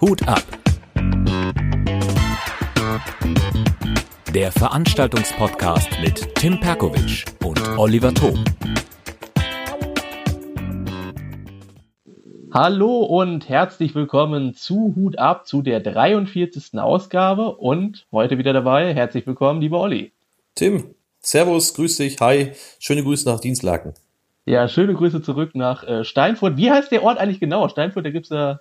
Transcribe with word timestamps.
Hut 0.00 0.26
ab. 0.26 0.42
Der 4.34 4.50
Veranstaltungspodcast 4.52 5.88
mit 6.00 6.34
Tim 6.36 6.58
Perkovic 6.58 7.26
und 7.44 7.60
Oliver 7.76 8.14
Thom. 8.14 8.42
Hallo 12.52 13.00
und 13.00 13.50
herzlich 13.50 13.94
willkommen 13.94 14.54
zu 14.54 14.94
Hut 14.96 15.18
ab 15.18 15.46
zu 15.46 15.60
der 15.60 15.80
43. 15.80 16.78
Ausgabe 16.78 17.56
und 17.56 18.06
heute 18.12 18.38
wieder 18.38 18.54
dabei. 18.54 18.94
Herzlich 18.94 19.26
willkommen, 19.26 19.60
lieber 19.60 19.78
Olli. 19.80 20.12
Tim, 20.54 20.94
Servus, 21.20 21.74
grüß 21.74 21.96
dich, 21.96 22.18
hi, 22.20 22.52
schöne 22.78 23.02
Grüße 23.02 23.28
nach 23.28 23.40
Dienstlaken. 23.40 23.92
Ja, 24.46 24.68
schöne 24.68 24.94
Grüße 24.94 25.22
zurück 25.22 25.54
nach 25.54 25.84
äh, 25.84 26.04
Steinfurt. 26.04 26.56
Wie 26.56 26.70
heißt 26.70 26.90
der 26.90 27.02
Ort 27.02 27.18
eigentlich 27.18 27.40
genau? 27.40 27.68
Steinfurt, 27.68 28.06
da 28.06 28.10
gibt's 28.10 28.30
ja 28.30 28.60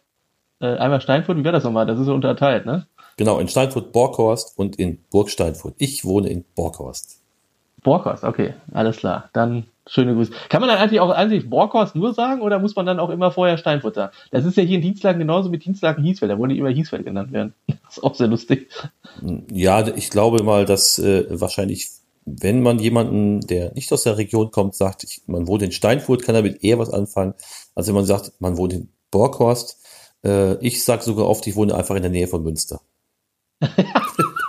äh, 0.59 0.75
einmal 0.77 1.01
Steinfurt, 1.01 1.37
wie 1.37 1.43
wäre 1.43 1.53
das 1.53 1.63
nochmal? 1.63 1.85
Das 1.85 1.99
ist 1.99 2.05
so 2.05 2.13
unterteilt, 2.13 2.65
ne? 2.65 2.87
Genau, 3.17 3.39
in 3.39 3.47
Steinfurt 3.47 3.91
Borghorst 3.91 4.57
und 4.57 4.77
in 4.77 4.99
Burg 5.11 5.29
Steinfurt. 5.29 5.75
Ich 5.77 6.05
wohne 6.05 6.29
in 6.29 6.45
Borghorst. 6.55 7.21
Borghorst, 7.83 8.23
okay, 8.23 8.53
alles 8.71 8.97
klar. 8.97 9.29
Dann 9.33 9.65
schöne 9.87 10.13
Grüße. 10.13 10.31
Kann 10.49 10.61
man 10.61 10.69
dann 10.69 10.79
eigentlich 10.79 10.99
auch 10.99 11.09
eigentlich 11.09 11.49
Borghorst 11.49 11.95
nur 11.95 12.13
sagen 12.13 12.41
oder 12.41 12.59
muss 12.59 12.75
man 12.75 12.85
dann 12.85 12.99
auch 12.99 13.09
immer 13.09 13.31
vorher 13.31 13.57
Steinfurt 13.57 13.95
sagen? 13.95 14.13
Das 14.31 14.45
ist 14.45 14.57
ja 14.57 14.63
hier 14.63 14.75
in 14.75 14.81
Dienstlaken 14.81 15.19
genauso 15.19 15.49
mit 15.49 15.65
Dienstlaken 15.65 16.03
Hiesfeld. 16.03 16.31
Da 16.31 16.37
wollen 16.37 16.49
die 16.49 16.59
immer 16.59 16.69
Hiesfeld 16.69 17.05
genannt 17.05 17.31
werden. 17.31 17.53
Das 17.89 17.97
ist 17.97 18.03
auch 18.03 18.13
sehr 18.13 18.27
lustig. 18.27 18.69
Ja, 19.51 19.87
ich 19.87 20.11
glaube 20.11 20.43
mal, 20.43 20.65
dass 20.65 20.99
äh, 20.99 21.25
wahrscheinlich, 21.29 21.87
wenn 22.41 22.61
man 22.61 22.79
jemanden, 22.79 23.41
der 23.41 23.73
nicht 23.73 23.91
aus 23.91 24.03
der 24.03 24.17
Region 24.17 24.51
kommt, 24.51 24.75
sagt, 24.75 25.03
ich, 25.03 25.21
man 25.27 25.47
wohnt 25.47 25.63
in 25.63 25.71
Steinfurt, 25.71 26.23
kann 26.23 26.35
damit 26.35 26.63
eher 26.63 26.79
was 26.79 26.89
anfangen, 26.89 27.33
als 27.75 27.87
wenn 27.87 27.95
man 27.95 28.05
sagt, 28.05 28.33
man 28.39 28.57
wohnt 28.57 28.73
in 28.73 28.89
Borghorst. 29.11 29.77
Äh, 30.23 30.55
ich 30.65 30.83
sage 30.83 31.03
sogar 31.03 31.27
oft, 31.27 31.45
ich 31.47 31.55
wohne 31.55 31.75
einfach 31.75 31.95
in 31.95 32.01
der 32.01 32.11
Nähe 32.11 32.27
von 32.27 32.43
Münster. 32.43 32.81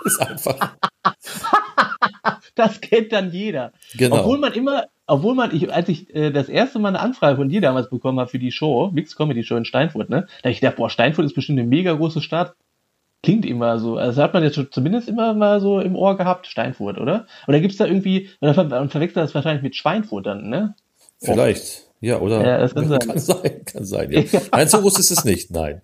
ist 0.05 0.21
einfach. 0.21 0.75
das 2.55 2.81
kennt 2.81 3.11
dann 3.11 3.31
jeder. 3.31 3.73
Genau. 3.95 4.19
Obwohl 4.19 4.37
man 4.37 4.53
immer, 4.53 4.87
obwohl 5.07 5.35
man, 5.35 5.55
ich, 5.55 5.73
als 5.73 5.89
ich 5.89 6.13
äh, 6.15 6.31
das 6.31 6.49
erste 6.49 6.79
Mal 6.79 6.89
eine 6.89 6.99
Anfrage 6.99 7.37
von 7.37 7.49
dir 7.49 7.61
damals 7.61 7.89
bekommen 7.89 8.19
habe 8.19 8.29
für 8.29 8.39
die 8.39 8.51
Show, 8.51 8.91
Mixed 8.93 9.17
Comedy 9.17 9.43
Show 9.43 9.57
in 9.57 9.65
Steinfurt, 9.65 10.09
ne, 10.09 10.27
da 10.43 10.49
ich 10.49 10.59
gedacht, 10.59 10.77
boah, 10.77 10.89
Steinfurt 10.89 11.25
ist 11.25 11.33
bestimmt 11.33 11.59
eine 11.59 11.67
mega 11.67 11.93
große 11.93 12.21
Stadt. 12.21 12.55
Klingt 13.23 13.45
immer 13.45 13.77
so. 13.77 13.97
Also 13.97 14.21
hat 14.23 14.33
man 14.33 14.43
jetzt 14.43 14.55
schon 14.55 14.71
zumindest 14.71 15.07
immer 15.07 15.33
mal 15.33 15.61
so 15.61 15.79
im 15.79 15.95
Ohr 15.95 16.17
gehabt, 16.17 16.47
Steinfurt, 16.47 16.97
oder? 16.97 17.27
Oder 17.47 17.59
gibt's 17.59 17.77
da 17.77 17.85
irgendwie, 17.85 18.29
und 18.39 18.53
verwechselt 18.55 19.17
das 19.17 19.35
wahrscheinlich 19.35 19.61
mit 19.61 19.75
Schweinfurt 19.75 20.25
dann, 20.25 20.49
ne? 20.49 20.75
Vielleicht. 21.19 21.87
Ja, 21.99 22.19
oder? 22.19 22.43
Ja, 22.43 22.57
das 22.57 22.73
kann 22.73 22.87
sein. 22.87 22.99
Kann 23.07 23.19
sein, 23.19 23.65
kann 23.65 23.85
sein. 23.85 24.11
Ja. 24.11 24.41
Nein, 24.51 24.67
so 24.67 24.81
groß 24.81 24.97
ist 24.97 25.11
es 25.11 25.23
nicht, 25.23 25.51
nein. 25.51 25.81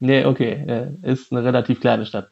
Nee, 0.00 0.24
okay. 0.24 0.90
Ist 1.02 1.30
eine 1.32 1.44
relativ 1.44 1.80
kleine 1.80 2.04
Stadt. 2.04 2.28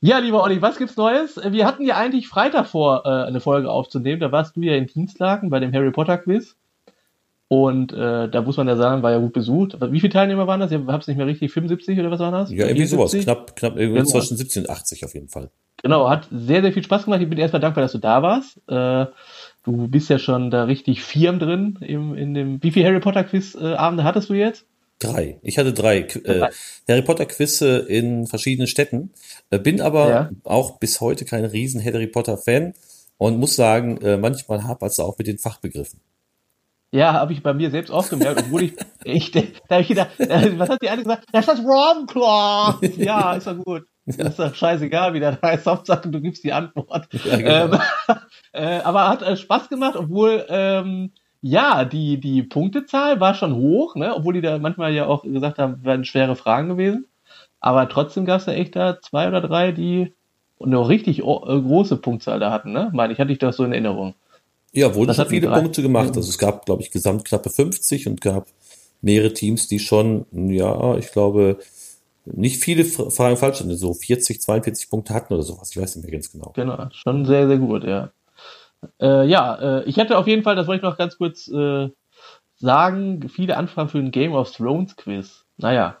Ja, 0.00 0.18
lieber 0.18 0.42
Olli, 0.42 0.62
was 0.62 0.78
gibt's 0.78 0.96
Neues? 0.96 1.40
Wir 1.44 1.66
hatten 1.66 1.84
ja 1.84 1.96
eigentlich 1.96 2.28
Freitag 2.28 2.68
vor, 2.68 3.02
äh, 3.04 3.26
eine 3.26 3.40
Folge 3.40 3.70
aufzunehmen. 3.70 4.20
Da 4.20 4.30
warst 4.30 4.56
du 4.56 4.60
ja 4.62 4.74
in 4.76 4.86
Dienstlaken 4.86 5.50
bei 5.50 5.58
dem 5.58 5.72
Harry 5.74 5.90
Potter 5.90 6.18
Quiz. 6.18 6.56
Und 7.54 7.92
äh, 7.92 8.30
da 8.30 8.40
muss 8.40 8.56
man 8.56 8.66
ja 8.66 8.76
sagen, 8.76 9.02
war 9.02 9.10
ja 9.10 9.18
gut 9.18 9.34
besucht. 9.34 9.76
Wie 9.78 10.00
viele 10.00 10.10
Teilnehmer 10.10 10.46
waren 10.46 10.58
das? 10.60 10.72
Ich 10.72 10.80
hab's 10.86 11.06
nicht 11.06 11.18
mehr 11.18 11.26
richtig. 11.26 11.52
75 11.52 11.98
oder 11.98 12.10
was 12.10 12.18
waren 12.18 12.32
das? 12.32 12.50
Ja, 12.50 12.64
irgendwie 12.66 12.86
sowas. 12.86 13.10
74? 13.10 13.24
Knapp, 13.24 13.56
knapp, 13.56 13.76
irgendwie 13.76 13.98
Genau. 13.98 14.08
zwischen 14.10 14.38
70 14.38 14.62
und 14.62 14.70
80 14.70 15.04
auf 15.04 15.12
jeden 15.12 15.28
Fall. 15.28 15.50
Genau, 15.82 16.08
hat 16.08 16.28
sehr, 16.30 16.62
sehr 16.62 16.72
viel 16.72 16.82
Spaß 16.82 17.04
gemacht. 17.04 17.20
Ich 17.20 17.28
bin 17.28 17.36
erstmal 17.36 17.60
dankbar, 17.60 17.82
dass 17.82 17.92
du 17.92 17.98
da 17.98 18.22
warst. 18.22 18.56
Äh, 18.68 19.04
du 19.64 19.86
bist 19.88 20.08
ja 20.08 20.18
schon 20.18 20.50
da 20.50 20.64
richtig 20.64 21.02
firm 21.02 21.38
drin 21.40 21.76
im, 21.82 22.14
in 22.14 22.32
dem. 22.32 22.62
Wie 22.62 22.70
viele 22.70 22.86
Harry 22.86 23.00
Potter 23.00 23.22
Quiz 23.22 23.54
äh, 23.54 23.76
hattest 23.76 24.30
du 24.30 24.32
jetzt? 24.34 24.64
Drei. 24.98 25.38
Ich 25.42 25.58
hatte 25.58 25.74
drei 25.74 25.98
äh, 26.24 26.48
Harry 26.88 27.02
Potter 27.02 27.26
Quizze 27.26 27.80
in 27.80 28.26
verschiedenen 28.26 28.66
Städten, 28.66 29.10
äh, 29.50 29.58
bin 29.58 29.82
aber 29.82 30.08
Ja. 30.08 30.30
auch 30.44 30.78
bis 30.78 31.02
heute 31.02 31.26
kein 31.26 31.44
riesen 31.44 31.84
Harry 31.84 32.06
Potter 32.06 32.38
Fan 32.38 32.72
und 33.18 33.38
muss 33.38 33.56
sagen, 33.56 33.98
äh, 33.98 34.16
manchmal 34.16 34.64
hapert 34.64 34.92
es 34.92 35.00
auch 35.00 35.18
mit 35.18 35.26
den 35.26 35.36
Fachbegriffen. 35.36 36.00
Ja, 36.94 37.14
habe 37.14 37.32
ich 37.32 37.42
bei 37.42 37.54
mir 37.54 37.70
selbst 37.70 37.90
auch 37.90 38.08
gemerkt, 38.08 38.44
obwohl 38.44 38.64
ich, 38.64 38.74
ich 39.04 39.30
da 39.32 39.40
habe 39.70 39.82
ich 39.82 39.88
gedacht, 39.88 40.10
was 40.18 40.68
hat 40.68 40.82
die 40.82 40.90
eine 40.90 41.02
gesagt? 41.02 41.24
Das 41.32 41.48
ist 41.48 41.58
das 41.58 41.64
Ravenclaw. 41.64 42.86
Ja, 43.02 43.32
ist 43.36 43.46
doch 43.46 43.56
gut. 43.56 43.84
Das 44.04 44.16
ist 44.16 44.38
doch 44.38 44.54
scheißegal, 44.54 45.14
wie 45.14 45.20
das 45.20 45.40
heißt. 45.40 45.66
Hauptsache, 45.66 46.08
du 46.08 46.20
gibst 46.20 46.44
die 46.44 46.52
Antwort. 46.52 47.08
Ja, 47.24 47.36
genau. 47.36 47.74
ähm, 47.74 47.80
äh, 48.52 48.80
aber 48.80 49.08
hat 49.08 49.22
äh, 49.22 49.36
Spaß 49.36 49.70
gemacht, 49.70 49.96
obwohl, 49.96 50.44
ähm, 50.48 51.12
ja, 51.40 51.84
die, 51.84 52.20
die 52.20 52.42
Punktezahl 52.42 53.20
war 53.20 53.34
schon 53.34 53.54
hoch, 53.54 53.96
ne? 53.96 54.14
obwohl 54.14 54.34
die 54.34 54.42
da 54.42 54.58
manchmal 54.58 54.92
ja 54.92 55.06
auch 55.06 55.22
gesagt 55.22 55.58
haben, 55.58 55.82
wären 55.84 56.04
schwere 56.04 56.36
Fragen 56.36 56.68
gewesen. 56.68 57.06
Aber 57.60 57.88
trotzdem 57.88 58.26
gab 58.26 58.40
es 58.40 58.46
da 58.46 58.52
echt 58.52 58.76
da 58.76 59.00
zwei 59.00 59.28
oder 59.28 59.40
drei, 59.40 59.72
die 59.72 60.14
eine 60.60 60.88
richtig 60.88 61.20
äh, 61.20 61.22
große 61.22 61.96
Punktzahl 61.96 62.38
da 62.38 62.50
hatten, 62.50 62.72
ne? 62.72 62.90
Meine 62.92 63.12
ich, 63.12 63.18
hatte 63.18 63.32
ich 63.32 63.38
das 63.38 63.56
so 63.56 63.64
in 63.64 63.72
Erinnerung. 63.72 64.14
Ja, 64.72 64.94
wurden 64.94 65.08
Das 65.08 65.16
schon 65.16 65.28
viele. 65.28 65.50
Punkte 65.50 65.82
gemacht. 65.82 66.16
Also 66.16 66.28
es 66.28 66.38
gab, 66.38 66.64
glaube 66.66 66.82
ich, 66.82 66.90
gesamt 66.90 67.24
knappe 67.24 67.50
50 67.50 68.08
und 68.08 68.20
gab 68.20 68.46
mehrere 69.02 69.32
Teams, 69.32 69.68
die 69.68 69.78
schon, 69.78 70.26
ja, 70.32 70.96
ich 70.96 71.12
glaube, 71.12 71.58
nicht 72.24 72.62
viele 72.62 72.84
Fra- 72.84 73.10
Fragen 73.10 73.36
falsch 73.36 73.60
hatten, 73.60 73.76
so 73.76 73.92
40, 73.92 74.40
42 74.40 74.88
Punkte 74.88 75.12
hatten 75.12 75.34
oder 75.34 75.42
sowas. 75.42 75.70
Ich 75.72 75.80
weiß 75.80 75.96
nicht 75.96 76.04
mehr 76.04 76.12
ganz 76.12 76.30
genau. 76.32 76.52
Genau, 76.54 76.88
schon 76.92 77.26
sehr, 77.26 77.48
sehr 77.48 77.58
gut, 77.58 77.84
ja. 77.84 78.10
Äh, 79.00 79.26
ja, 79.26 79.80
äh, 79.80 79.84
ich 79.84 79.98
hatte 79.98 80.16
auf 80.16 80.26
jeden 80.26 80.42
Fall, 80.42 80.56
das 80.56 80.66
wollte 80.66 80.78
ich 80.78 80.90
noch 80.90 80.96
ganz 80.98 81.18
kurz 81.18 81.48
äh, 81.48 81.88
sagen, 82.56 83.28
viele 83.28 83.56
Anfragen 83.56 83.88
für 83.88 83.98
ein 83.98 84.10
Game 84.10 84.32
of 84.34 84.50
Thrones 84.52 84.96
Quiz. 84.96 85.44
Naja, 85.56 85.98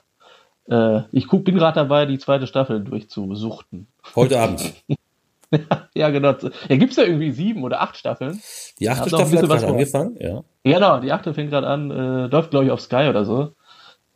äh, 0.70 1.02
ich 1.12 1.26
guck, 1.26 1.44
bin 1.44 1.56
gerade 1.56 1.74
dabei, 1.74 2.06
die 2.06 2.18
zweite 2.18 2.46
Staffel 2.46 2.82
durchzusuchten. 2.82 3.88
Heute 4.16 4.40
Abend. 4.40 4.74
ja, 5.94 6.10
genau. 6.10 6.34
Ja, 6.68 6.76
gibt's 6.76 6.96
da 6.96 7.02
irgendwie 7.02 7.30
sieben 7.32 7.62
oder 7.64 7.80
acht 7.82 7.96
Staffeln? 7.96 8.40
Die 8.78 8.88
achte 8.88 9.02
Hat 9.02 9.08
Staffel 9.08 9.38
hat 9.38 9.48
gerade 9.48 9.66
angefangen, 9.66 10.16
ja. 10.20 10.42
Genau, 10.64 11.00
die 11.00 11.12
achte 11.12 11.34
fängt 11.34 11.50
gerade 11.50 11.66
an, 11.66 11.90
äh, 11.90 12.26
läuft 12.26 12.50
glaube 12.50 12.66
ich 12.66 12.70
auf 12.70 12.80
Sky 12.80 13.06
oder 13.08 13.24
so. 13.24 13.52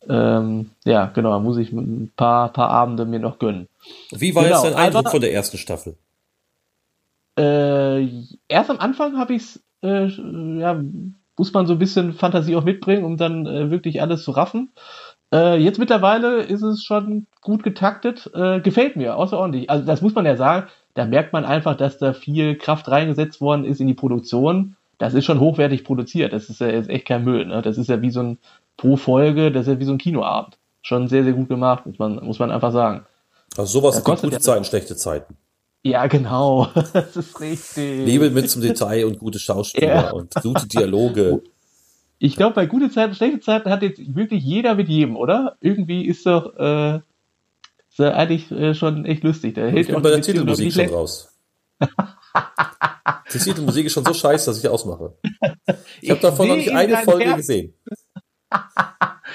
Ähm, 0.09 0.71
ja, 0.85 1.07
genau, 1.07 1.31
da 1.31 1.39
muss 1.39 1.57
ich 1.57 1.71
ein 1.71 2.11
paar, 2.15 2.51
paar 2.53 2.69
Abende 2.69 3.05
mir 3.05 3.19
noch 3.19 3.39
gönnen. 3.39 3.67
Wie 4.11 4.33
war 4.35 4.43
Genau, 4.43 4.63
jetzt 4.63 4.73
dein 4.73 4.85
Eindruck 4.85 5.01
aber- 5.01 5.11
von 5.11 5.21
der 5.21 5.33
ersten 5.33 5.57
Staffel? 5.57 5.95
Äh, 7.37 8.07
erst 8.47 8.69
am 8.69 8.79
Anfang 8.79 9.17
habe 9.17 9.33
ich 9.35 9.59
äh, 9.83 10.07
ja, 10.07 10.81
muss 11.37 11.53
man 11.53 11.67
so 11.67 11.73
ein 11.73 11.79
bisschen 11.79 12.13
Fantasie 12.13 12.55
auch 12.55 12.63
mitbringen, 12.63 13.03
um 13.05 13.15
dann 13.17 13.45
äh, 13.45 13.69
wirklich 13.69 14.01
alles 14.01 14.23
zu 14.23 14.31
raffen. 14.31 14.71
Äh, 15.31 15.57
jetzt 15.57 15.77
mittlerweile 15.77 16.41
ist 16.41 16.63
es 16.63 16.83
schon 16.83 17.27
gut 17.41 17.61
getaktet, 17.63 18.31
äh, 18.33 18.59
gefällt 18.61 18.95
mir 18.95 19.17
außerordentlich. 19.17 19.69
Also 19.69 19.85
das 19.85 20.01
muss 20.01 20.15
man 20.15 20.25
ja 20.25 20.35
sagen, 20.35 20.67
da 20.97 21.05
merkt 21.05 21.31
man 21.31 21.45
einfach, 21.45 21.77
dass 21.77 21.99
da 21.99 22.11
viel 22.13 22.55
Kraft 22.57 22.89
reingesetzt 22.89 23.39
worden 23.39 23.65
ist 23.65 23.79
in 23.79 23.85
die 23.87 23.93
Produktion. 23.93 24.75
Das 24.97 25.13
ist 25.13 25.25
schon 25.25 25.39
hochwertig 25.39 25.83
produziert. 25.83 26.33
Das 26.33 26.49
ist 26.49 26.59
ja 26.59 26.67
jetzt 26.67 26.89
echt 26.89 27.05
kein 27.05 27.23
Müll. 27.23 27.45
Ne? 27.45 27.61
Das 27.61 27.77
ist 27.77 27.87
ja 27.87 28.01
wie 28.01 28.09
so 28.09 28.21
ein 28.21 28.37
pro 28.77 28.97
Folge, 28.97 29.51
das 29.51 29.67
ist 29.67 29.73
ja 29.73 29.79
wie 29.79 29.85
so 29.85 29.91
ein 29.91 29.99
Kinoabend. 29.99 30.57
Schon 30.81 31.07
sehr, 31.07 31.23
sehr 31.23 31.33
gut 31.33 31.49
gemacht, 31.49 31.85
muss 31.85 31.99
man, 31.99 32.15
muss 32.25 32.39
man 32.39 32.49
einfach 32.49 32.71
sagen. 32.71 33.05
Also 33.55 33.79
sowas 33.79 34.03
kostet 34.03 34.29
gute 34.31 34.37
ja- 34.37 34.41
Zeiten, 34.41 34.63
schlechte 34.65 34.95
Zeiten. 34.95 35.35
Ja, 35.83 36.07
genau. 36.07 36.69
Das 36.93 37.15
ist 37.15 37.39
richtig. 37.39 38.05
Liebe 38.07 38.31
mit 38.31 38.49
zum 38.49 38.63
Detail 38.63 39.05
und 39.05 39.19
gute 39.19 39.37
Schauspieler 39.37 39.87
Ja. 40.05 40.11
und 40.11 40.33
gute 40.41 40.67
Dialoge. 40.67 41.43
Ich 42.19 42.35
glaube, 42.35 42.55
bei 42.55 42.65
gute 42.65 42.89
Zeiten, 42.89 43.13
schlechte 43.13 43.41
Zeiten 43.41 43.69
hat 43.69 43.83
jetzt 43.83 44.15
wirklich 44.15 44.43
jeder 44.43 44.73
mit 44.73 44.89
jedem, 44.89 45.15
oder? 45.15 45.55
Irgendwie 45.61 46.03
ist 46.03 46.25
doch 46.25 46.55
äh, 46.57 46.99
ist 47.99 48.05
ja 48.05 48.13
eigentlich 48.13 48.51
äh, 48.51 48.73
schon 48.75 49.05
echt 49.05 49.23
lustig. 49.23 49.55
Da 49.55 49.61
hält 49.61 49.77
Ich 49.77 49.87
bin 49.87 50.01
bei 50.01 50.09
der 50.09 50.21
Titelmusik 50.21 50.71
schon 50.73 50.85
raus. 50.89 51.33
Die 53.33 53.39
Titelmusik 53.39 53.85
ist 53.85 53.93
schon 53.93 54.05
so 54.05 54.13
scheiße, 54.13 54.49
dass 54.49 54.59
ich 54.59 54.67
ausmache. 54.69 55.13
Ich 56.01 56.09
habe 56.11 56.19
davon 56.21 56.47
noch 56.47 56.55
nicht 56.55 56.67
in 56.67 56.77
eine 56.77 56.97
Folge 56.97 57.25
Herz. 57.25 57.37
gesehen. 57.37 57.73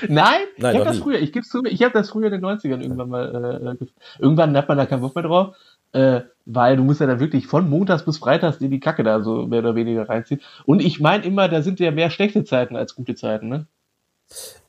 Nein, 0.08 0.40
Nein, 0.56 0.74
ich 0.74 0.80
habe 0.80 0.84
das 0.84 0.96
nie. 0.96 1.02
früher, 1.02 1.18
ich 1.20 1.32
gebe 1.32 1.44
zu, 1.46 1.62
ich 1.64 1.82
habe 1.82 1.92
das 1.92 2.10
früher 2.10 2.26
in 2.26 2.32
den 2.32 2.44
90ern 2.44 2.80
irgendwann 2.80 3.08
mal, 3.08 3.74
äh, 3.74 3.76
ge- 3.76 3.88
irgendwann 4.18 4.56
hat 4.56 4.66
man 4.68 4.78
da 4.78 4.86
keinen 4.86 5.00
Bock 5.02 5.14
mehr 5.14 5.22
drauf, 5.24 5.54
äh, 5.92 6.22
weil 6.46 6.76
du 6.76 6.82
musst 6.82 7.00
ja 7.00 7.06
dann 7.06 7.20
wirklich 7.20 7.46
von 7.46 7.68
Montags 7.68 8.04
bis 8.04 8.18
Freitags 8.18 8.58
dir 8.58 8.68
die 8.68 8.80
Kacke 8.80 9.04
da 9.04 9.22
so 9.22 9.46
mehr 9.46 9.60
oder 9.60 9.74
weniger 9.76 10.08
reinziehen. 10.08 10.40
Und 10.64 10.80
ich 10.80 10.98
meine 10.98 11.24
immer, 11.24 11.48
da 11.48 11.62
sind 11.62 11.78
ja 11.78 11.90
mehr 11.90 12.10
schlechte 12.10 12.42
Zeiten 12.44 12.74
als 12.74 12.94
gute 12.96 13.14
Zeiten, 13.14 13.48
ne? 13.48 13.66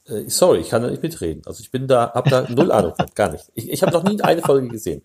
Äh, 0.06 0.24
sorry, 0.28 0.60
ich 0.60 0.70
kann 0.70 0.82
da 0.82 0.90
nicht 0.90 1.04
mitreden. 1.04 1.42
Also 1.46 1.62
ich 1.62 1.72
bin 1.72 1.88
da, 1.88 2.14
habe 2.14 2.30
da 2.30 2.50
null 2.50 2.72
Ahnung 2.72 2.94
von, 2.96 3.06
gar 3.16 3.32
nicht. 3.32 3.46
Ich, 3.54 3.70
ich 3.70 3.82
habe 3.82 3.94
noch 3.94 4.04
nie 4.04 4.22
eine 4.22 4.42
Folge 4.42 4.68
gesehen. 4.68 5.02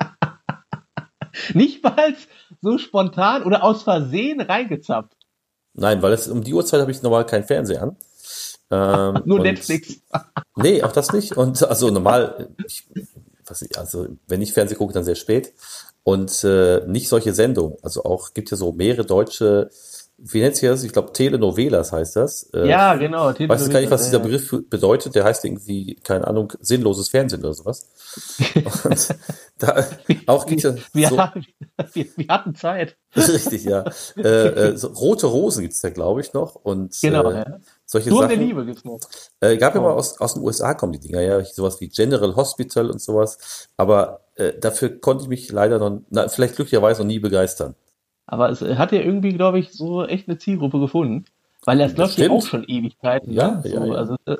Nicht 1.52 1.82
mal 1.84 2.14
so 2.62 2.78
spontan 2.78 3.42
oder 3.44 3.62
aus 3.62 3.82
Versehen 3.82 4.40
reingezappt. 4.40 5.14
Nein, 5.74 6.00
weil 6.00 6.14
es 6.14 6.28
um 6.28 6.42
die 6.42 6.54
Uhrzeit 6.54 6.80
habe 6.80 6.90
ich 6.90 7.02
normal 7.02 7.26
keinen 7.26 7.44
Fernseher 7.44 7.82
an. 7.82 7.96
Ähm, 8.70 9.22
Nur 9.26 9.40
Netflix. 9.40 9.96
Nee, 10.58 10.82
auch 10.82 10.92
das 10.92 11.12
nicht. 11.12 11.36
Und 11.36 11.62
also 11.64 11.90
normal, 11.90 12.48
ich, 12.66 12.86
ich, 12.94 13.78
also 13.78 14.08
wenn 14.26 14.40
ich 14.40 14.54
Fernsehen 14.54 14.78
gucke, 14.78 14.94
dann 14.94 15.04
sehr 15.04 15.14
spät. 15.14 15.52
Und 16.02 16.44
äh, 16.44 16.80
nicht 16.86 17.10
solche 17.10 17.34
Sendungen. 17.34 17.76
Also 17.82 18.04
auch 18.04 18.32
gibt 18.32 18.50
ja 18.50 18.56
so 18.56 18.72
mehrere 18.72 19.04
deutsche 19.04 19.68
wie 20.18 20.40
nennt 20.40 20.56
sich 20.56 20.66
das? 20.66 20.82
Ich 20.82 20.92
glaube, 20.92 21.12
Telenovelas 21.12 21.92
heißt 21.92 22.16
das. 22.16 22.44
Äh, 22.54 22.68
ja, 22.68 22.94
genau. 22.94 23.30
Ich 23.32 23.48
weiß 23.48 23.68
gar 23.68 23.80
nicht, 23.80 23.90
was 23.90 24.04
dieser 24.04 24.18
Begriff 24.18 24.50
bedeutet. 24.70 25.14
Der 25.14 25.24
heißt 25.24 25.44
irgendwie, 25.44 25.96
keine 25.96 26.26
Ahnung, 26.26 26.54
sinnloses 26.58 27.10
Fernsehen 27.10 27.40
oder 27.40 27.52
sowas. 27.52 27.86
Und 28.84 29.14
da 29.58 29.84
auch 30.26 30.46
gibt 30.46 30.64
es 30.64 30.74
wir, 30.94 31.08
so, 31.08 31.16
wir, 31.16 32.06
wir, 32.16 32.28
hatten 32.28 32.54
Zeit. 32.54 32.96
Richtig, 33.14 33.64
ja. 33.64 33.84
Äh, 34.16 34.22
äh, 34.22 34.76
so, 34.78 34.88
Rote 34.88 35.26
Rosen 35.26 35.62
gibt's 35.62 35.82
da, 35.82 35.90
glaube 35.90 36.22
ich, 36.22 36.32
noch. 36.32 36.54
Und, 36.54 36.98
genau, 37.02 37.30
äh, 37.30 37.36
ja. 37.36 37.58
Solche 37.84 38.08
Sturm 38.08 38.22
Sachen. 38.22 38.38
der 38.38 38.46
Liebe 38.46 38.64
gibt's 38.64 38.84
noch. 38.84 39.00
Äh, 39.40 39.58
gab 39.58 39.74
ja 39.74 39.82
mal 39.82 39.92
aus, 39.92 40.18
aus 40.18 40.32
den 40.32 40.42
USA 40.42 40.72
kommen 40.72 40.92
die 40.92 41.00
Dinger, 41.00 41.20
ja, 41.20 41.44
sowas 41.44 41.78
wie 41.80 41.88
General 41.88 42.34
Hospital 42.36 42.90
und 42.90 43.02
sowas. 43.02 43.68
Aber 43.76 44.22
äh, 44.36 44.54
dafür 44.58 44.98
konnte 44.98 45.24
ich 45.24 45.28
mich 45.28 45.52
leider 45.52 45.78
noch, 45.78 46.00
na, 46.08 46.28
vielleicht 46.28 46.56
glücklicherweise 46.56 47.02
noch 47.02 47.06
nie 47.06 47.18
begeistern. 47.18 47.74
Aber 48.26 48.50
es 48.50 48.60
hat 48.60 48.92
ja 48.92 49.00
irgendwie, 49.00 49.32
glaube 49.32 49.58
ich, 49.58 49.72
so 49.72 50.04
echt 50.04 50.28
eine 50.28 50.38
Zielgruppe 50.38 50.80
gefunden. 50.80 51.24
Weil 51.64 51.78
das, 51.78 51.94
das 51.94 52.16
läuft 52.16 52.18
ja 52.18 52.30
auch 52.30 52.46
schon 52.46 52.64
Ewigkeiten. 52.64 53.32
Ja, 53.32 53.62
ne? 53.62 53.62
ja, 53.64 53.80
so, 53.80 53.86
ja. 53.86 53.94
Also, 53.94 54.16
äh, 54.26 54.36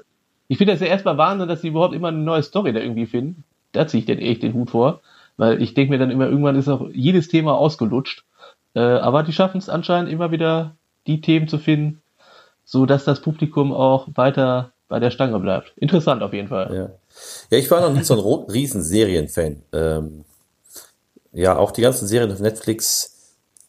ich 0.49 0.59
finde 0.59 0.73
das 0.73 0.81
ja 0.81 0.87
erstmal 0.87 1.19
Wahnsinn, 1.19 1.49
dass 1.49 1.63
sie 1.63 1.69
überhaupt 1.69 1.95
immer 1.95 2.09
eine 2.09 2.19
neue 2.19 2.43
Story 2.43 2.73
da 2.73 2.81
irgendwie 2.81 3.07
finden. 3.07 3.45
Da 3.73 3.87
ziehe 3.87 4.01
ich 4.01 4.07
denn 4.07 4.19
echt 4.19 4.43
den 4.43 4.55
Hut 4.55 4.71
vor. 4.71 5.01
Weil 5.37 5.61
ich 5.61 5.75
denke 5.75 5.93
mir 5.93 5.99
dann 5.99 6.11
immer, 6.11 6.29
irgendwann 6.29 6.57
ist 6.57 6.69
auch 6.69 6.89
jedes 6.93 7.29
Thema 7.29 7.57
ausgelutscht. 7.57 8.25
Äh, 8.75 8.81
aber 8.81 9.23
die 9.23 9.33
schaffen 9.33 9.59
es 9.59 9.69
anscheinend 9.69 10.11
immer 10.11 10.31
wieder, 10.31 10.77
die 11.07 11.21
Themen 11.21 11.49
zu 11.49 11.59
finden, 11.59 12.03
so 12.65 12.87
dass 12.87 13.05
das 13.05 13.21
Publikum 13.21 13.73
auch 13.73 14.09
weiter 14.15 14.73
bei 14.89 15.01
der 15.01 15.11
Stange 15.11 15.39
bleibt. 15.41 15.73
Interessant 15.77 16.23
auf 16.23 16.33
jeden 16.33 16.49
Fall. 16.49 16.75
Ja, 16.75 16.91
ja 17.51 17.59
ich 17.59 17.71
war 17.71 17.81
noch 17.81 17.93
nie 17.93 18.03
so 18.03 18.15
ein 18.15 18.51
riesen 18.51 18.83
Serienfan. 18.83 19.63
Ähm, 19.73 20.25
ja, 21.33 21.57
auch 21.57 21.71
die 21.71 21.83
ganzen 21.83 22.07
Serien 22.07 22.33
auf 22.33 22.41
Netflix, 22.41 23.16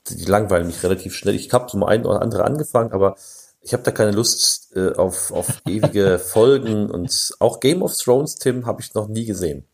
die 0.10 0.26
langweilen 0.26 0.68
mich 0.68 0.84
relativ 0.84 1.16
schnell. 1.16 1.36
Ich 1.36 1.52
habe 1.54 1.70
so 1.70 1.78
mal 1.78 1.88
ein 1.88 2.06
oder 2.06 2.22
andere 2.22 2.46
angefangen, 2.46 2.92
aber 2.92 3.16
ich 3.62 3.74
habe 3.74 3.84
da 3.84 3.92
keine 3.92 4.12
Lust 4.12 4.76
äh, 4.76 4.94
auf, 4.94 5.32
auf 5.32 5.62
ewige 5.68 6.20
Folgen 6.34 6.90
und 6.90 7.34
auch 7.40 7.60
Game 7.60 7.82
of 7.82 7.96
Thrones, 7.98 8.36
Tim, 8.36 8.66
habe 8.66 8.82
ich 8.82 8.94
noch 8.94 9.08
nie 9.08 9.26
gesehen. 9.26 9.66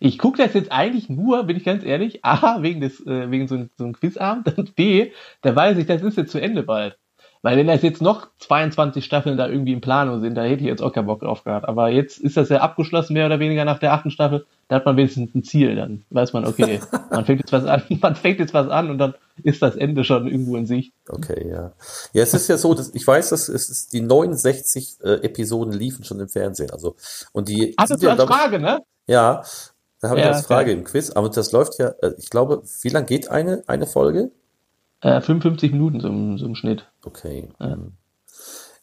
Ich 0.00 0.18
gucke 0.18 0.42
das 0.42 0.54
jetzt 0.54 0.72
eigentlich 0.72 1.08
nur, 1.08 1.44
bin 1.44 1.56
ich 1.56 1.64
ganz 1.64 1.84
ehrlich, 1.84 2.24
A, 2.24 2.62
wegen 2.62 2.80
des, 2.80 3.00
äh, 3.06 3.30
wegen 3.30 3.46
so, 3.46 3.68
so 3.76 3.84
einem 3.84 3.92
Quizabend 3.92 4.58
und 4.58 4.74
B, 4.74 5.12
da 5.42 5.54
weiß 5.54 5.78
ich, 5.78 5.86
das 5.86 6.02
ist 6.02 6.16
jetzt 6.16 6.32
zu 6.32 6.40
Ende 6.40 6.64
bald. 6.64 6.98
Weil 7.42 7.56
wenn 7.56 7.66
das 7.66 7.82
jetzt 7.82 8.00
noch 8.00 8.28
22 8.38 9.04
Staffeln 9.04 9.36
da 9.36 9.48
irgendwie 9.48 9.72
in 9.72 9.80
Planung 9.80 10.20
sind, 10.20 10.36
da 10.36 10.44
hätte 10.44 10.62
ich 10.62 10.68
jetzt 10.68 10.80
auch 10.80 10.92
keinen 10.92 11.06
Bock 11.06 11.20
drauf 11.20 11.42
gehabt. 11.42 11.66
Aber 11.68 11.88
jetzt 11.88 12.18
ist 12.18 12.36
das 12.36 12.48
ja 12.50 12.58
abgeschlossen, 12.58 13.14
mehr 13.14 13.26
oder 13.26 13.40
weniger 13.40 13.64
nach 13.64 13.80
der 13.80 13.92
achten 13.92 14.12
Staffel. 14.12 14.46
Da 14.68 14.76
hat 14.76 14.86
man 14.86 14.96
wenigstens 14.96 15.34
ein 15.34 15.42
Ziel. 15.42 15.74
Dann 15.74 16.04
weiß 16.10 16.32
man, 16.34 16.46
okay, 16.46 16.80
man 17.10 17.24
fängt 17.24 17.40
jetzt 17.40 17.52
was 17.52 17.64
an, 17.64 17.82
man 18.00 18.14
fängt 18.14 18.38
jetzt 18.38 18.54
was 18.54 18.68
an 18.68 18.90
und 18.90 18.98
dann 18.98 19.14
ist 19.42 19.60
das 19.60 19.74
Ende 19.74 20.04
schon 20.04 20.28
irgendwo 20.28 20.56
in 20.56 20.66
Sicht. 20.66 20.92
Okay, 21.08 21.48
ja. 21.50 21.72
Ja, 22.12 22.22
es 22.22 22.32
ist 22.32 22.48
ja 22.48 22.56
so, 22.56 22.74
dass 22.74 22.94
ich 22.94 23.04
weiß, 23.04 23.30
dass 23.30 23.48
es 23.48 23.68
ist, 23.68 23.92
die 23.92 24.02
69 24.02 24.98
äh, 25.02 25.14
Episoden 25.24 25.72
liefen 25.72 26.04
schon 26.04 26.20
im 26.20 26.28
Fernsehen. 26.28 26.70
Also, 26.70 26.94
und 27.32 27.48
die. 27.48 27.74
Das 27.76 27.90
ist 27.90 28.02
ja, 28.04 28.10
als 28.10 28.22
Frage, 28.22 28.56
ich, 28.56 28.62
ne? 28.62 28.82
Ja. 29.08 29.42
Da 30.00 30.08
habe 30.08 30.18
ich 30.18 30.26
Ja, 30.26 30.32
als 30.32 30.46
Frage 30.46 30.70
okay. 30.70 30.78
im 30.78 30.84
Quiz, 30.84 31.10
aber 31.10 31.28
das 31.28 31.52
läuft 31.52 31.78
ja, 31.78 31.94
äh, 32.02 32.12
ich 32.18 32.30
glaube, 32.30 32.62
wie 32.82 32.88
lang 32.88 33.06
geht 33.06 33.30
eine, 33.30 33.62
eine 33.66 33.86
Folge? 33.86 34.30
Äh, 35.02 35.20
55 35.20 35.72
Minuten 35.72 36.00
so, 36.00 36.08
im- 36.08 36.38
so 36.38 36.46
im 36.46 36.54
Schnitt. 36.54 36.86
Okay. 37.04 37.48
Ja. 37.60 37.72
Hm. 37.72 37.92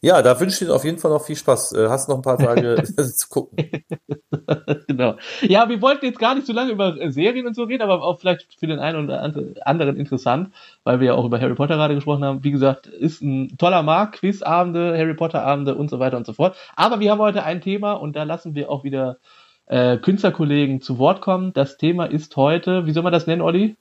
Ja, 0.02 0.22
da 0.22 0.40
wünsche 0.40 0.64
ich 0.64 0.70
dir 0.70 0.74
auf 0.74 0.86
jeden 0.86 0.98
Fall 0.98 1.12
noch 1.12 1.26
viel 1.26 1.36
Spaß. 1.36 1.74
Äh, 1.74 1.90
Hast 1.90 2.08
noch 2.08 2.16
ein 2.16 2.22
paar 2.22 2.38
Tage 2.38 2.82
zu 2.96 3.28
gucken. 3.30 3.58
genau. 4.88 5.16
Ja, 5.42 5.68
wir 5.68 5.82
wollten 5.82 6.06
jetzt 6.06 6.20
gar 6.20 6.36
nicht 6.36 6.48
so 6.48 6.54
lange 6.54 6.72
über 6.72 7.00
äh, 7.02 7.12
Serien 7.12 7.46
und 7.48 7.54
so 7.54 7.64
reden, 7.64 7.82
aber 7.84 8.02
auch 8.02 8.18
vielleicht 8.20 8.56
für 8.58 8.68
den 8.68 8.80
einen 8.80 9.04
oder 9.06 9.22
anderen 9.66 9.98
interessant, 9.98 10.54
weil 10.86 11.02
wir 11.02 11.08
ja 11.08 11.14
auch 11.16 11.26
über 11.26 11.42
Harry 11.42 11.54
Potter 11.56 11.76
gerade 11.76 11.96
gesprochen 11.96 12.24
haben. 12.24 12.44
Wie 12.46 12.52
gesagt, 12.52 12.88
ist 12.88 13.22
ein 13.22 13.58
toller 13.58 13.84
Markt, 13.84 14.20
Quizabende, 14.20 14.98
Harry 14.98 15.16
Potter 15.16 15.44
Abende 15.44 15.76
und 15.76 15.90
so 15.90 16.00
weiter 16.00 16.16
und 16.16 16.26
so 16.26 16.32
fort. 16.32 16.56
Aber 16.78 17.02
wir 17.02 17.12
haben 17.12 17.20
heute 17.20 17.44
ein 17.44 17.60
Thema 17.60 17.94
und 17.94 18.16
da 18.16 18.24
lassen 18.24 18.56
wir 18.56 18.70
auch 18.70 18.86
wieder 18.86 19.18
äh, 19.66 19.98
Künstlerkollegen 19.98 20.80
zu 20.82 20.98
Wort 20.98 21.20
kommen. 21.20 21.52
Das 21.52 21.76
Thema 21.78 22.06
ist 22.06 22.38
heute, 22.38 22.86
wie 22.86 22.94
soll 22.94 23.04
man 23.04 23.12
das 23.14 23.28
nennen, 23.28 23.42
Olli? 23.42 23.76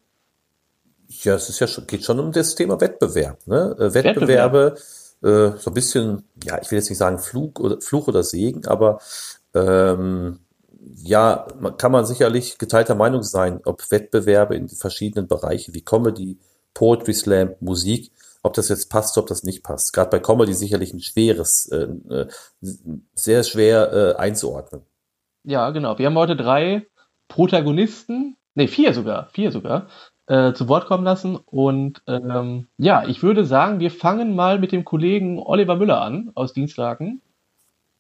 Ja, 1.09 1.35
es 1.35 1.49
ist 1.49 1.59
ja 1.61 1.67
schon, 1.67 1.87
geht 1.87 2.05
schon 2.05 2.21
um 2.21 2.33
das 2.33 2.55
Thema 2.55 2.81
Wettbewerb, 2.81 3.47
ne? 3.47 3.75
Äh, 3.79 3.95
Wettbewerbe, 3.95 4.75
äh, 5.23 5.57
so 5.57 5.71
ein 5.71 5.75
bisschen, 5.75 6.25
ja, 6.45 6.61
ich 6.61 6.71
will 6.71 6.79
jetzt 6.79 6.91
nicht 6.91 6.99
sagen 6.99 7.19
Flug 7.19 7.59
oder, 7.61 7.81
Fluch 7.81 8.09
oder 8.09 8.23
Segen, 8.23 8.67
aber 8.67 9.01
ähm, 9.55 10.41
ja, 10.97 11.47
man, 11.59 11.77
kann 11.77 11.93
man 11.93 12.05
sicherlich 12.05 12.59
geteilter 12.59 12.95
Meinung 12.95 13.23
sein, 13.23 13.61
ob 13.65 13.91
Wettbewerbe 13.91 14.55
in 14.55 14.69
verschiedenen 14.69 15.29
Bereichen 15.29 15.75
wie 15.75 15.83
Comedy, 15.83 16.39
Poetry 16.75 17.15
Slam, 17.15 17.55
Musik, 17.61 18.13
ob 18.43 18.55
das 18.55 18.69
jetzt 18.69 18.91
passt, 18.91 19.17
ob 19.19 19.27
das 19.27 19.43
nicht 19.43 19.63
passt. 19.63 19.93
Gerade 19.93 20.11
bei 20.11 20.19
Comedy 20.21 20.55
sicherlich 20.55 20.93
ein 20.93 21.01
schweres, 21.01 21.67
äh, 21.73 21.89
äh, 22.11 22.29
sehr 23.15 23.43
schwer 23.45 23.93
äh, 23.93 24.21
einzuordnen. 24.21 24.83
Ja, 25.45 25.71
genau. 25.71 25.99
Wir 25.99 26.07
haben 26.07 26.19
heute 26.19 26.37
drei 26.37 26.87
Protagonisten, 27.29 28.37
nee, 28.55 28.69
vier 28.69 28.93
sogar, 28.95 29.31
vier 29.31 29.51
sogar, 29.51 29.89
äh, 30.29 30.53
zu 30.53 30.69
Wort 30.69 30.87
kommen 30.87 31.05
lassen. 31.05 31.37
Und 31.37 32.03
ähm, 32.07 32.69
ja, 32.79 33.05
ich 33.07 33.23
würde 33.23 33.45
sagen, 33.45 33.81
wir 33.81 33.91
fangen 33.91 34.35
mal 34.37 34.59
mit 34.59 34.73
dem 34.73 34.85
Kollegen 34.85 35.39
Oliver 35.41 35.77
Müller 35.77 36.01
an 36.01 36.31
aus 36.35 36.53
Dienstlaken. 36.53 37.21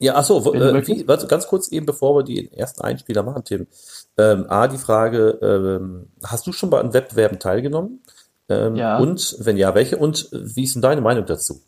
Ja, 0.01 0.15
ach 0.15 0.23
so, 0.23 0.45
wo- 0.45 0.53
Wenn 0.53 0.61
du 0.61 0.79
äh, 0.79 0.87
wie, 0.87 1.09
warte, 1.09 1.27
ganz 1.27 1.49
kurz 1.49 1.69
eben, 1.73 1.85
bevor 1.87 2.15
wir 2.17 2.23
die 2.23 2.53
ersten 2.53 2.83
Einspieler 2.83 3.25
machen, 3.25 3.43
Tim. 3.45 3.67
Ähm, 4.17 4.47
A, 4.49 4.69
die 4.69 4.79
Frage, 4.79 5.39
ähm, 5.43 6.07
hast 6.25 6.47
du 6.47 6.53
schon 6.53 6.71
bei 6.71 6.79
einem 6.79 6.95
Wettbewerben 6.95 7.41
teilgenommen? 7.41 8.01
Ähm, 8.49 8.77
Ja. 8.77 8.99
Und 8.99 9.37
wenn 9.41 9.57
ja, 9.57 9.75
welche? 9.75 9.97
Und 9.97 10.29
wie 10.33 10.63
ist 10.63 10.75
denn 10.77 10.83
deine 10.83 11.01
Meinung 11.01 11.27
dazu? 11.27 11.61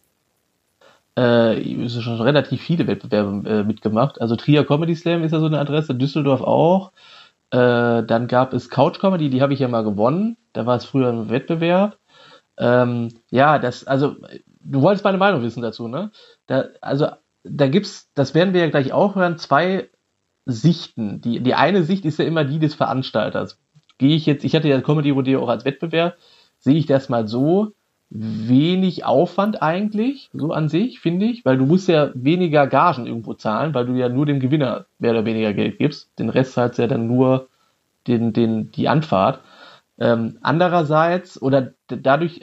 Äh, 1.19 1.61
es 1.85 1.93
sind 1.95 2.03
schon 2.03 2.21
relativ 2.21 2.63
viele 2.63 2.87
Wettbewerbe 2.87 3.49
äh, 3.49 3.65
mitgemacht. 3.65 4.21
Also 4.21 4.37
Trier 4.37 4.65
Comedy 4.65 4.95
Slam 4.95 5.25
ist 5.25 5.33
ja 5.33 5.41
so 5.41 5.47
eine 5.47 5.59
Adresse, 5.59 5.95
Düsseldorf 5.95 6.41
auch. 6.41 6.93
Äh, 7.51 8.05
dann 8.05 8.27
gab 8.29 8.53
es 8.53 8.71
Couch 8.71 9.01
Comedy, 9.01 9.31
die 9.31 9.43
habe 9.43 9.53
ich 9.53 9.61
ja 9.61 9.69
mal 9.69 9.85
gewonnen. 9.85 10.37
Da 10.53 10.67
war 10.67 10.77
es 10.77 10.85
früher 10.85 11.09
ein 11.09 11.31
Wettbewerb. 11.31 11.99
Ähm, 12.59 13.09
ja, 13.31 13.59
das, 13.59 13.87
also, 13.87 14.17
du 14.61 14.83
wolltest 14.83 15.05
meine 15.05 15.19
Meinung 15.19 15.43
wissen 15.43 15.63
dazu, 15.63 15.89
ne? 15.89 16.11
Da, 16.47 16.67
also, 16.81 17.09
da 17.43 17.69
gibt's, 17.69 18.11
das 18.15 18.35
werden 18.35 18.55
wir 18.55 18.61
ja 18.61 18.71
gleich 18.71 18.93
auch 18.93 19.17
hören, 19.17 19.39
zwei 19.39 19.89
Sichten. 20.47 21.21
Die, 21.21 21.41
die 21.41 21.55
eine 21.55 21.85
Sicht 21.85 22.05
ist 22.05 22.19
ja 22.19 22.25
immer 22.25 22.45
die 22.45 22.59
des 22.59 22.75
Veranstalters. 22.75 23.59
Gehe 23.99 24.17
ich 24.17 24.27
jetzt, 24.27 24.45
ich 24.45 24.55
hatte 24.55 24.69
ja 24.69 24.81
Comedy 24.81 25.11
Rodeo 25.11 25.43
auch 25.43 25.49
als 25.49 25.65
Wettbewerb, 25.65 26.17
sehe 26.59 26.77
ich 26.77 26.87
das 26.87 27.09
mal 27.09 27.29
so, 27.29 27.73
wenig 28.11 29.05
Aufwand 29.05 29.63
eigentlich, 29.63 30.31
so 30.33 30.53
an 30.53 30.69
sich, 30.69 30.99
finde 30.99 31.27
ich, 31.27 31.45
weil 31.45 31.57
du 31.57 31.65
musst 31.65 31.89
ja 31.89 32.11
weniger 32.15 32.67
Gagen 32.67 33.07
irgendwo 33.07 33.35
zahlen, 33.35 33.73
weil 33.73 33.87
du 33.87 33.95
ja 33.95 34.09
nur 34.09 34.27
dem 34.27 34.41
Gewinner 34.41 34.87
mehr 34.99 35.13
oder 35.13 35.25
weniger 35.25 35.55
Geld 35.55 35.79
gibst. 35.79 36.11
Den 36.19 36.29
Rest 36.29 36.55
zahlst 36.55 36.79
du 36.79 36.83
ja 36.83 36.89
dann 36.89 37.07
nur 37.07 37.49
den, 38.09 38.33
den, 38.33 38.73
die 38.73 38.89
Anfahrt. 38.89 39.41
Ähm, 39.99 40.39
andererseits, 40.43 41.41
oder 41.41 41.73
dadurch, 41.87 42.41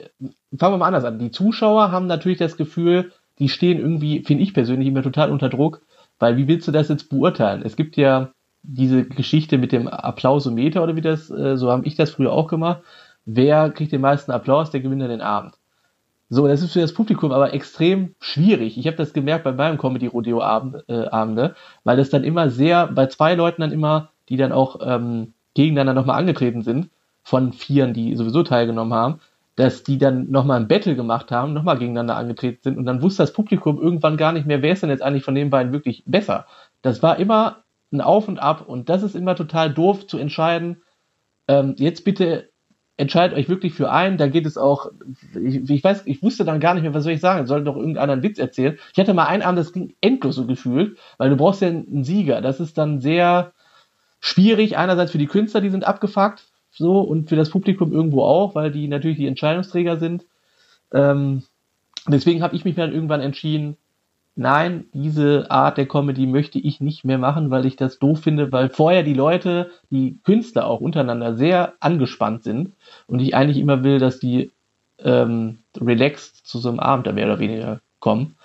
fangen 0.56 0.74
wir 0.74 0.78
mal 0.78 0.86
anders 0.86 1.04
an, 1.04 1.18
die 1.18 1.30
Zuschauer 1.30 1.90
haben 1.92 2.06
natürlich 2.06 2.38
das 2.38 2.56
Gefühl, 2.56 3.12
die 3.38 3.50
stehen 3.50 3.78
irgendwie, 3.78 4.22
finde 4.24 4.44
ich 4.44 4.54
persönlich, 4.54 4.88
immer 4.88 5.02
total 5.02 5.30
unter 5.30 5.50
Druck, 5.50 5.82
weil 6.18 6.36
wie 6.36 6.48
willst 6.48 6.66
du 6.66 6.72
das 6.72 6.88
jetzt 6.88 7.10
beurteilen? 7.10 7.62
Es 7.64 7.76
gibt 7.76 7.96
ja 7.96 8.30
diese 8.62 9.04
Geschichte 9.04 9.58
mit 9.58 9.72
dem 9.72 9.86
Applausometer 9.86 10.82
oder 10.82 10.96
wie 10.96 11.00
das, 11.02 11.30
äh, 11.30 11.56
so 11.56 11.70
habe 11.70 11.86
ich 11.86 11.94
das 11.94 12.10
früher 12.10 12.32
auch 12.32 12.48
gemacht. 12.48 12.82
Wer 13.24 13.70
kriegt 13.70 13.92
den 13.92 14.00
meisten 14.00 14.32
Applaus, 14.32 14.70
der 14.70 14.80
gewinnt 14.80 15.02
dann 15.02 15.10
den 15.10 15.20
Abend. 15.20 15.57
So, 16.30 16.46
das 16.46 16.62
ist 16.62 16.72
für 16.74 16.80
das 16.80 16.92
Publikum 16.92 17.32
aber 17.32 17.54
extrem 17.54 18.14
schwierig. 18.20 18.76
Ich 18.76 18.86
habe 18.86 18.96
das 18.98 19.14
gemerkt 19.14 19.44
bei 19.44 19.52
meinem 19.52 19.78
Comedy-Rodeo-Abende, 19.78 20.84
äh, 20.88 21.54
weil 21.84 21.96
das 21.96 22.10
dann 22.10 22.22
immer 22.22 22.50
sehr, 22.50 22.86
bei 22.88 23.06
zwei 23.06 23.34
Leuten 23.34 23.62
dann 23.62 23.72
immer, 23.72 24.10
die 24.28 24.36
dann 24.36 24.52
auch 24.52 24.80
ähm, 24.82 25.32
gegeneinander 25.54 25.94
nochmal 25.94 26.18
angetreten 26.18 26.62
sind, 26.62 26.90
von 27.22 27.52
Vieren, 27.52 27.94
die 27.94 28.14
sowieso 28.14 28.42
teilgenommen 28.42 28.92
haben, 28.92 29.20
dass 29.56 29.82
die 29.82 29.98
dann 29.98 30.30
nochmal 30.30 30.60
ein 30.60 30.68
Battle 30.68 30.96
gemacht 30.96 31.30
haben, 31.30 31.52
nochmal 31.54 31.78
gegeneinander 31.78 32.16
angetreten 32.16 32.60
sind 32.62 32.78
und 32.78 32.84
dann 32.86 33.02
wusste 33.02 33.22
das 33.22 33.32
Publikum 33.32 33.80
irgendwann 33.80 34.16
gar 34.16 34.32
nicht 34.32 34.46
mehr, 34.46 34.62
wer 34.62 34.72
ist 34.72 34.82
denn 34.82 34.90
jetzt 34.90 35.02
eigentlich 35.02 35.24
von 35.24 35.34
den 35.34 35.50
beiden 35.50 35.72
wirklich 35.72 36.04
besser. 36.06 36.46
Das 36.82 37.02
war 37.02 37.18
immer 37.18 37.64
ein 37.90 38.00
Auf 38.02 38.28
und 38.28 38.38
Ab 38.38 38.68
und 38.68 38.88
das 38.88 39.02
ist 39.02 39.16
immer 39.16 39.34
total 39.34 39.72
doof 39.72 40.06
zu 40.06 40.18
entscheiden, 40.18 40.82
ähm, 41.48 41.74
jetzt 41.78 42.04
bitte 42.04 42.50
entscheidet 42.98 43.38
euch 43.38 43.48
wirklich 43.48 43.72
für 43.74 43.90
einen, 43.90 44.18
da 44.18 44.26
geht 44.26 44.44
es 44.44 44.58
auch, 44.58 44.90
ich, 45.34 45.70
ich 45.70 45.84
weiß, 45.84 46.02
ich 46.04 46.22
wusste 46.22 46.44
dann 46.44 46.60
gar 46.60 46.74
nicht 46.74 46.82
mehr, 46.82 46.92
was 46.92 47.04
soll 47.04 47.12
ich 47.12 47.20
sagen, 47.20 47.46
soll 47.46 47.62
doch 47.64 47.76
irgendeiner 47.76 48.12
einen 48.12 48.24
Witz 48.24 48.38
erzählen. 48.38 48.76
Ich 48.92 48.98
hatte 48.98 49.14
mal 49.14 49.26
einen 49.26 49.44
Abend, 49.44 49.58
das 49.58 49.72
ging 49.72 49.94
endlos 50.00 50.34
so 50.34 50.46
gefühlt, 50.46 50.98
weil 51.16 51.30
du 51.30 51.36
brauchst 51.36 51.62
ja 51.62 51.68
einen 51.68 52.02
Sieger. 52.04 52.40
Das 52.42 52.58
ist 52.58 52.76
dann 52.76 53.00
sehr 53.00 53.52
schwierig, 54.20 54.76
einerseits 54.76 55.12
für 55.12 55.18
die 55.18 55.28
Künstler, 55.28 55.60
die 55.60 55.70
sind 55.70 55.86
abgefuckt, 55.86 56.44
so, 56.72 57.00
und 57.00 57.28
für 57.28 57.36
das 57.36 57.50
Publikum 57.50 57.92
irgendwo 57.92 58.24
auch, 58.24 58.56
weil 58.56 58.72
die 58.72 58.88
natürlich 58.88 59.16
die 59.16 59.28
Entscheidungsträger 59.28 59.96
sind. 59.98 60.26
Ähm, 60.92 61.44
deswegen 62.08 62.42
habe 62.42 62.56
ich 62.56 62.64
mich 62.64 62.74
dann 62.74 62.92
irgendwann 62.92 63.20
entschieden, 63.20 63.76
nein, 64.38 64.86
diese 64.92 65.50
Art 65.50 65.76
der 65.78 65.86
Comedy 65.86 66.26
möchte 66.26 66.58
ich 66.58 66.80
nicht 66.80 67.04
mehr 67.04 67.18
machen, 67.18 67.50
weil 67.50 67.66
ich 67.66 67.76
das 67.76 67.98
doof 67.98 68.20
finde, 68.20 68.52
weil 68.52 68.70
vorher 68.70 69.02
die 69.02 69.14
Leute, 69.14 69.70
die 69.90 70.18
Künstler 70.24 70.66
auch 70.66 70.80
untereinander 70.80 71.36
sehr 71.36 71.74
angespannt 71.80 72.44
sind 72.44 72.72
und 73.06 73.20
ich 73.20 73.34
eigentlich 73.34 73.58
immer 73.58 73.82
will, 73.82 73.98
dass 73.98 74.20
die, 74.20 74.52
ähm, 75.02 75.58
relaxed 75.80 76.46
zu 76.46 76.58
so 76.58 76.68
einem 76.68 76.80
Abend 76.80 77.06
da 77.06 77.12
mehr 77.12 77.26
oder 77.26 77.40
weniger 77.40 77.80
kommen. 78.00 78.36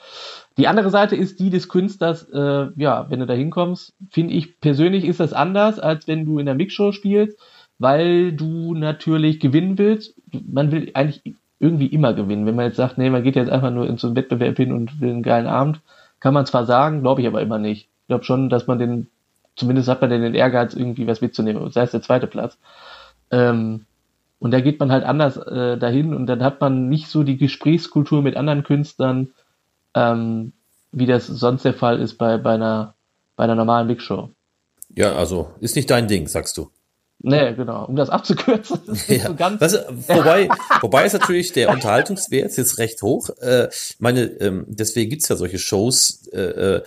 Die 0.58 0.68
andere 0.68 0.90
Seite 0.90 1.16
ist 1.16 1.40
die 1.40 1.50
des 1.50 1.70
Künstlers, 1.70 2.24
äh, 2.30 2.68
ja, 2.76 3.10
wenn 3.10 3.20
du 3.20 3.26
da 3.26 3.34
hinkommst, 3.34 3.94
finde 4.10 4.34
ich 4.34 4.60
persönlich 4.60 5.06
ist 5.06 5.20
das 5.20 5.34
anders, 5.34 5.80
als 5.80 6.08
wenn 6.08 6.26
du 6.26 6.40
in 6.40 6.46
der 6.46 6.56
Mixshow 6.56 6.92
spielst, 6.92 7.40
weil 7.78 8.34
du 8.34 8.74
natürlich 8.74 9.40
gewinnen 9.40 9.78
willst. 9.78 10.16
Man 10.32 10.72
will 10.72 10.92
eigentlich 10.94 11.22
irgendwie 11.63 11.88
immer 11.88 12.13
gewinnen. 12.13 12.46
Wenn 12.46 12.55
man 12.55 12.65
jetzt 12.65 12.75
sagt, 12.75 12.98
nee, 12.98 13.10
man 13.10 13.24
geht 13.24 13.38
jetzt 13.38 13.50
einfach 13.50 13.72
nur 13.72 13.88
in 13.88 13.98
so 13.98 14.08
einen 14.08 14.17
Wettbewerb 14.17 14.58
hin 14.58 14.74
und 14.74 15.00
will 15.00 15.12
einen 15.12 15.24
geilen 15.24 15.48
Abend, 15.48 15.79
kann 16.20 16.34
man 16.34 16.46
zwar 16.46 16.65
sagen, 16.65 17.01
glaube 17.01 17.22
ich 17.22 17.27
aber 17.27 17.41
immer 17.41 17.58
nicht. 17.58 17.88
Ich 18.01 18.08
glaube 18.08 18.25
schon, 18.25 18.50
dass 18.50 18.67
man 18.67 18.79
den, 18.79 19.08
zumindest 19.55 19.88
hat 19.88 20.01
man 20.01 20.10
den 20.10 20.36
Ehrgeiz, 20.36 20.74
irgendwie 20.74 21.08
was 21.08 21.22
mitzunehmen, 21.22 21.72
sei 21.72 21.84
es 21.84 21.91
der 21.91 22.01
zweite 22.01 22.27
Platz. 22.27 22.58
Ähm, 23.32 23.86
und 24.39 24.51
da 24.51 24.60
geht 24.60 24.77
man 24.82 24.91
halt 24.91 25.05
anders 25.05 25.38
äh, 25.38 25.77
dahin 25.77 26.13
und 26.13 26.27
dann 26.27 26.43
hat 26.43 26.60
man 26.60 26.89
nicht 26.89 27.08
so 27.08 27.24
die 27.24 27.38
Gesprächskultur 27.38 28.22
mit 28.22 28.36
anderen 28.36 28.63
Künstlern, 28.63 29.29
ähm, 29.96 30.51
wie 30.91 31.05
das 31.05 31.27
sonst 31.27 31.63
der 31.63 31.74
Fall 31.74 32.01
ist 32.01 32.17
bei, 32.17 32.38
bei, 32.38 32.55
einer, 32.55 32.93
bei 33.38 33.46
einer 33.46 33.55
normalen 33.55 33.88
Big 33.88 34.01
Show. 34.01 34.29
Ja, 34.96 35.15
also 35.15 35.51
ist 35.62 35.77
nicht 35.77 35.89
dein 35.89 36.10
Ding, 36.10 36.27
sagst 36.27 36.58
du. 36.58 36.70
Nee, 37.25 37.53
genau. 37.53 37.86
Um 37.86 37.96
das 37.96 38.10
abzukürzen. 38.10 38.82
Das 38.86 39.08
ja. 39.08 39.27
so 39.27 39.36
ganz 39.36 39.60
das, 39.60 39.80
wobei, 40.10 40.50
wobei 40.82 41.06
ist 41.06 41.13
natürlich 41.13 41.53
der 41.53 41.70
Unterhaltungswert 41.70 42.56
jetzt 42.58 42.77
recht 42.80 43.01
hoch. 43.01 43.30
Äh, 43.39 43.70
meine, 43.98 44.24
ähm, 44.42 44.65
deswegen 44.68 45.10
gibt's 45.10 45.30
ja 45.30 45.38
solche 45.38 45.58
Shows. 45.58 46.27
Äh, 46.34 46.42
äh, 46.42 46.84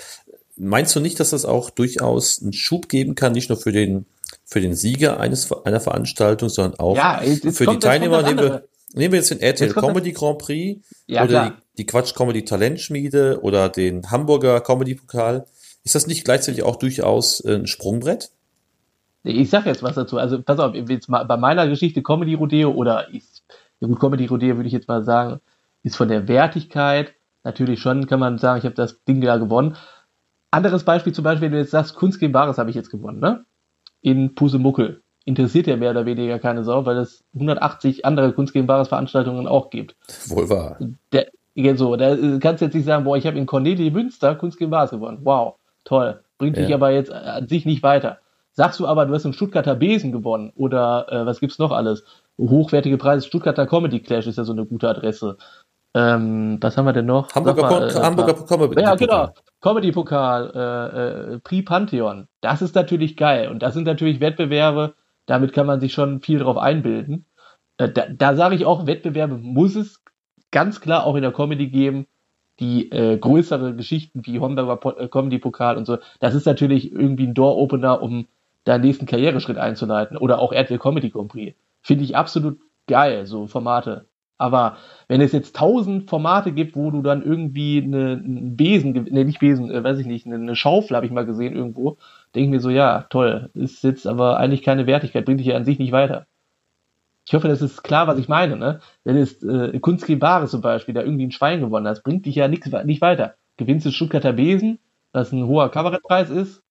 meinst 0.57 0.95
du 0.95 1.01
nicht, 1.01 1.19
dass 1.21 1.31
das 1.31 1.47
auch 1.47 1.71
durchaus 1.71 2.43
einen 2.43 2.53
Schub 2.53 2.91
geben 2.91 3.15
kann, 3.15 3.33
nicht 3.33 3.49
nur 3.49 3.57
für 3.57 3.73
den, 3.73 4.05
für 4.45 4.61
den 4.61 4.75
Sieger 4.75 5.19
eines, 5.21 5.51
einer 5.65 5.81
Veranstaltung, 5.81 6.51
sondern 6.51 6.79
auch 6.81 6.97
ja, 6.97 7.23
für 7.51 7.67
die 7.67 7.79
Teilnehmer? 7.79 8.21
Nehmen 8.21 8.39
wir, 8.39 8.65
nehmen 8.93 9.13
wir 9.13 9.21
jetzt 9.21 9.31
den 9.31 9.41
RTL 9.41 9.69
jetzt 9.69 9.77
Comedy 9.77 10.13
Grand 10.13 10.37
Prix 10.37 10.87
ja, 11.07 11.25
oder 11.25 11.47
die, 11.47 11.79
die 11.79 11.87
Quatsch 11.87 12.15
Comedy 12.15 12.45
Talentschmiede 12.45 13.41
oder 13.41 13.71
den 13.71 14.11
Hamburger 14.11 14.61
Comedy 14.61 14.97
Pokal. 14.97 15.47
Ist 15.83 15.95
das 15.95 16.07
nicht 16.07 16.27
gleichzeitig 16.27 16.63
auch 16.63 16.77
durchaus 16.77 17.43
ein 17.43 17.67
Sprungbrett? 17.67 18.33
Ich 19.27 19.51
sag 19.51 19.67
jetzt 19.67 19.83
was 19.83 19.97
dazu. 19.97 20.19
Also 20.19 20.41
pass 20.41 20.61
auf, 20.61 20.75
jetzt 20.75 21.09
mal 21.09 21.25
bei 21.25 21.37
meiner 21.37 21.67
Geschichte 21.67 22.03
Comedy 22.03 22.35
Rodeo 22.35 22.71
oder 22.71 23.13
ist, 23.13 23.45
ja 23.81 23.89
gut, 23.89 23.99
Comedy 23.99 24.27
Rodeo 24.27 24.57
würde 24.57 24.69
ich 24.69 24.73
jetzt 24.73 24.89
mal 24.89 25.03
sagen, 25.03 25.41
ist 25.83 25.97
von 25.97 26.09
der 26.09 26.29
Wertigkeit 26.29 27.15
natürlich 27.43 27.81
schon, 27.81 28.07
kann 28.07 28.21
man 28.21 28.39
sagen, 28.39 28.59
ich 28.59 28.65
habe 28.65 28.75
das 28.75 29.03
Ding 29.05 29.21
da 29.21 29.37
gewonnen. 29.37 29.77
Anderes 30.51 30.85
Beispiel 30.85 31.13
zum 31.13 31.25
Beispiel, 31.25 31.47
wenn 31.47 31.53
du 31.53 31.59
jetzt 31.59 31.73
sagst, 31.73 31.97
Kunst 31.97 32.21
gegen 32.21 32.33
Bares 32.33 32.59
habe 32.59 32.71
ich 32.71 32.77
jetzt 32.77 32.91
gewonnen, 32.91 33.21
ne? 33.21 33.45
In 34.01 34.35
Pusemuckel. 34.35 35.03
Interessiert 35.25 35.67
ja 35.67 35.77
mehr 35.77 35.91
oder 35.91 36.07
weniger 36.07 36.39
keine 36.39 36.63
Sau, 36.63 36.87
weil 36.87 36.99
es 36.99 37.25
180 37.35 38.05
andere 38.05 38.33
Kunst 38.33 38.53
gegen 38.53 38.67
Bares 38.67 38.89
Veranstaltungen 38.89 39.49
auch 39.49 39.71
gibt. 39.71 39.97
Wohl 40.29 40.49
wahr. 40.49 40.79
Der, 41.13 41.27
so, 41.77 41.97
da 41.97 42.17
kannst 42.39 42.61
du 42.61 42.67
jetzt 42.67 42.75
nicht 42.75 42.85
sagen, 42.85 43.05
boah, 43.05 43.17
ich 43.17 43.27
habe 43.27 43.39
in 43.39 43.47
Cornelie 43.47 43.91
Münster 43.91 44.37
Kunst 44.37 44.59
gegen 44.59 44.71
Bares 44.71 44.91
gewonnen. 44.91 45.19
Wow, 45.23 45.57
toll. 45.85 46.21
Bringt 46.39 46.57
ja. 46.57 46.65
dich 46.65 46.75
aber 46.75 46.91
jetzt 46.91 47.11
an 47.11 47.49
sich 47.49 47.65
nicht 47.67 47.83
weiter. 47.83 48.19
Sagst 48.57 48.81
du 48.81 48.87
aber, 48.87 49.05
du 49.05 49.13
hast 49.13 49.27
einen 49.27 49.35
Stuttgarter 49.35 49.75
Besen 49.75 50.13
gewonnen 50.13 50.51
oder 50.57 51.07
äh, 51.13 51.27
was 51.27 51.41
gibt's 51.41 51.59
noch 51.59 51.73
alles? 51.73 52.05
Hochwertige 52.39 52.97
Preise, 52.97 53.27
Stuttgarter 53.27 53.67
Comedy 53.67 54.01
Clash 54.01 54.27
ist 54.27 54.39
ja 54.39 54.45
so 54.45 54.53
eine 54.53 54.65
gute 54.65 54.89
Adresse. 54.89 55.37
Ähm, 55.95 56.57
was 56.63 56.79
haben 56.79 56.87
wir 56.87 56.95
denn 56.95 57.05
noch? 57.05 57.35
Hamburger, 57.35 57.63
mal, 57.63 57.91
äh, 57.91 57.93
Hamburger 57.93 58.35
Comedy 58.47 58.81
Ja, 58.81 58.95
genau. 58.95 59.29
Comedy 59.61 59.93
Pokal, 59.93 60.53
äh, 60.55 61.35
äh, 61.35 61.39
Prix 61.41 61.67
Pantheon. 61.67 62.29
Das 62.41 62.63
ist 62.63 62.75
natürlich 62.75 63.19
geil. 63.19 63.51
Und 63.51 63.63
das 63.63 63.75
sind 63.75 63.85
natürlich 63.85 64.21
Wettbewerbe, 64.21 64.95
damit 65.27 65.53
kann 65.53 65.67
man 65.67 65.81
sich 65.81 65.93
schon 65.93 66.23
viel 66.23 66.39
drauf 66.39 66.57
einbilden. 66.57 67.27
Äh, 67.77 67.91
da 67.91 68.07
da 68.09 68.35
sage 68.37 68.55
ich 68.55 68.65
auch, 68.65 68.87
Wettbewerbe 68.87 69.37
muss 69.37 69.77
es 69.77 70.03
ganz 70.51 70.81
klar 70.81 71.05
auch 71.05 71.15
in 71.15 71.23
der 71.23 71.33
Comedy 71.33 71.69
geben, 71.69 72.07
die 72.59 72.91
äh, 72.91 73.19
größere 73.19 73.75
Geschichten 73.75 74.25
wie 74.25 74.41
Homburger 74.41 74.99
äh, 74.99 75.09
Comedy 75.09 75.39
Pokal 75.39 75.77
und 75.77 75.85
so. 75.85 75.99
Das 76.21 76.35
ist 76.35 76.47
natürlich 76.47 76.91
irgendwie 76.91 77.27
ein 77.27 77.35
Door-Opener, 77.35 78.01
um 78.01 78.27
deinen 78.67 78.83
nächsten 78.83 79.07
Karriereschritt 79.07 79.57
einzuleiten 79.57 80.17
oder 80.17 80.39
auch 80.41 80.53
RTL 80.53 80.79
Comedy 80.79 81.09
Grand 81.11 81.29
Prix. 81.29 81.57
Finde 81.81 82.05
ich 82.05 82.17
absolut 82.17 82.59
geil, 82.87 83.27
so 83.27 83.47
Formate. 83.47 84.07
Aber 84.39 84.77
wenn 85.09 85.23
es 85.23 85.33
jetzt 85.33 85.57
tausend 85.57 86.11
Formate 86.11 86.53
gibt, 86.53 86.77
wo 86.77 86.91
du 86.91 87.01
dann 87.01 87.23
irgendwie 87.23 87.83
eine, 87.83 88.21
einen 88.23 88.57
Besen, 88.57 88.93
ne, 88.93 89.25
nicht 89.25 89.39
Besen, 89.39 89.71
äh, 89.71 89.83
weiß 89.83 89.99
ich 89.99 90.07
nicht, 90.07 90.27
eine, 90.27 90.35
eine 90.35 90.57
Schaufel 90.57 90.95
habe 90.95 91.07
ich 91.07 91.13
mal 91.13 91.25
gesehen 91.25 91.55
irgendwo, 91.55 91.97
denke 92.35 92.47
ich 92.47 92.51
mir 92.51 92.61
so, 92.61 92.69
ja, 92.69 93.07
toll, 93.09 93.49
ist 93.55 93.83
jetzt 93.83 94.07
aber 94.07 94.37
eigentlich 94.37 94.63
keine 94.63 94.87
Wertigkeit, 94.87 95.25
bringt 95.25 95.41
dich 95.41 95.47
ja 95.47 95.57
an 95.57 95.65
sich 95.65 95.79
nicht 95.79 95.93
weiter. 95.93 96.27
Ich 97.25 97.35
hoffe, 97.35 97.49
das 97.49 97.63
ist 97.63 97.83
klar, 97.83 98.07
was 98.07 98.19
ich 98.19 98.29
meine, 98.29 98.57
ne? 98.57 98.81
Wenn 99.05 99.17
es 99.17 99.43
äh, 99.43 99.79
Kunst 99.81 100.07
Bares 100.21 100.51
zum 100.51 100.61
Beispiel, 100.61 100.95
da 100.95 101.03
irgendwie 101.03 101.27
ein 101.27 101.33
Schwein 101.33 101.61
gewonnen 101.61 101.89
hast, 101.89 102.03
bringt 102.03 102.27
dich 102.27 102.37
ja 102.37 102.47
nix, 102.47 102.71
nicht 102.85 103.01
weiter. 103.01 103.35
Gewinnst 103.57 103.87
du 103.87 103.91
Stuttgarter 103.91 104.33
Besen, 104.33 104.79
was 105.13 105.33
ein 105.33 105.47
hoher 105.47 105.71
Kabarettpreis 105.71 106.31
ist, 106.31 106.63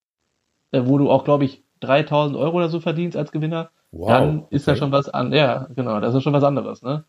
äh, 0.70 0.82
wo 0.84 0.98
du 0.98 1.10
auch, 1.10 1.24
glaube 1.24 1.44
ich, 1.44 1.65
3000 1.80 2.36
Euro 2.36 2.56
oder 2.56 2.68
so 2.68 2.80
verdienst 2.80 3.16
als 3.16 3.32
Gewinner, 3.32 3.70
wow, 3.92 4.08
dann 4.08 4.44
ist 4.50 4.62
okay. 4.62 4.72
da 4.72 4.76
schon 4.76 4.92
was 4.92 5.08
an, 5.08 5.32
ja, 5.32 5.68
genau, 5.74 6.00
das 6.00 6.14
ist 6.14 6.22
schon 6.22 6.32
was 6.32 6.44
anderes, 6.44 6.82
ne? 6.82 7.04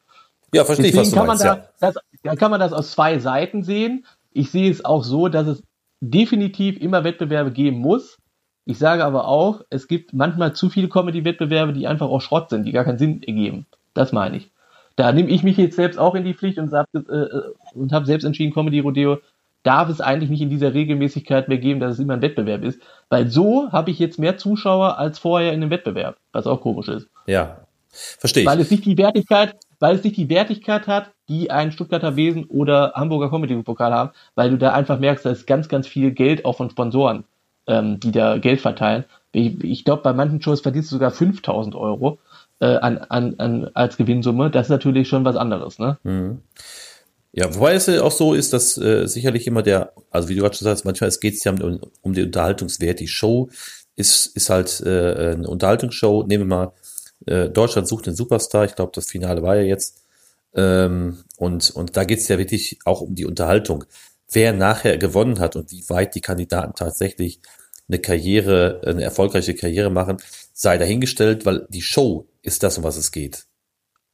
Ja, 0.54 0.64
verstehe 0.64 0.88
ich, 0.88 0.96
was 0.96 1.10
du 1.10 1.16
kann 1.16 1.28
meinst, 1.28 1.44
man 1.44 1.58
da, 1.58 1.64
ja. 1.64 1.70
das, 1.80 1.96
da 2.24 2.36
kann 2.36 2.52
man 2.52 2.60
das 2.60 2.74
aus 2.74 2.92
zwei 2.92 3.20
Seiten 3.20 3.64
sehen. 3.64 4.06
Ich 4.32 4.50
sehe 4.50 4.72
es 4.72 4.86
auch 4.86 5.04
so, 5.04 5.28
dass 5.28 5.48
es 5.48 5.64
definitiv 6.00 6.80
immer 6.80 7.04
Wettbewerbe 7.04 7.52
geben 7.52 7.80
muss. 7.80 8.18
Ich 8.66 8.78
sage 8.78 9.04
aber 9.04 9.28
auch, 9.28 9.62
es 9.70 9.88
gibt 9.88 10.14
manchmal 10.14 10.54
zu 10.54 10.70
viele 10.70 10.90
Comedy-Wettbewerbe, 10.90 11.74
die 11.74 11.88
einfach 11.88 12.08
auch 12.08 12.22
Schrott 12.22 12.50
sind, 12.50 12.66
die 12.66 12.72
gar 12.72 12.84
keinen 12.84 12.98
Sinn 12.98 13.24
ergeben. 13.24 13.66
Das 13.94 14.12
meine 14.12 14.38
ich. 14.38 14.52
Da 14.96 15.12
nehme 15.12 15.30
ich 15.30 15.44
mich 15.44 15.58
jetzt 15.58 15.76
selbst 15.76 15.98
auch 16.00 16.16
in 16.16 16.24
die 16.24 16.34
Pflicht 16.34 16.58
und 16.58 16.72
habe 16.74 16.88
äh, 17.78 17.92
hab 17.92 18.06
selbst 18.06 18.26
entschieden, 18.26 18.54
Comedy 18.54 18.80
Rodeo 18.80 19.20
darf 19.64 19.90
es 19.90 20.02
eigentlich 20.02 20.30
nicht 20.30 20.42
in 20.42 20.50
dieser 20.50 20.74
Regelmäßigkeit 20.74 21.48
mehr 21.48 21.58
geben, 21.58 21.80
dass 21.80 21.94
es 21.94 22.00
immer 22.00 22.14
ein 22.14 22.22
Wettbewerb 22.22 22.64
ist. 22.64 22.80
Weil 23.10 23.28
so 23.30 23.72
habe 23.72 23.92
ich 23.92 24.00
jetzt 24.00 24.20
mehr 24.20 24.38
Zuschauer 24.38 24.98
als 24.98 25.20
vorher 25.20 25.54
in 25.54 25.62
einem 25.62 25.72
Wettbewerb, 25.72 26.18
was 26.32 26.48
auch 26.48 26.62
komisch 26.62 26.88
ist. 26.88 27.08
Ja, 27.26 27.58
verstehe 27.90 28.44
ich. 28.44 28.50
Weil 28.50 28.60
es 28.60 28.72
nicht 28.72 28.86
die 28.86 28.98
Wertigkeit, 28.98 29.56
weil 29.80 29.96
es 29.96 30.04
nicht 30.04 30.18
die 30.18 30.30
Wertigkeit 30.30 30.88
hat, 30.88 31.12
die 31.30 31.52
ein 31.52 31.72
Stuttgarter 31.72 32.16
Wesen 32.16 32.46
oder 32.46 32.94
Hamburger 32.96 33.30
Comedy 33.30 33.56
Pokal 33.64 33.94
haben, 33.94 34.12
weil 34.36 34.50
du 34.50 34.58
da 34.58 34.74
einfach 34.74 35.00
merkst, 35.00 35.26
da 35.26 35.32
ist 35.32 35.46
ganz, 35.48 35.68
ganz 35.68 35.88
viel 35.88 36.12
Geld 36.12 36.46
auch 36.46 36.58
von 36.58 36.70
Sponsoren, 36.70 37.26
ähm, 37.68 38.00
die 38.00 38.12
da 38.12 38.38
Geld 38.38 38.62
verteilen. 38.62 39.06
Ich, 39.34 39.64
ich 39.64 39.86
glaube, 39.86 40.04
bei 40.04 40.14
manchen 40.14 40.42
Shows 40.42 40.62
verdienst 40.62 40.92
du 40.92 40.96
sogar 40.96 41.12
5000 41.12 41.76
Euro 41.76 42.20
äh, 42.60 42.78
an, 42.78 42.98
an, 43.10 43.36
an, 43.38 43.70
als 43.74 43.98
Gewinnsumme. 43.98 44.50
Das 44.50 44.68
ist 44.68 44.72
natürlich 44.72 45.08
schon 45.08 45.26
was 45.26 45.36
anderes, 45.36 45.80
ne? 45.80 45.98
Mhm. 46.04 46.42
Ja, 47.38 47.54
wobei 47.54 47.76
es 47.76 47.86
ja 47.86 48.02
auch 48.02 48.12
so 48.12 48.34
ist, 48.34 48.52
dass 48.52 48.80
äh, 48.80 49.06
sicherlich 49.06 49.46
immer 49.46 49.62
der, 49.62 49.94
also 50.10 50.28
wie 50.28 50.34
du 50.34 50.42
gerade 50.42 50.56
schon 50.58 50.66
sagst, 50.66 50.86
manchmal 50.86 51.12
geht 51.22 51.36
es 51.36 51.44
ja 51.44 51.52
um, 51.52 51.80
um 52.02 52.14
den 52.14 52.26
Unterhaltungswert. 52.26 53.00
Die 53.00 53.08
Show 53.08 53.52
ist, 53.96 54.26
ist 54.36 54.50
halt 54.50 54.82
äh, 54.84 55.34
eine 55.34 55.48
Unterhaltungsshow. 55.48 56.24
Nehmen 56.24 56.50
wir 56.50 56.56
mal, 56.56 56.74
äh, 57.28 57.48
Deutschland 57.48 57.88
sucht 57.88 58.08
den 58.08 58.16
Superstar. 58.16 58.66
Ich 58.66 58.74
glaube, 58.74 58.92
das 58.96 59.06
Finale 59.06 59.44
war 59.44 59.56
ja 59.56 59.62
jetzt. 59.62 60.02
Ähm, 60.56 61.26
und, 61.38 61.70
und 61.70 61.96
da 61.96 62.06
geht 62.06 62.18
es 62.18 62.28
ja 62.28 62.40
wirklich 62.40 62.80
auch 62.86 63.02
um 63.02 63.14
die 63.14 63.26
Unterhaltung. 63.26 63.84
Wer 64.32 64.52
nachher 64.54 64.98
gewonnen 64.98 65.38
hat 65.38 65.56
und 65.56 65.72
wie 65.72 65.88
weit 65.90 66.16
die 66.16 66.22
Kandidaten 66.22 66.74
tatsächlich 66.74 67.40
eine 67.88 68.00
Karriere, 68.00 68.82
eine 68.84 69.04
erfolgreiche 69.04 69.54
Karriere 69.54 69.92
machen, 69.92 70.18
sei 70.54 70.80
dahingestellt, 70.80 71.46
weil 71.46 71.68
die 71.70 71.84
Show 71.84 72.28
ist 72.42 72.64
das, 72.64 72.80
um 72.80 72.84
was 72.84 72.98
es 72.98 73.12
geht. 73.12 73.46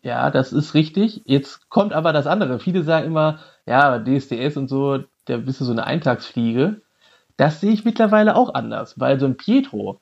Ja, 0.04 0.30
das 0.32 0.52
ist 0.52 0.74
richtig. 0.74 1.22
Jetzt 1.26 1.70
kommt 1.70 1.94
aber 1.94 2.12
das 2.14 2.28
andere. 2.28 2.60
Viele 2.60 2.84
sagen 2.84 3.08
immer, 3.08 3.40
ja, 3.66 4.00
DSDS 4.00 4.58
und 4.58 4.68
so, 4.68 5.00
der 5.28 5.38
bist 5.38 5.62
du 5.62 5.66
so 5.66 5.72
eine 5.72 5.86
Eintagsfliege. 5.86 6.82
Das 7.38 7.62
sehe 7.62 7.72
ich 7.72 7.86
mittlerweile 7.86 8.36
auch 8.36 8.54
anders, 8.54 9.00
weil 9.00 9.20
so 9.20 9.26
ein 9.26 9.38
Pietro 9.38 10.02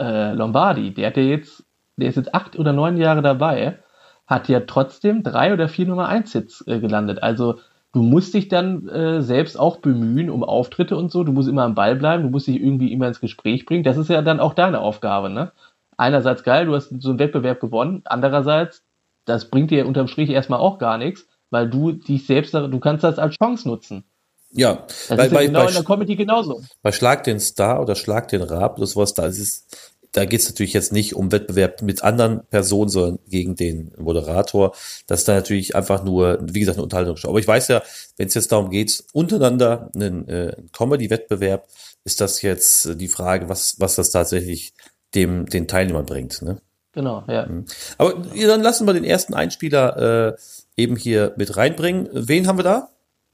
äh, 0.00 0.32
Lombardi, 0.34 0.94
der 0.94 1.08
hat 1.08 1.16
ja 1.16 1.24
jetzt, 1.24 1.64
der 1.96 2.08
ist 2.10 2.16
jetzt 2.16 2.34
acht 2.34 2.58
oder 2.58 2.72
neun 2.72 2.96
Jahre 2.96 3.22
dabei, 3.22 3.80
hat 4.26 4.48
ja 4.48 4.60
trotzdem 4.60 5.22
drei 5.24 5.52
oder 5.52 5.68
vier 5.68 5.86
Nummer 5.86 6.08
eins 6.08 6.32
Hits 6.32 6.64
äh, 6.68 6.80
gelandet. 6.80 7.22
Also 7.22 7.60
du 7.92 8.02
musst 8.02 8.34
dich 8.34 8.48
dann 8.48 8.88
äh, 8.88 9.22
selbst 9.22 9.58
auch 9.58 9.78
bemühen 9.78 10.30
um 10.30 10.44
Auftritte 10.44 10.96
und 10.96 11.10
so. 11.12 11.24
Du 11.24 11.32
musst 11.32 11.48
immer 11.48 11.64
am 11.64 11.74
Ball 11.74 11.96
bleiben, 11.96 12.22
du 12.24 12.30
musst 12.30 12.46
dich 12.48 12.60
irgendwie 12.60 12.92
immer 12.92 13.08
ins 13.08 13.20
Gespräch 13.20 13.66
bringen. 13.66 13.84
Das 13.84 13.96
ist 13.96 14.08
ja 14.10 14.22
dann 14.22 14.40
auch 14.40 14.54
deine 14.54 14.80
Aufgabe, 14.80 15.30
ne? 15.30 15.52
Einerseits 15.96 16.44
geil, 16.44 16.66
du 16.66 16.74
hast 16.74 16.90
so 17.00 17.10
einen 17.10 17.18
Wettbewerb 17.18 17.60
gewonnen. 17.60 18.02
Andererseits 18.06 18.84
das 19.30 19.50
bringt 19.50 19.70
dir 19.70 19.86
unterm 19.86 20.08
Strich 20.08 20.30
erstmal 20.30 20.60
auch 20.60 20.78
gar 20.78 20.98
nichts, 20.98 21.26
weil 21.50 21.68
du 21.68 21.92
dich 21.92 22.26
selbst, 22.26 22.52
du 22.54 22.80
kannst 22.80 23.04
das 23.04 23.18
als 23.18 23.36
Chance 23.36 23.68
nutzen. 23.68 24.04
Ja, 24.52 24.86
das 25.08 25.16
bei, 25.16 25.26
ist 25.26 25.32
bei, 25.32 25.46
genau 25.46 25.62
bei, 25.62 25.68
in 25.68 25.74
der 25.74 25.84
Comedy 25.84 26.16
genauso. 26.16 26.62
Bei 26.82 26.92
Schlag 26.92 27.24
den 27.24 27.38
Star 27.38 27.80
oder 27.80 27.94
Schlag 27.94 28.28
den 28.28 28.42
Rab 28.42 28.78
oder 28.78 28.86
sowas, 28.86 29.14
da 29.14 29.26
ist 29.26 29.38
es, 29.38 29.66
da 30.12 30.24
geht 30.24 30.40
es 30.40 30.48
natürlich 30.48 30.72
jetzt 30.72 30.92
nicht 30.92 31.14
um 31.14 31.30
Wettbewerb 31.30 31.82
mit 31.82 32.02
anderen 32.02 32.44
Personen, 32.48 32.88
sondern 32.88 33.18
gegen 33.28 33.54
den 33.54 33.92
Moderator. 33.96 34.74
Das 35.06 35.20
ist 35.20 35.28
dann 35.28 35.36
natürlich 35.36 35.76
einfach 35.76 36.02
nur, 36.02 36.40
wie 36.42 36.58
gesagt, 36.58 36.78
eine 36.78 36.82
Unterhaltungsshow. 36.82 37.28
Aber 37.28 37.38
ich 37.38 37.46
weiß 37.46 37.68
ja, 37.68 37.82
wenn 38.16 38.26
es 38.26 38.34
jetzt 38.34 38.50
darum 38.50 38.70
geht, 38.70 39.04
untereinander 39.12 39.90
einen 39.94 40.28
äh, 40.28 40.56
Comedy-Wettbewerb, 40.72 41.68
ist 42.02 42.20
das 42.20 42.42
jetzt 42.42 43.00
die 43.00 43.08
Frage, 43.08 43.48
was, 43.48 43.76
was 43.78 43.94
das 43.94 44.10
tatsächlich 44.10 44.72
dem, 45.14 45.46
den 45.46 45.68
Teilnehmern 45.68 46.06
bringt. 46.06 46.42
Ne? 46.42 46.60
Genau, 46.92 47.24
ja. 47.28 47.46
Mhm. 47.46 47.64
Aber 47.98 48.14
dann 48.14 48.62
lassen 48.62 48.86
wir 48.86 48.94
den 48.94 49.04
ersten 49.04 49.34
Einspieler 49.34 50.34
äh, 50.36 50.36
eben 50.76 50.96
hier 50.96 51.34
mit 51.36 51.56
reinbringen. 51.56 52.08
Wen 52.12 52.46
haben 52.46 52.58
wir 52.58 52.64
da? 52.64 52.88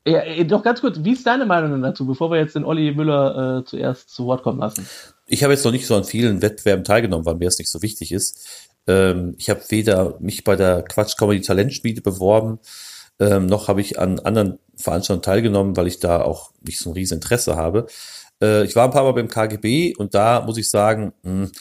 Ja, 0.06 0.22
doch 0.44 0.62
ganz 0.62 0.80
kurz, 0.80 0.98
wie 1.02 1.12
ist 1.12 1.26
deine 1.26 1.46
Meinung 1.46 1.82
dazu, 1.82 2.06
bevor 2.06 2.30
wir 2.30 2.38
jetzt 2.38 2.54
den 2.54 2.64
Olli 2.64 2.92
Müller 2.94 3.58
äh, 3.58 3.64
zuerst 3.64 4.10
zu 4.10 4.26
Wort 4.26 4.44
kommen 4.44 4.60
lassen? 4.60 4.86
Ich 5.26 5.42
habe 5.42 5.52
jetzt 5.52 5.64
noch 5.64 5.72
nicht 5.72 5.86
so 5.86 5.96
an 5.96 6.04
vielen 6.04 6.42
Wettbewerben 6.42 6.84
teilgenommen, 6.84 7.26
weil 7.26 7.34
mir 7.34 7.46
das 7.46 7.58
nicht 7.58 7.70
so 7.70 7.82
wichtig 7.82 8.12
ist. 8.12 8.70
Ähm, 8.86 9.34
ich 9.36 9.50
habe 9.50 9.62
weder 9.68 10.16
mich 10.20 10.44
bei 10.44 10.54
der 10.54 10.82
Quatsch 10.82 11.16
Comedy 11.16 11.40
Talentspiele 11.40 12.02
beworben, 12.02 12.60
ähm, 13.18 13.46
noch 13.46 13.68
habe 13.68 13.80
ich 13.80 13.98
an 13.98 14.20
anderen 14.20 14.58
Veranstaltungen 14.76 15.22
teilgenommen, 15.22 15.76
weil 15.76 15.86
ich 15.86 15.98
da 15.98 16.20
auch 16.20 16.50
nicht 16.60 16.78
so 16.78 16.90
ein 16.90 16.94
riesen 16.94 17.14
Interesse 17.14 17.56
habe. 17.56 17.86
Äh, 18.42 18.64
ich 18.64 18.76
war 18.76 18.84
ein 18.84 18.90
paar 18.90 19.04
Mal 19.04 19.12
beim 19.12 19.28
KGB 19.28 19.94
und 19.96 20.14
da 20.14 20.42
muss 20.42 20.58
ich 20.58 20.68
sagen, 20.68 21.14
mh, 21.22 21.32
hm, 21.32 21.52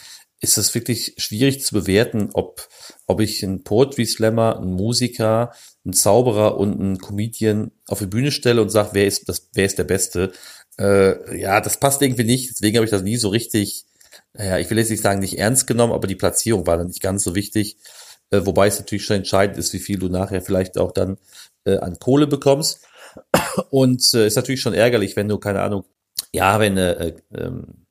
ist 0.45 0.57
es 0.59 0.75
wirklich 0.75 1.15
schwierig 1.17 1.63
zu 1.63 1.73
bewerten, 1.73 2.29
ob, 2.33 2.67
ob 3.07 3.19
ich 3.19 3.43
einen 3.43 3.63
Poetry 3.63 4.05
Slammer, 4.05 4.57
einen 4.57 4.73
Musiker, 4.73 5.51
einen 5.83 5.93
Zauberer 5.93 6.57
und 6.57 6.79
einen 6.79 6.99
Comedian 6.99 7.71
auf 7.87 7.97
die 7.97 8.05
Bühne 8.05 8.31
stelle 8.31 8.61
und 8.61 8.69
sage, 8.69 8.89
wer 8.93 9.07
ist 9.07 9.27
das, 9.27 9.49
wer 9.53 9.65
ist 9.65 9.79
der 9.79 9.85
Beste? 9.85 10.31
Äh, 10.77 11.39
ja, 11.39 11.61
das 11.61 11.79
passt 11.79 12.03
irgendwie 12.03 12.25
nicht. 12.25 12.51
Deswegen 12.51 12.77
habe 12.77 12.85
ich 12.85 12.91
das 12.91 13.01
nie 13.01 13.17
so 13.17 13.29
richtig, 13.29 13.85
ja, 14.37 14.59
ich 14.59 14.69
will 14.69 14.77
jetzt 14.77 14.91
nicht 14.91 15.01
sagen, 15.01 15.19
nicht 15.19 15.39
ernst 15.39 15.65
genommen, 15.65 15.93
aber 15.93 16.07
die 16.07 16.15
Platzierung 16.15 16.67
war 16.67 16.77
dann 16.77 16.87
nicht 16.87 17.01
ganz 17.01 17.23
so 17.23 17.33
wichtig. 17.33 17.77
Äh, 18.29 18.45
wobei 18.45 18.67
es 18.67 18.77
natürlich 18.77 19.05
schon 19.05 19.17
entscheidend 19.17 19.57
ist, 19.57 19.73
wie 19.73 19.79
viel 19.79 19.97
du 19.97 20.09
nachher 20.09 20.41
vielleicht 20.41 20.77
auch 20.77 20.91
dann 20.91 21.17
äh, 21.65 21.77
an 21.77 21.97
Kohle 21.97 22.27
bekommst. 22.27 22.85
Und 23.71 24.13
äh, 24.13 24.27
ist 24.27 24.35
natürlich 24.35 24.61
schon 24.61 24.75
ärgerlich, 24.75 25.15
wenn 25.15 25.27
du, 25.27 25.39
keine 25.39 25.61
Ahnung, 25.61 25.85
ja, 26.31 26.59
wenn 26.59 26.77
äh, 26.77 27.15
ähm, 27.33 27.84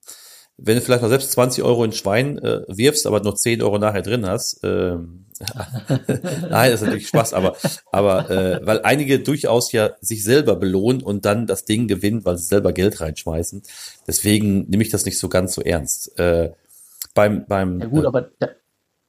wenn 0.56 0.76
du 0.76 0.82
vielleicht 0.82 1.02
noch 1.02 1.08
selbst 1.08 1.32
20 1.32 1.64
Euro 1.64 1.84
in 1.84 1.92
Schwein 1.92 2.38
äh, 2.38 2.62
wirfst, 2.68 3.06
aber 3.06 3.20
nur 3.20 3.34
10 3.34 3.62
Euro 3.62 3.78
nachher 3.78 4.02
drin 4.02 4.26
hast, 4.26 4.60
ähm, 4.62 5.26
nein, 5.98 6.70
das 6.70 6.74
ist 6.74 6.82
natürlich 6.82 7.08
Spaß, 7.08 7.34
aber, 7.34 7.56
aber 7.90 8.30
äh, 8.30 8.60
weil 8.64 8.82
einige 8.82 9.18
durchaus 9.18 9.72
ja 9.72 9.90
sich 10.00 10.22
selber 10.22 10.54
belohnen 10.54 11.02
und 11.02 11.24
dann 11.24 11.48
das 11.48 11.64
Ding 11.64 11.88
gewinnen, 11.88 12.24
weil 12.24 12.38
sie 12.38 12.44
selber 12.44 12.72
Geld 12.72 13.00
reinschmeißen. 13.00 13.62
Deswegen 14.06 14.68
nehme 14.68 14.84
ich 14.84 14.90
das 14.90 15.04
nicht 15.04 15.18
so 15.18 15.28
ganz 15.28 15.54
so 15.54 15.62
ernst. 15.62 16.16
Äh, 16.20 16.52
beim, 17.14 17.46
beim, 17.46 17.80
ja 17.80 17.86
gut, 17.86 18.06
aber 18.06 18.30
da, 18.38 18.48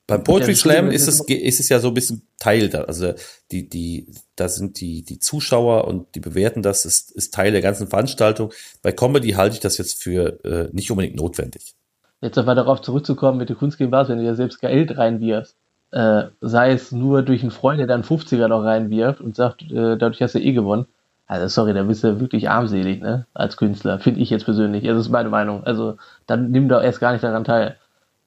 beim 0.08 0.24
Poetry 0.24 0.54
Slam 0.54 0.92
ist 0.92 1.08
es, 1.08 1.20
ist 1.22 1.60
es 1.60 1.70
ja 1.70 1.80
so 1.80 1.88
ein 1.88 1.94
bisschen 1.94 2.22
Teil 2.38 2.70
da. 2.70 2.82
Also 2.82 3.14
die, 3.52 3.68
die, 3.68 4.08
da 4.36 4.48
sind 4.50 4.80
die, 4.80 5.04
die 5.04 5.20
Zuschauer 5.20 5.88
und 5.88 6.14
die 6.14 6.20
bewerten 6.20 6.62
das, 6.62 6.86
ist, 6.86 7.12
ist 7.12 7.34
Teil 7.34 7.52
der 7.52 7.62
ganzen 7.62 7.88
Veranstaltung. 7.88 8.54
Bei 8.84 8.92
Comedy 8.92 9.32
halte 9.32 9.56
ich 9.56 9.62
das 9.62 9.78
jetzt 9.78 10.04
für 10.04 10.44
äh, 10.46 10.70
nicht 10.74 10.92
unbedingt 10.92 11.16
notwendig. 11.16 11.74
Jetzt 12.22 12.38
aber 12.38 12.54
darauf 12.56 12.82
zurückzukommen 12.82 13.40
mit 13.40 13.50
der 13.50 13.56
Kunst 13.56 13.78
gegen 13.78 13.92
was, 13.92 14.10
wenn 14.10 14.20
du 14.20 14.26
ja 14.26 14.36
selbst 14.36 14.62
Geld 14.62 14.98
reinwirfst, 14.98 15.56
äh, 15.92 16.24
sei 16.42 16.72
es 16.72 16.92
nur 16.92 17.24
durch 17.24 17.42
einen 17.42 17.52
Freund, 17.52 17.80
der 17.80 17.88
dann 17.88 18.04
50er 18.04 18.48
noch 18.48 18.64
reinwirft 18.64 19.22
und 19.22 19.36
sagt, 19.36 19.64
äh, 19.64 19.98
dadurch 19.98 20.22
hast 20.22 20.36
du 20.36 20.40
eh 20.40 20.54
gewonnen. 20.54 20.86
Also 21.28 21.48
sorry, 21.48 21.74
da 21.74 21.82
bist 21.84 22.04
du 22.04 22.20
wirklich 22.20 22.50
armselig, 22.50 23.02
ne? 23.02 23.26
Als 23.34 23.58
Künstler, 23.58 24.00
finde 24.00 24.20
ich 24.20 24.30
jetzt 24.30 24.46
persönlich. 24.46 24.84
Also 24.84 25.00
das 25.00 25.08
ist 25.08 25.12
meine 25.12 25.30
Meinung. 25.30 25.64
Also 25.64 25.98
dann 26.28 26.52
nimm 26.52 26.70
doch 26.70 26.84
erst 26.84 27.00
gar 27.00 27.14
nicht 27.14 27.24
daran 27.24 27.44
teil. 27.44 27.78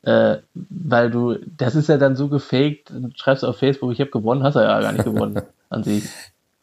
Äh, 0.02 0.38
weil 0.54 1.10
du, 1.10 1.36
das 1.56 1.74
ist 1.74 1.88
ja 1.88 1.98
dann 1.98 2.16
so 2.16 2.28
gefaked, 2.28 2.92
schreibst 3.16 3.44
auf 3.44 3.58
Facebook, 3.58 3.92
ich 3.92 4.00
habe 4.00 4.10
gewonnen, 4.10 4.42
hast 4.42 4.54
du 4.54 4.60
ja 4.60 4.80
gar 4.80 4.92
nicht 4.92 5.04
gewonnen 5.04 5.40
an 5.70 5.82
sich. 5.82 6.04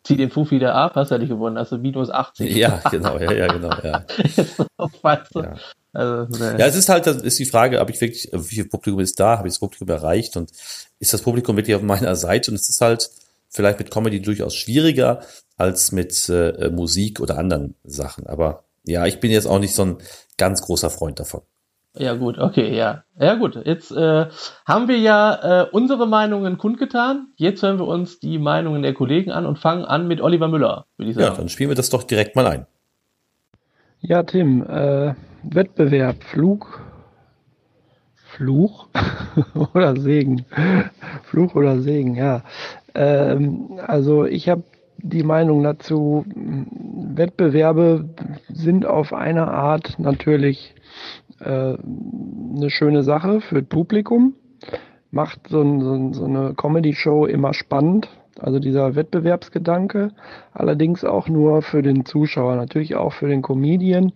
Zieh 0.03 0.17
den 0.17 0.29
Fuß 0.29 0.51
wieder 0.51 0.75
ab, 0.75 0.93
hast 0.95 1.09
du 1.09 1.15
ja 1.15 1.19
nicht 1.19 1.29
gewonnen, 1.29 1.57
hast 1.57 1.71
du 1.71 1.77
minus 1.77 2.09
80. 2.11 2.55
Ja, 2.55 2.79
genau, 2.91 3.17
ja, 3.17 3.31
ja, 3.31 3.47
genau, 3.47 3.73
ja. 3.83 4.05
weißt 5.01 5.35
du? 5.35 5.39
ja. 5.39 5.55
Also, 5.93 6.43
ne. 6.43 6.57
ja, 6.59 6.65
es 6.65 6.75
ist 6.75 6.89
halt, 6.89 7.07
das 7.07 7.21
ist 7.21 7.39
die 7.39 7.45
Frage, 7.45 7.79
habe 7.79 7.89
ich 7.89 8.01
wirklich, 8.01 8.29
wie 8.31 8.55
viel 8.55 8.65
Publikum 8.65 8.99
ist 8.99 9.19
da, 9.19 9.37
habe 9.37 9.47
ich 9.47 9.53
das 9.53 9.59
Publikum 9.59 9.87
erreicht 9.89 10.35
und 10.37 10.51
ist 10.99 11.13
das 11.13 11.21
Publikum 11.21 11.55
wirklich 11.55 11.75
auf 11.75 11.81
meiner 11.81 12.15
Seite 12.15 12.51
und 12.51 12.55
es 12.55 12.69
ist 12.69 12.81
halt 12.81 13.09
vielleicht 13.49 13.79
mit 13.79 13.91
Comedy 13.91 14.21
durchaus 14.21 14.55
schwieriger 14.55 15.21
als 15.57 15.91
mit 15.91 16.27
äh, 16.29 16.69
Musik 16.69 17.19
oder 17.21 17.37
anderen 17.37 17.75
Sachen. 17.83 18.27
Aber 18.27 18.65
ja, 18.83 19.05
ich 19.05 19.19
bin 19.19 19.31
jetzt 19.31 19.47
auch 19.47 19.59
nicht 19.59 19.73
so 19.73 19.83
ein 19.83 19.97
ganz 20.37 20.61
großer 20.61 20.89
Freund 20.89 21.19
davon. 21.19 21.41
Ja, 21.97 22.13
gut, 22.15 22.37
okay, 22.37 22.75
ja. 22.75 23.03
Ja, 23.17 23.35
gut. 23.35 23.55
Jetzt 23.65 23.91
äh, 23.91 24.25
haben 24.65 24.87
wir 24.87 24.97
ja 24.97 25.63
äh, 25.63 25.69
unsere 25.71 26.07
Meinungen 26.07 26.57
kundgetan. 26.57 27.27
Jetzt 27.37 27.63
hören 27.63 27.79
wir 27.79 27.87
uns 27.87 28.19
die 28.19 28.37
Meinungen 28.37 28.81
der 28.81 28.93
Kollegen 28.93 29.31
an 29.31 29.45
und 29.45 29.59
fangen 29.59 29.85
an 29.85 30.07
mit 30.07 30.21
Oliver 30.21 30.47
Müller, 30.49 30.85
würde 30.97 31.11
ich 31.11 31.15
sagen. 31.15 31.27
Ja, 31.27 31.37
dann 31.37 31.49
spielen 31.49 31.69
wir 31.69 31.75
das 31.75 31.89
doch 31.89 32.03
direkt 32.03 32.35
mal 32.35 32.47
ein. 32.47 32.65
Ja, 34.01 34.23
Tim, 34.23 34.61
äh, 34.63 35.13
Wettbewerb, 35.43 36.23
Flug, 36.23 36.81
Fluch 38.15 38.87
oder 39.73 39.95
Segen. 39.95 40.45
Fluch 41.23 41.55
oder 41.55 41.79
Segen, 41.79 42.15
ja. 42.15 42.43
Ähm, 42.93 43.79
also 43.87 44.25
ich 44.25 44.49
habe 44.49 44.63
die 44.97 45.23
Meinung 45.23 45.63
dazu, 45.63 46.25
Wettbewerbe 47.15 48.09
sind 48.49 48.85
auf 48.85 49.13
eine 49.13 49.47
Art 49.47 49.99
natürlich 49.99 50.73
äh, 51.45 51.77
eine 52.57 52.69
schöne 52.69 53.03
Sache 53.03 53.41
für 53.41 53.61
das 53.61 53.69
Publikum. 53.69 54.33
Macht 55.11 55.47
so, 55.47 55.61
ein, 55.61 56.13
so 56.13 56.25
eine 56.25 56.53
Comedy-Show 56.55 57.25
immer 57.25 57.53
spannend. 57.53 58.09
Also 58.39 58.59
dieser 58.59 58.95
Wettbewerbsgedanke. 58.95 60.11
Allerdings 60.53 61.05
auch 61.05 61.29
nur 61.29 61.61
für 61.61 61.81
den 61.81 62.05
Zuschauer, 62.05 62.55
natürlich 62.55 62.95
auch 62.95 63.13
für 63.13 63.27
den 63.27 63.41
Comedian. 63.41 64.11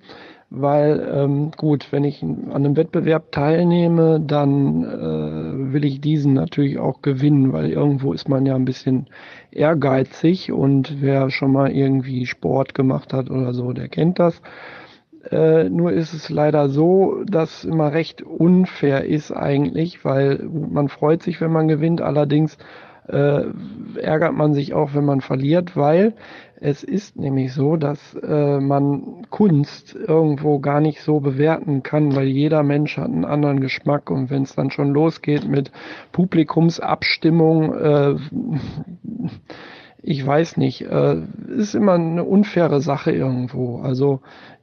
Weil, 0.51 1.07
ähm, 1.13 1.51
gut, 1.55 1.91
wenn 1.91 2.03
ich 2.03 2.23
an 2.23 2.51
einem 2.51 2.75
Wettbewerb 2.75 3.31
teilnehme, 3.31 4.19
dann 4.19 4.83
äh, 4.83 5.73
will 5.73 5.85
ich 5.85 6.01
diesen 6.01 6.33
natürlich 6.33 6.79
auch 6.79 7.03
gewinnen, 7.03 7.53
weil 7.53 7.69
irgendwo 7.69 8.13
ist 8.13 8.27
man 8.27 8.47
ja 8.47 8.55
ein 8.55 8.65
bisschen 8.65 9.05
ehrgeizig 9.51 10.51
und 10.51 11.01
wer 11.01 11.29
schon 11.29 11.51
mal 11.51 11.71
irgendwie 11.71 12.25
Sport 12.25 12.73
gemacht 12.73 13.13
hat 13.13 13.29
oder 13.29 13.53
so, 13.53 13.73
der 13.73 13.89
kennt 13.89 14.17
das. 14.17 14.41
Äh, 15.31 15.69
nur 15.69 15.91
ist 15.91 16.13
es 16.13 16.29
leider 16.29 16.69
so, 16.69 17.23
dass 17.25 17.63
immer 17.63 17.93
recht 17.93 18.21
unfair 18.21 19.05
ist 19.05 19.31
eigentlich, 19.31 20.03
weil 20.03 20.39
man 20.43 20.89
freut 20.89 21.21
sich, 21.21 21.39
wenn 21.39 21.51
man 21.51 21.67
gewinnt, 21.67 22.01
allerdings 22.01 22.57
äh, 23.07 23.43
ärgert 23.99 24.33
man 24.33 24.53
sich 24.53 24.73
auch, 24.73 24.93
wenn 24.93 25.05
man 25.05 25.21
verliert, 25.21 25.75
weil 25.75 26.13
es 26.61 26.83
ist 26.83 27.17
nämlich 27.17 27.53
so, 27.53 27.75
dass 27.75 28.15
äh, 28.15 28.59
man 28.59 29.25
Kunst 29.29 29.95
irgendwo 29.95 30.59
gar 30.59 30.81
nicht 30.81 31.01
so 31.01 31.19
bewerten 31.19 31.83
kann, 31.83 32.15
weil 32.15 32.27
jeder 32.27 32.63
Mensch 32.63 32.97
hat 32.97 33.05
einen 33.05 33.25
anderen 33.25 33.61
Geschmack 33.61 34.11
und 34.11 34.29
wenn 34.29 34.43
es 34.43 34.55
dann 34.55 34.69
schon 34.69 34.89
losgeht 34.89 35.47
mit 35.47 35.71
Publikumsabstimmung, 36.11 37.73
äh, 37.73 38.15
ich 40.01 40.25
weiß 40.25 40.57
nicht, 40.57 40.81
äh, 40.81 41.21
ist 41.55 41.75
immer 41.75 41.93
eine 41.93 42.23
unfaire 42.23 42.81
Sache 42.81 43.11
irgendwo. 43.11 43.79
Also 43.79 44.21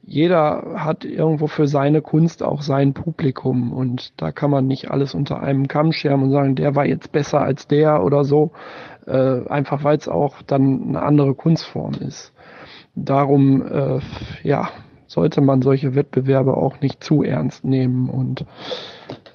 jeder 0.09 0.75
hat 0.77 1.03
irgendwo 1.03 1.47
für 1.47 1.67
seine 1.67 2.01
Kunst 2.01 2.41
auch 2.41 2.61
sein 2.61 2.93
Publikum 2.93 3.73
und 3.73 4.13
da 4.15 4.31
kann 4.31 4.49
man 4.49 4.65
nicht 4.65 4.89
alles 4.89 5.13
unter 5.13 5.41
einem 5.41 5.67
Kamm 5.67 5.91
scheren 5.91 6.23
und 6.23 6.31
sagen, 6.31 6.55
der 6.55 6.75
war 6.75 6.85
jetzt 6.85 7.11
besser 7.11 7.41
als 7.41 7.67
der 7.67 8.01
oder 8.01 8.23
so, 8.23 8.51
äh, 9.05 9.45
einfach 9.49 9.83
weil 9.83 9.97
es 9.97 10.07
auch 10.07 10.41
dann 10.43 10.87
eine 10.87 11.01
andere 11.01 11.35
Kunstform 11.35 11.95
ist. 11.95 12.31
Darum, 12.95 13.61
äh, 13.67 13.99
ja, 14.43 14.69
sollte 15.07 15.41
man 15.41 15.61
solche 15.61 15.93
Wettbewerbe 15.93 16.55
auch 16.55 16.79
nicht 16.79 17.03
zu 17.03 17.21
ernst 17.21 17.65
nehmen 17.65 18.09
und 18.09 18.45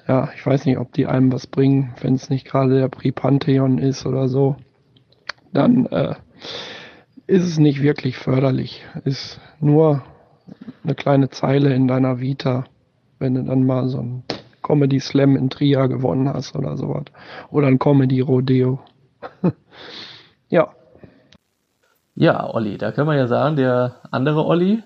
ja, 0.07 0.29
ich 0.35 0.43
weiß 0.43 0.65
nicht, 0.65 0.79
ob 0.79 0.91
die 0.91 1.05
einem 1.05 1.31
was 1.31 1.45
bringen, 1.45 1.93
wenn 2.01 2.15
es 2.15 2.31
nicht 2.31 2.47
gerade 2.47 2.79
der 2.79 2.89
Prix 2.89 3.13
Pantheon 3.13 3.77
ist 3.77 4.07
oder 4.07 4.27
so, 4.27 4.55
dann 5.53 5.85
äh, 5.85 6.15
ist 7.27 7.43
es 7.43 7.59
nicht 7.59 7.83
wirklich 7.83 8.17
förderlich. 8.17 8.83
Ist 9.05 9.39
nur 9.59 10.01
eine 10.83 10.95
kleine 10.95 11.29
Zeile 11.29 11.73
in 11.73 11.87
deiner 11.87 12.19
Vita, 12.19 12.65
wenn 13.19 13.35
du 13.35 13.43
dann 13.43 13.65
mal 13.65 13.87
so 13.87 13.99
ein 13.99 14.23
Comedy 14.61 14.99
Slam 14.99 15.35
in 15.35 15.49
Trier 15.49 15.87
gewonnen 15.87 16.29
hast 16.29 16.55
oder 16.55 16.77
sowas. 16.77 17.05
Oder 17.51 17.67
ein 17.67 17.79
Comedy 17.79 18.21
Rodeo. 18.21 18.79
ja. 20.49 20.73
Ja, 22.15 22.53
Olli, 22.53 22.77
da 22.77 22.91
kann 22.91 23.07
man 23.07 23.17
ja 23.17 23.27
sagen, 23.27 23.55
der 23.55 23.95
andere 24.11 24.45
Olli 24.45 24.83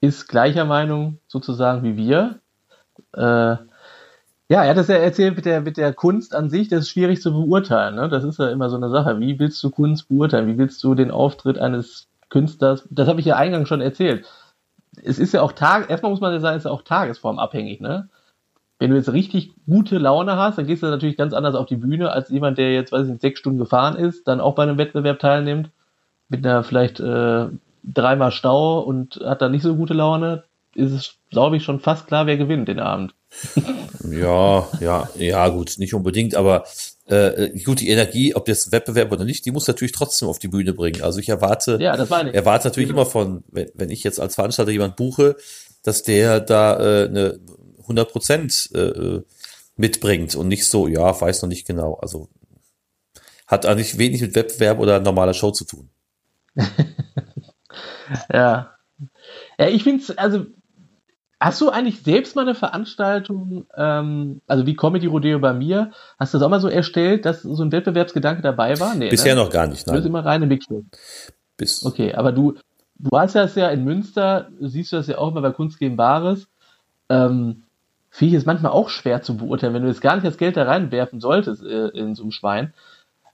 ist 0.00 0.28
gleicher 0.28 0.64
Meinung 0.64 1.18
sozusagen 1.26 1.82
wie 1.82 1.96
wir. 1.96 2.40
Äh, 3.14 3.56
ja, 4.48 4.64
er 4.64 4.70
hat 4.70 4.76
es 4.76 4.88
ja 4.88 4.96
erzählt 4.96 5.36
mit 5.36 5.46
der, 5.46 5.60
mit 5.62 5.76
der 5.76 5.92
Kunst 5.92 6.34
an 6.34 6.50
sich, 6.50 6.68
das 6.68 6.80
ist 6.80 6.90
schwierig 6.90 7.20
zu 7.20 7.32
beurteilen. 7.32 7.96
Ne? 7.96 8.08
Das 8.08 8.22
ist 8.22 8.38
ja 8.38 8.50
immer 8.50 8.70
so 8.70 8.76
eine 8.76 8.90
Sache. 8.90 9.18
Wie 9.18 9.38
willst 9.38 9.62
du 9.62 9.70
Kunst 9.70 10.08
beurteilen? 10.08 10.46
Wie 10.46 10.58
willst 10.58 10.82
du 10.84 10.94
den 10.94 11.10
Auftritt 11.10 11.58
eines 11.58 12.08
Künstlers, 12.32 12.88
das 12.90 13.08
habe 13.08 13.20
ich 13.20 13.26
ja 13.26 13.36
eingangs 13.36 13.68
schon 13.68 13.82
erzählt, 13.82 14.24
es 15.02 15.18
ist 15.18 15.32
ja 15.32 15.42
auch 15.42 15.52
Tag, 15.52 15.90
erstmal 15.90 16.10
muss 16.10 16.20
man 16.20 16.32
ja 16.32 16.40
sagen, 16.40 16.56
es 16.56 16.62
ist 16.62 16.66
ja 16.66 16.70
auch 16.70 16.82
tagesformabhängig, 16.82 17.80
ne? 17.80 18.08
Wenn 18.78 18.90
du 18.90 18.96
jetzt 18.96 19.12
richtig 19.12 19.52
gute 19.66 19.98
Laune 19.98 20.36
hast, 20.36 20.58
dann 20.58 20.66
gehst 20.66 20.82
du 20.82 20.88
natürlich 20.88 21.16
ganz 21.16 21.32
anders 21.32 21.54
auf 21.54 21.66
die 21.66 21.76
Bühne 21.76 22.10
als 22.10 22.30
jemand, 22.30 22.58
der 22.58 22.72
jetzt, 22.72 22.90
weiß 22.90 23.04
ich 23.04 23.12
nicht, 23.12 23.22
sechs 23.22 23.38
Stunden 23.38 23.58
gefahren 23.58 23.96
ist, 23.96 24.26
dann 24.26 24.40
auch 24.40 24.56
bei 24.56 24.64
einem 24.64 24.76
Wettbewerb 24.76 25.20
teilnimmt, 25.20 25.70
mit 26.28 26.44
einer 26.44 26.64
vielleicht 26.64 26.98
äh, 26.98 27.46
dreimal 27.84 28.32
Stau 28.32 28.80
und 28.80 29.20
hat 29.24 29.40
dann 29.40 29.52
nicht 29.52 29.62
so 29.62 29.76
gute 29.76 29.94
Laune, 29.94 30.44
ist 30.74 30.90
es 30.90 31.16
glaube 31.32 31.56
ich, 31.56 31.64
schon 31.64 31.80
fast 31.80 32.06
klar, 32.06 32.26
wer 32.26 32.36
gewinnt 32.36 32.68
den 32.68 32.78
Abend. 32.78 33.14
ja, 34.08 34.68
ja, 34.80 35.08
ja, 35.16 35.48
gut, 35.48 35.74
nicht 35.78 35.94
unbedingt, 35.94 36.36
aber 36.36 36.64
äh, 37.06 37.50
gut, 37.64 37.80
die 37.80 37.88
Energie, 37.88 38.34
ob 38.34 38.48
jetzt 38.48 38.72
Wettbewerb 38.72 39.10
oder 39.12 39.24
nicht, 39.24 39.44
die 39.44 39.50
muss 39.50 39.66
natürlich 39.66 39.92
trotzdem 39.92 40.28
auf 40.28 40.38
die 40.38 40.48
Bühne 40.48 40.72
bringen. 40.72 41.02
Also 41.02 41.18
ich 41.18 41.28
erwarte, 41.28 41.78
ja, 41.80 41.96
das 41.96 42.08
meine 42.08 42.30
ich. 42.30 42.36
erwarte 42.36 42.68
natürlich 42.68 42.88
genau. 42.88 43.02
immer 43.02 43.10
von, 43.10 43.44
wenn, 43.48 43.70
wenn 43.74 43.90
ich 43.90 44.04
jetzt 44.04 44.20
als 44.20 44.36
Veranstalter 44.36 44.70
jemand 44.70 44.96
buche, 44.96 45.36
dass 45.82 46.02
der 46.02 46.40
da 46.40 46.78
äh, 46.78 47.08
eine 47.08 47.40
100 47.80 48.12
Prozent 48.12 48.70
äh, 48.74 49.20
mitbringt 49.76 50.36
und 50.36 50.48
nicht 50.48 50.66
so, 50.66 50.86
ja, 50.86 51.20
weiß 51.20 51.42
noch 51.42 51.48
nicht 51.48 51.66
genau. 51.66 51.94
Also 51.94 52.28
hat 53.46 53.66
eigentlich 53.66 53.98
wenig 53.98 54.20
mit 54.20 54.34
Wettbewerb 54.34 54.78
oder 54.78 55.00
normaler 55.00 55.34
Show 55.34 55.50
zu 55.50 55.64
tun. 55.64 55.90
ja. 58.32 58.76
Ja, 59.58 59.68
ich 59.68 59.82
finde 59.82 60.02
es, 60.02 60.16
also 60.16 60.46
Hast 61.42 61.60
du 61.60 61.70
eigentlich 61.70 62.02
selbst 62.02 62.36
mal 62.36 62.42
eine 62.42 62.54
Veranstaltung, 62.54 63.66
ähm, 63.76 64.40
also 64.46 64.64
wie 64.64 64.76
Comedy 64.76 65.06
Rodeo 65.06 65.40
bei 65.40 65.52
mir, 65.52 65.90
hast 66.16 66.32
du 66.32 66.38
das 66.38 66.46
auch 66.46 66.50
mal 66.50 66.60
so 66.60 66.68
erstellt, 66.68 67.24
dass 67.24 67.42
so 67.42 67.64
ein 67.64 67.72
Wettbewerbsgedanke 67.72 68.42
dabei 68.42 68.78
war? 68.78 68.94
Nee, 68.94 69.08
Bisher 69.08 69.34
ne? 69.34 69.42
noch 69.42 69.50
gar 69.50 69.66
nicht, 69.66 69.84
nein. 69.88 70.00
Du 70.00 70.06
immer 70.06 70.24
reine 70.24 70.46
Mixshow. 70.46 70.84
Bis. 71.56 71.84
Okay, 71.84 72.14
aber 72.14 72.30
du, 72.30 72.54
du 72.96 73.18
hast 73.18 73.34
das 73.34 73.56
ja 73.56 73.70
in 73.70 73.82
Münster, 73.82 74.50
siehst 74.60 74.92
du 74.92 74.96
das 74.96 75.08
ja 75.08 75.18
auch 75.18 75.32
immer 75.32 75.42
bei 75.42 75.50
Kunst 75.50 75.80
gegen 75.80 75.96
Bares. 75.96 76.46
Ähm, 77.08 77.64
Finde 78.08 78.36
ich 78.36 78.40
es 78.40 78.46
manchmal 78.46 78.70
auch 78.70 78.88
schwer 78.88 79.22
zu 79.22 79.36
beurteilen, 79.36 79.74
wenn 79.74 79.82
du 79.82 79.88
jetzt 79.88 80.00
gar 80.00 80.14
nicht 80.14 80.26
das 80.26 80.38
Geld 80.38 80.56
da 80.56 80.62
reinwerfen 80.62 81.18
solltest 81.18 81.64
äh, 81.64 81.88
in 81.88 82.14
so 82.14 82.22
einem 82.22 82.30
Schwein. 82.30 82.72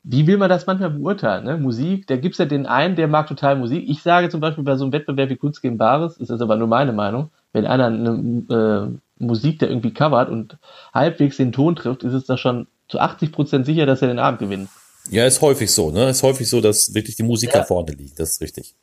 Wie 0.02 0.26
will 0.26 0.38
man 0.38 0.48
das 0.48 0.66
manchmal 0.66 0.90
beurteilen? 0.90 1.44
Ne? 1.44 1.58
Musik, 1.58 2.06
da 2.06 2.16
gibt 2.16 2.36
es 2.36 2.38
ja 2.38 2.46
den 2.46 2.64
einen, 2.64 2.96
der 2.96 3.06
mag 3.06 3.26
total 3.26 3.56
Musik. 3.56 3.86
Ich 3.86 4.02
sage 4.02 4.30
zum 4.30 4.40
Beispiel 4.40 4.64
bei 4.64 4.76
so 4.76 4.84
einem 4.84 4.94
Wettbewerb 4.94 5.28
wie 5.28 5.36
Kunst 5.36 5.60
gegen 5.60 5.76
Bares, 5.76 6.16
ist 6.16 6.30
das 6.30 6.40
aber 6.40 6.56
nur 6.56 6.68
meine 6.68 6.94
Meinung, 6.94 7.30
wenn 7.52 7.66
einer 7.66 7.86
eine 7.86 8.44
äh, 8.50 9.24
Musik, 9.24 9.58
der 9.58 9.68
irgendwie 9.68 9.92
covert 9.92 10.30
und 10.30 10.58
halbwegs 10.92 11.36
den 11.36 11.52
Ton 11.52 11.76
trifft, 11.76 12.02
ist 12.02 12.12
es 12.12 12.26
da 12.26 12.36
schon 12.36 12.68
zu 12.88 12.98
80 12.98 13.32
Prozent 13.32 13.66
sicher, 13.66 13.86
dass 13.86 14.02
er 14.02 14.08
den 14.08 14.18
Abend 14.18 14.40
gewinnt. 14.40 14.68
Ja, 15.10 15.26
ist 15.26 15.40
häufig 15.40 15.72
so, 15.72 15.90
ne? 15.90 16.08
Ist 16.08 16.22
häufig 16.22 16.48
so, 16.48 16.60
dass 16.60 16.94
wirklich 16.94 17.16
die 17.16 17.22
Musiker 17.22 17.58
ja. 17.58 17.64
vorne 17.64 17.92
liegen. 17.92 18.14
Das 18.16 18.30
ist 18.32 18.40
richtig. 18.40 18.74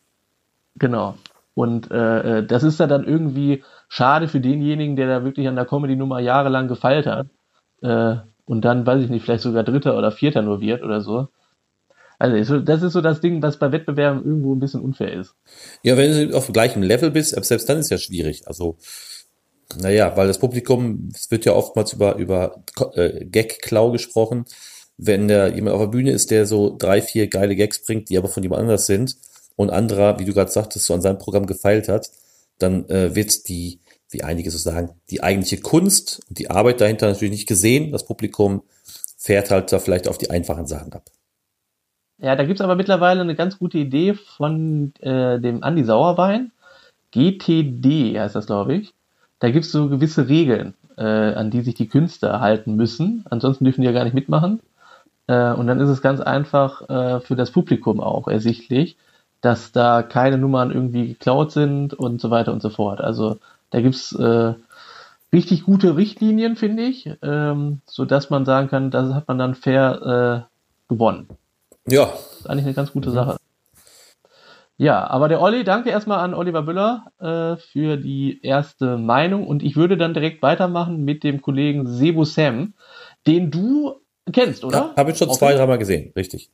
Genau. 0.76 1.16
Und 1.54 1.92
äh, 1.92 2.40
äh 2.40 2.46
das 2.46 2.64
ist 2.64 2.80
ja 2.80 2.88
dann 2.88 3.06
irgendwie 3.06 3.64
schade 3.88 4.28
für 4.28 4.40
denjenigen, 4.40 4.96
der 4.96 5.08
da 5.08 5.24
wirklich 5.24 5.48
an 5.48 5.56
der 5.56 5.66
Comedy-Nummer 5.66 6.20
jahrelang 6.20 6.68
gefeilt 6.68 7.06
hat. 7.06 7.28
Äh, 7.82 8.18
und 8.46 8.62
dann, 8.62 8.86
weiß 8.86 9.04
ich 9.04 9.10
nicht, 9.10 9.24
vielleicht 9.24 9.44
sogar 9.44 9.64
Dritter 9.64 9.98
oder 9.98 10.12
Vierter 10.12 10.42
nur 10.42 10.62
wird 10.62 10.84
oder 10.84 11.02
so. 11.02 11.30
Also 12.18 12.60
das 12.60 12.82
ist 12.82 12.94
so 12.94 13.02
das 13.02 13.20
Ding, 13.22 13.42
was 13.42 13.60
bei 13.60 13.72
Wettbewerben 13.72 14.24
irgendwo 14.24 14.56
ein 14.56 14.60
bisschen 14.60 14.82
unfair 14.82 15.14
ist. 15.14 15.36
Ja, 15.84 15.98
wenn 15.98 16.30
du 16.30 16.38
auf 16.38 16.52
gleichem 16.52 16.82
Level 16.82 17.12
bist, 17.12 17.36
selbst 17.44 17.70
dann 17.70 17.80
ist 17.80 17.92
ja 17.92 17.98
schwierig. 17.98 18.48
Also, 18.48 18.78
naja, 19.80 20.16
weil 20.16 20.28
das 20.28 20.40
Publikum, 20.40 21.10
es 21.14 21.30
wird 21.32 21.46
ja 21.46 21.54
oftmals 21.54 21.94
über, 21.94 22.16
über 22.16 22.64
äh, 22.94 23.26
Gag-Klau 23.26 23.92
gesprochen. 23.92 24.46
Wenn 24.98 25.28
da 25.28 25.48
jemand 25.48 25.76
auf 25.76 25.82
der 25.82 25.88
Bühne 25.88 26.12
ist, 26.12 26.32
der 26.32 26.46
so 26.46 26.76
drei, 26.78 27.02
vier 27.02 27.28
geile 27.28 27.56
Gags 27.56 27.84
bringt, 27.84 28.10
die 28.10 28.18
aber 28.18 28.30
von 28.30 28.44
jemand 28.44 28.62
anders 28.62 28.86
sind 28.86 29.18
und 29.58 29.70
anderer, 29.70 30.20
wie 30.20 30.26
du 30.26 30.34
gerade 30.34 30.52
sagtest, 30.52 30.86
so 30.86 30.94
an 30.94 31.02
seinem 31.02 31.18
Programm 31.18 31.48
gefeilt 31.48 31.90
hat, 31.90 32.12
dann 32.60 32.88
äh, 32.90 33.14
wird 33.14 33.50
die, 33.50 33.82
wie 34.10 34.24
einige 34.24 34.52
so 34.52 34.58
sagen, 34.58 34.92
die 35.10 35.22
eigentliche 35.22 35.62
Kunst 35.62 36.22
und 36.30 36.40
die 36.40 36.50
Arbeit 36.50 36.80
dahinter 36.80 37.08
natürlich 37.08 37.34
nicht 37.34 37.48
gesehen. 37.48 37.92
Das 37.92 38.06
Publikum 38.06 38.64
fährt 39.18 39.52
halt 39.52 39.74
da 39.74 39.80
vielleicht 39.80 40.08
auf 40.08 40.18
die 40.18 40.30
einfachen 40.30 40.68
Sachen 40.68 40.94
ab. 40.94 41.10
Ja, 42.18 42.36
da 42.36 42.46
gibt 42.46 42.60
es 42.60 42.64
aber 42.64 42.76
mittlerweile 42.76 43.22
eine 43.22 43.36
ganz 43.36 43.60
gute 43.60 43.78
Idee 43.78 44.14
von 44.14 44.94
äh, 45.02 45.40
dem 45.40 45.64
Andi 45.64 45.84
Sauerwein. 45.84 46.52
GTD 47.12 48.20
heißt 48.20 48.36
das, 48.36 48.48
glaube 48.48 48.76
ich. 48.76 48.94
Da 49.40 49.52
gibt 49.52 49.66
es 49.66 49.72
so 49.72 49.90
gewisse 49.90 50.30
Regeln, 50.30 50.76
äh, 50.98 51.04
an 51.04 51.52
die 51.52 51.62
sich 51.62 51.76
die 51.76 51.88
Künstler 51.88 52.40
halten 52.40 52.76
müssen. 52.76 53.26
Ansonsten 53.30 53.66
dürfen 53.66 53.82
die 53.82 53.88
ja 53.88 53.94
gar 53.94 54.06
nicht 54.06 54.14
mitmachen. 54.14 54.62
Äh, 55.28 55.54
und 55.54 55.68
dann 55.68 55.80
ist 55.80 55.90
es 55.90 56.02
ganz 56.02 56.22
einfach 56.22 56.90
äh, 56.90 57.20
für 57.22 57.36
das 57.36 57.52
Publikum 57.52 58.00
auch 58.00 58.28
ersichtlich, 58.28 58.98
dass 59.42 59.72
da 59.72 60.04
keine 60.04 60.38
Nummern 60.38 60.72
irgendwie 60.72 61.10
geklaut 61.10 61.52
sind 61.52 61.94
und 61.94 62.22
so 62.22 62.32
weiter 62.32 62.54
und 62.54 62.62
so 62.62 62.70
fort. 62.70 63.02
Also 63.02 63.40
da 63.72 63.82
gibt's 63.82 64.14
äh, 64.14 64.54
richtig 65.34 65.64
gute 65.64 65.98
Richtlinien, 65.98 66.56
finde 66.56 66.84
ich, 66.84 67.10
ähm, 67.22 67.82
so 67.86 68.06
dass 68.06 68.30
man 68.30 68.46
sagen 68.46 68.70
kann, 68.70 68.92
das 68.92 69.14
hat 69.14 69.28
man 69.28 69.38
dann 69.38 69.56
fair 69.56 70.48
äh, 70.48 70.94
gewonnen. 70.94 71.28
Ja. 71.88 72.06
Das 72.06 72.40
ist 72.40 72.50
eigentlich 72.50 72.66
eine 72.66 72.74
ganz 72.74 72.92
gute 72.92 73.12
Sache. 73.12 73.38
Ja, 74.78 75.08
aber 75.08 75.30
der 75.30 75.42
Olli, 75.42 75.64
danke 75.64 75.90
erstmal 75.90 76.20
an 76.20 76.34
Oliver 76.34 76.62
Müller 76.62 77.06
äh, 77.20 77.56
für 77.56 77.96
die 77.96 78.42
erste 78.44 78.98
Meinung 78.98 79.48
und 79.48 79.64
ich 79.64 79.78
würde 79.78 79.96
dann 79.96 80.14
direkt 80.14 80.42
weitermachen 80.42 81.06
mit 81.06 81.24
dem 81.24 81.42
Kollegen 81.42 81.88
Sebo 81.88 82.26
Sam, 82.26 82.74
den 83.26 83.52
du 83.52 84.02
kennst, 84.34 84.66
oder? 84.66 84.78
Ja, 84.78 84.94
Habe 84.98 85.12
ich 85.12 85.18
schon 85.18 85.32
zwei, 85.32 85.54
dreimal 85.54 85.78
gesehen, 85.78 86.12
richtig. 86.16 86.50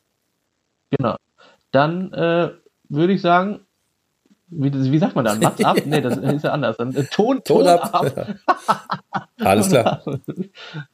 Genau. 0.92 1.16
Dann 1.72 2.14
äh, 2.14 2.52
würde 2.90 3.14
ich 3.14 3.22
sagen, 3.22 3.62
wie, 4.50 4.72
wie 4.74 5.00
sagt 5.00 5.16
man 5.16 5.26
dann? 5.26 5.40
Mats 5.40 5.64
ab? 5.64 5.78
Nee, 5.86 6.02
das 6.02 6.18
ist 6.18 6.44
ja 6.44 6.52
anders. 6.52 6.78
Dann, 6.78 6.94
äh, 6.94 7.06
Ton, 7.06 7.42
Ton, 7.44 7.64
Ton 7.64 7.68
ab. 7.68 7.90
ab. 7.94 9.28
Alles 9.40 9.70
klar. 9.70 10.04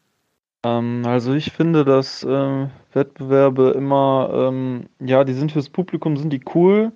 Ähm, 0.63 1.03
also 1.05 1.33
ich 1.33 1.51
finde, 1.51 1.85
dass 1.85 2.23
äh, 2.23 2.67
Wettbewerbe 2.93 3.71
immer, 3.71 4.29
ähm, 4.33 4.87
ja, 4.99 5.23
die 5.23 5.33
sind 5.33 5.51
fürs 5.51 5.69
Publikum, 5.69 6.17
sind 6.17 6.31
die 6.31 6.41
cool. 6.55 6.91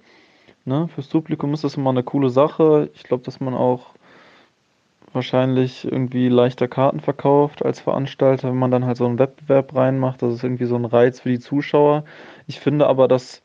Ne? 0.66 0.88
Fürs 0.94 1.08
Publikum 1.08 1.54
ist 1.54 1.64
das 1.64 1.78
immer 1.78 1.92
eine 1.92 2.04
coole 2.04 2.30
Sache. 2.30 2.90
Ich 2.96 3.04
glaube, 3.04 3.24
dass 3.24 3.40
man 3.40 3.54
auch 3.54 3.88
wahrscheinlich 5.14 5.86
irgendwie 5.86 6.30
leichter 6.30 6.68
Karten 6.68 7.02
verkauft 7.02 7.66
als 7.66 7.80
Veranstalter, 7.80 8.50
wenn 8.50 8.58
man 8.58 8.72
dann 8.72 8.86
halt 8.86 8.98
so 8.98 9.06
einen 9.06 9.20
Wettbewerb 9.20 9.76
reinmacht. 9.76 10.22
Das 10.22 10.34
ist 10.34 10.44
irgendwie 10.44 10.66
so 10.66 10.76
ein 10.76 10.86
Reiz 10.86 11.20
für 11.20 11.30
die 11.30 11.40
Zuschauer. 11.40 12.06
Ich 12.48 12.60
finde 12.60 12.88
aber, 12.88 13.08
dass 13.08 13.42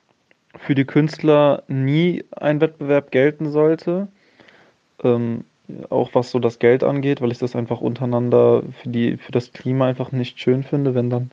für 0.58 0.74
die 0.74 0.84
Künstler 0.84 1.62
nie 1.68 2.24
ein 2.30 2.60
Wettbewerb 2.60 3.10
gelten 3.10 3.50
sollte. 3.50 4.08
Ähm, 5.02 5.44
auch 5.90 6.14
was 6.14 6.30
so 6.30 6.38
das 6.38 6.58
Geld 6.58 6.84
angeht, 6.84 7.20
weil 7.20 7.32
ich 7.32 7.38
das 7.38 7.56
einfach 7.56 7.80
untereinander 7.80 8.62
für 8.82 8.88
die, 8.88 9.16
für 9.16 9.32
das 9.32 9.52
Klima 9.52 9.86
einfach 9.86 10.12
nicht 10.12 10.40
schön 10.40 10.62
finde, 10.62 10.94
wenn 10.94 11.10
dann 11.10 11.30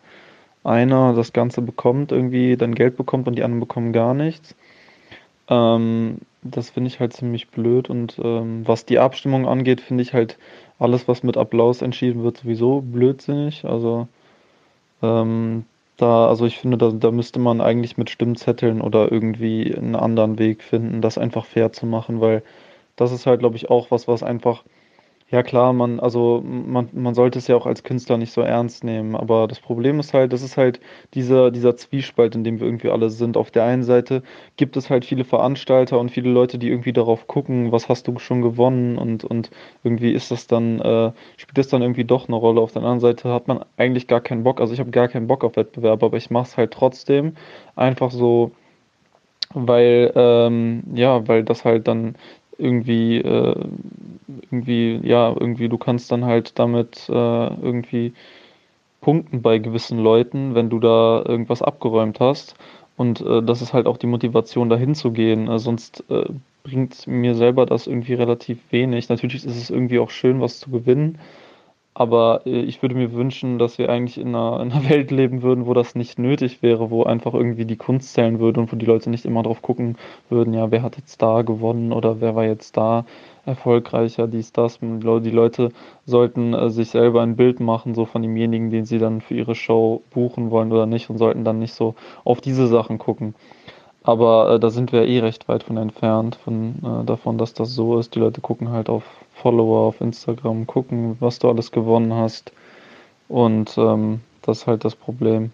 einer 0.63 1.13
das 1.13 1.33
Ganze 1.33 1.61
bekommt, 1.61 2.11
irgendwie 2.11 2.57
dann 2.57 2.75
Geld 2.75 2.97
bekommt 2.97 3.27
und 3.27 3.35
die 3.35 3.43
anderen 3.43 3.59
bekommen 3.59 3.93
gar 3.93 4.13
nichts. 4.13 4.55
Ähm, 5.49 6.19
das 6.41 6.69
finde 6.71 6.89
ich 6.89 6.99
halt 6.99 7.13
ziemlich 7.13 7.49
blöd 7.49 7.89
und 7.89 8.19
ähm, 8.23 8.67
was 8.67 8.85
die 8.85 8.99
Abstimmung 8.99 9.47
angeht, 9.47 9.81
finde 9.81 10.03
ich 10.03 10.13
halt 10.13 10.37
alles, 10.79 11.07
was 11.07 11.23
mit 11.23 11.37
Applaus 11.37 11.81
entschieden 11.81 12.23
wird, 12.23 12.37
sowieso 12.37 12.81
blödsinnig. 12.81 13.65
Also 13.65 14.07
ähm, 15.01 15.65
da, 15.97 16.27
also 16.27 16.45
ich 16.45 16.57
finde, 16.57 16.77
da, 16.77 16.91
da 16.91 17.11
müsste 17.11 17.39
man 17.39 17.61
eigentlich 17.61 17.97
mit 17.97 18.09
Stimmzetteln 18.09 18.81
oder 18.81 19.11
irgendwie 19.11 19.75
einen 19.75 19.95
anderen 19.95 20.39
Weg 20.39 20.63
finden, 20.63 21.01
das 21.01 21.17
einfach 21.17 21.45
fair 21.45 21.71
zu 21.71 21.85
machen, 21.85 22.19
weil 22.21 22.43
das 22.95 23.11
ist 23.11 23.25
halt, 23.25 23.39
glaube 23.39 23.55
ich, 23.55 23.69
auch 23.69 23.91
was, 23.91 24.07
was 24.07 24.23
einfach, 24.23 24.63
ja 25.29 25.41
klar, 25.41 25.73
man, 25.73 25.99
also 25.99 26.43
man, 26.45 26.89
man 26.93 27.15
sollte 27.15 27.39
es 27.39 27.47
ja 27.47 27.55
auch 27.55 27.65
als 27.65 27.83
Künstler 27.83 28.17
nicht 28.17 28.31
so 28.31 28.41
ernst 28.41 28.83
nehmen, 28.83 29.15
aber 29.15 29.47
das 29.47 29.59
Problem 29.59 29.99
ist 29.99 30.13
halt, 30.13 30.31
das 30.31 30.43
ist 30.43 30.57
halt 30.57 30.79
dieser, 31.15 31.49
dieser 31.49 31.75
Zwiespalt, 31.75 32.35
in 32.35 32.43
dem 32.43 32.59
wir 32.59 32.67
irgendwie 32.67 32.91
alle 32.91 33.09
sind. 33.09 33.35
Auf 33.35 33.49
der 33.49 33.63
einen 33.63 33.83
Seite 33.83 34.21
gibt 34.57 34.77
es 34.77 34.91
halt 34.91 35.05
viele 35.05 35.25
Veranstalter 35.25 35.99
und 35.99 36.11
viele 36.11 36.29
Leute, 36.29 36.59
die 36.59 36.69
irgendwie 36.69 36.93
darauf 36.93 37.25
gucken, 37.27 37.71
was 37.71 37.89
hast 37.89 38.07
du 38.07 38.19
schon 38.19 38.43
gewonnen 38.43 38.97
und, 38.99 39.23
und 39.23 39.49
irgendwie 39.83 40.11
ist 40.13 40.29
das 40.29 40.45
dann, 40.45 40.79
äh, 40.79 41.11
spielt 41.37 41.57
das 41.57 41.67
dann 41.69 41.81
irgendwie 41.81 42.05
doch 42.05 42.27
eine 42.27 42.37
Rolle. 42.37 42.61
Auf 42.61 42.73
der 42.73 42.83
anderen 42.83 42.99
Seite 42.99 43.29
hat 43.29 43.47
man 43.47 43.65
eigentlich 43.77 44.07
gar 44.07 44.21
keinen 44.21 44.43
Bock, 44.43 44.61
also 44.61 44.73
ich 44.73 44.79
habe 44.79 44.91
gar 44.91 45.07
keinen 45.07 45.27
Bock 45.27 45.43
auf 45.43 45.55
Wettbewerb, 45.55 46.03
aber 46.03 46.17
ich 46.17 46.29
mache 46.29 46.45
es 46.45 46.57
halt 46.57 46.71
trotzdem 46.71 47.35
einfach 47.75 48.11
so, 48.11 48.51
weil 49.53 50.11
ähm, 50.15 50.83
ja, 50.93 51.27
weil 51.27 51.43
das 51.43 51.65
halt 51.65 51.87
dann 51.87 52.15
irgendwie, 52.57 53.17
äh, 53.17 53.55
irgendwie, 54.51 54.99
ja, 55.03 55.29
irgendwie, 55.29 55.69
du 55.69 55.77
kannst 55.77 56.11
dann 56.11 56.25
halt 56.25 56.57
damit 56.59 57.09
äh, 57.09 57.13
irgendwie 57.13 58.13
punkten 59.01 59.41
bei 59.41 59.59
gewissen 59.59 59.99
Leuten, 59.99 60.55
wenn 60.55 60.69
du 60.69 60.79
da 60.79 61.23
irgendwas 61.25 61.61
abgeräumt 61.61 62.19
hast. 62.19 62.55
Und 62.95 63.21
äh, 63.21 63.41
das 63.43 63.61
ist 63.61 63.73
halt 63.73 63.87
auch 63.87 63.97
die 63.97 64.07
Motivation, 64.07 64.69
dahin 64.69 64.95
zu 64.95 65.11
gehen. 65.11 65.47
Äh, 65.49 65.59
sonst 65.59 66.03
äh, 66.09 66.25
bringt 66.63 67.07
mir 67.07 67.35
selber 67.35 67.65
das 67.65 67.87
irgendwie 67.87 68.13
relativ 68.13 68.59
wenig. 68.71 69.09
Natürlich 69.09 69.45
ist 69.45 69.57
es 69.57 69.69
irgendwie 69.69 69.99
auch 69.99 70.09
schön, 70.09 70.41
was 70.41 70.59
zu 70.59 70.69
gewinnen. 70.69 71.19
Aber 71.95 72.41
äh, 72.45 72.61
ich 72.61 72.81
würde 72.81 72.95
mir 72.95 73.13
wünschen, 73.13 73.59
dass 73.59 73.77
wir 73.77 73.89
eigentlich 73.89 74.17
in 74.17 74.29
einer, 74.29 74.61
in 74.61 74.71
einer 74.71 74.89
Welt 74.89 75.11
leben 75.11 75.41
würden, 75.43 75.65
wo 75.65 75.73
das 75.73 75.95
nicht 75.95 76.19
nötig 76.19 76.61
wäre, 76.61 76.89
wo 76.89 77.03
einfach 77.03 77.33
irgendwie 77.33 77.65
die 77.65 77.75
Kunst 77.75 78.13
zählen 78.13 78.39
würde 78.39 78.59
und 78.59 78.71
wo 78.71 78.75
die 78.75 78.85
Leute 78.85 79.09
nicht 79.09 79.25
immer 79.25 79.43
drauf 79.43 79.61
gucken 79.61 79.97
würden, 80.29 80.53
ja, 80.53 80.71
wer 80.71 80.81
hat 80.81 80.97
jetzt 80.97 81.21
da 81.21 81.41
gewonnen 81.43 81.91
oder 81.93 82.21
wer 82.21 82.35
war 82.35 82.45
jetzt 82.45 82.77
da 82.77 83.05
erfolgreicher, 83.45 84.27
dies, 84.27 84.53
das. 84.53 84.79
Die 84.79 85.29
Leute 85.29 85.71
sollten 86.05 86.53
äh, 86.53 86.69
sich 86.69 86.89
selber 86.89 87.21
ein 87.21 87.35
Bild 87.35 87.59
machen, 87.59 87.93
so 87.93 88.05
von 88.05 88.21
demjenigen, 88.21 88.69
den 88.69 88.85
sie 88.85 88.99
dann 88.99 89.21
für 89.21 89.35
ihre 89.35 89.55
Show 89.55 90.01
buchen 90.11 90.49
wollen 90.51 90.71
oder 90.71 90.85
nicht 90.85 91.09
und 91.09 91.17
sollten 91.17 91.43
dann 91.43 91.59
nicht 91.59 91.73
so 91.73 91.95
auf 92.23 92.41
diese 92.41 92.67
Sachen 92.67 92.97
gucken. 92.97 93.35
Aber 94.03 94.51
äh, 94.51 94.59
da 94.59 94.69
sind 94.69 94.91
wir 94.91 95.07
eh 95.07 95.19
recht 95.19 95.47
weit 95.47 95.63
von 95.63 95.77
entfernt, 95.77 96.35
von 96.35 96.75
äh, 96.83 97.05
davon, 97.05 97.37
dass 97.37 97.53
das 97.53 97.73
so 97.73 97.97
ist. 97.99 98.15
Die 98.15 98.19
Leute 98.19 98.41
gucken 98.41 98.69
halt 98.69 98.89
auf 98.89 99.03
Follower 99.33 99.87
auf 99.87 100.01
Instagram, 100.01 100.67
gucken, 100.67 101.17
was 101.19 101.39
du 101.39 101.49
alles 101.49 101.71
gewonnen 101.71 102.13
hast. 102.13 102.51
Und 103.29 103.77
ähm, 103.77 104.19
das 104.41 104.59
ist 104.59 104.67
halt 104.67 104.83
das 104.83 104.95
Problem. 104.95 105.51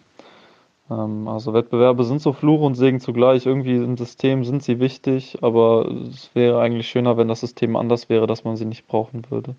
Ähm, 0.90 1.28
also 1.28 1.54
Wettbewerbe 1.54 2.04
sind 2.04 2.22
so 2.22 2.34
Fluch 2.34 2.62
und 2.62 2.76
Segen 2.76 3.00
zugleich. 3.00 3.46
Irgendwie 3.46 3.76
im 3.76 3.98
System 3.98 4.44
sind 4.44 4.64
sie 4.64 4.80
wichtig, 4.80 5.38
aber 5.42 5.88
es 6.10 6.32
wäre 6.34 6.60
eigentlich 6.60 6.90
schöner, 6.90 7.18
wenn 7.18 7.28
das 7.28 7.42
System 7.42 7.76
anders 7.76 8.10
wäre, 8.10 8.26
dass 8.26 8.44
man 8.44 8.58
sie 8.58 8.66
nicht 8.66 8.88
brauchen 8.88 9.24
würde. 9.30 9.56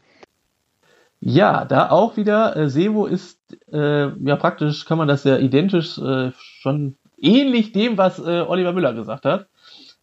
Ja, 1.20 1.64
da 1.66 1.90
auch 1.90 2.16
wieder, 2.16 2.56
äh, 2.56 2.68
Sevo 2.70 3.06
ist, 3.06 3.38
äh, 3.70 4.08
ja 4.08 4.36
praktisch 4.36 4.86
kann 4.86 4.98
man 4.98 5.06
das 5.06 5.24
ja 5.24 5.36
identisch 5.36 5.98
äh, 5.98 6.32
schon 6.34 6.96
ähnlich 7.20 7.72
dem, 7.72 7.98
was 7.98 8.18
äh, 8.18 8.44
Oliver 8.46 8.72
Müller 8.72 8.94
gesagt 8.94 9.24
hat. 9.24 9.46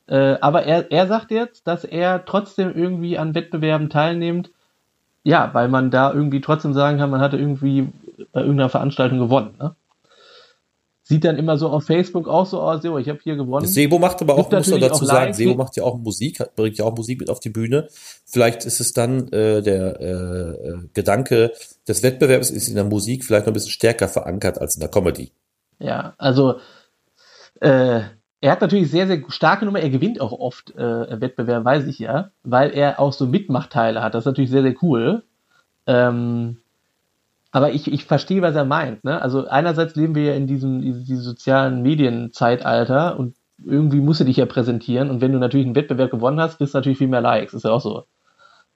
Äh, 0.07 0.37
aber 0.39 0.63
er, 0.63 0.91
er 0.91 1.07
sagt 1.07 1.31
jetzt, 1.31 1.67
dass 1.67 1.83
er 1.83 2.25
trotzdem 2.25 2.73
irgendwie 2.75 3.17
an 3.17 3.35
Wettbewerben 3.35 3.89
teilnimmt, 3.89 4.51
ja, 5.23 5.49
weil 5.53 5.67
man 5.67 5.91
da 5.91 6.13
irgendwie 6.13 6.39
trotzdem 6.39 6.73
sagen 6.73 6.97
kann, 6.97 7.09
man 7.09 7.19
hatte 7.19 7.37
irgendwie 7.37 7.89
bei 8.31 8.41
irgendeiner 8.41 8.69
Veranstaltung 8.69 9.19
gewonnen. 9.19 9.55
Ne? 9.59 9.75
Sieht 11.03 11.23
dann 11.23 11.37
immer 11.37 11.57
so 11.57 11.69
auf 11.69 11.85
Facebook 11.85 12.27
auch 12.27 12.45
so 12.45 12.59
aus, 12.61 12.81
so, 12.81 12.97
ich 12.97 13.07
habe 13.07 13.19
hier 13.23 13.35
gewonnen. 13.35 13.65
Sebo 13.65 13.97
macht 13.97 14.21
aber 14.21 14.35
auch, 14.35 14.51
muss 14.51 14.67
man 14.67 14.81
dazu 14.81 15.05
sagen, 15.05 15.33
Sebo 15.33 15.55
macht 15.55 15.77
ja 15.77 15.83
auch 15.83 15.97
Musik, 15.97 16.43
bringt 16.55 16.77
ja 16.77 16.85
auch 16.85 16.95
Musik 16.95 17.19
mit 17.19 17.29
auf 17.29 17.39
die 17.39 17.49
Bühne. 17.49 17.87
Vielleicht 18.25 18.65
ist 18.65 18.79
es 18.79 18.93
dann 18.93 19.29
äh, 19.31 19.61
der 19.61 20.01
äh, 20.01 20.77
Gedanke 20.93 21.53
des 21.87 22.03
Wettbewerbs 22.03 22.49
ist 22.49 22.67
in 22.67 22.75
der 22.75 22.83
Musik 22.83 23.23
vielleicht 23.23 23.45
noch 23.45 23.51
ein 23.51 23.53
bisschen 23.53 23.71
stärker 23.71 24.09
verankert 24.09 24.59
als 24.59 24.75
in 24.75 24.81
der 24.81 24.89
Comedy. 24.89 25.31
Ja, 25.79 26.13
also 26.17 26.59
äh, 27.61 28.01
er 28.39 28.51
hat 28.51 28.61
natürlich 28.61 28.91
sehr, 28.91 29.07
sehr 29.07 29.23
starke 29.29 29.65
Nummer. 29.65 29.79
Er 29.79 29.89
gewinnt 29.89 30.21
auch 30.21 30.31
oft 30.31 30.75
äh, 30.75 31.21
Wettbewerbe, 31.21 31.65
weiß 31.65 31.87
ich 31.87 31.99
ja, 31.99 32.29
weil 32.43 32.71
er 32.71 32.99
auch 32.99 33.13
so 33.13 33.25
Mitmachteile 33.25 34.03
hat. 34.03 34.13
Das 34.13 34.23
ist 34.23 34.27
natürlich 34.27 34.51
sehr, 34.51 34.61
sehr 34.61 34.75
cool. 34.81 35.23
Ähm, 35.87 36.57
aber 37.51 37.71
ich, 37.71 37.91
ich 37.91 38.05
verstehe, 38.05 38.41
was 38.41 38.55
er 38.55 38.65
meint. 38.65 39.03
Ne? 39.03 39.19
Also 39.21 39.47
einerseits 39.47 39.95
leben 39.95 40.13
wir 40.15 40.25
ja 40.25 40.33
in 40.33 40.47
diesem, 40.47 40.81
diesem 40.81 41.17
sozialen 41.17 41.81
Medienzeitalter 41.81 43.17
und 43.17 43.35
irgendwie 43.65 44.01
musst 44.01 44.19
du 44.19 44.25
dich 44.25 44.37
ja 44.37 44.45
präsentieren. 44.45 45.09
Und 45.09 45.21
wenn 45.21 45.31
du 45.31 45.39
natürlich 45.39 45.65
einen 45.65 45.75
Wettbewerb 45.75 46.11
gewonnen 46.11 46.39
hast, 46.39 46.57
kriegst 46.57 46.75
du 46.75 46.77
natürlich 46.77 46.99
viel 46.99 47.07
mehr 47.07 47.21
Likes. 47.21 47.55
Ist 47.55 47.65
ja 47.65 47.71
auch 47.71 47.81
so. 47.81 48.05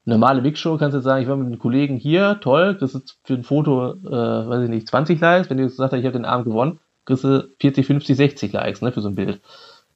Normale 0.05 0.41
Big 0.41 0.57
Show 0.57 0.77
kannst 0.77 0.93
du 0.93 0.97
jetzt 0.97 1.05
sagen, 1.05 1.21
ich 1.21 1.29
war 1.29 1.35
mit 1.35 1.45
einem 1.45 1.59
Kollegen 1.59 1.95
hier, 1.95 2.39
toll, 2.41 2.75
das 2.79 2.95
ist 2.95 3.19
für 3.23 3.35
ein 3.35 3.43
Foto, 3.43 3.91
äh, 3.91 4.49
weiß 4.49 4.63
ich 4.63 4.69
nicht, 4.69 4.87
20 4.87 5.19
Likes. 5.21 5.49
Wenn 5.51 5.57
du 5.57 5.63
gesagt 5.63 5.93
hast, 5.93 5.99
ich 5.99 6.05
habe 6.05 6.17
den 6.17 6.25
Abend 6.25 6.45
gewonnen, 6.45 6.79
kriegst 7.05 7.23
du 7.23 7.49
40, 7.59 7.85
50, 7.85 8.17
60 8.17 8.53
Likes 8.53 8.81
ne, 8.81 8.91
für 8.91 9.01
so 9.01 9.09
ein 9.09 9.15
Bild. 9.15 9.41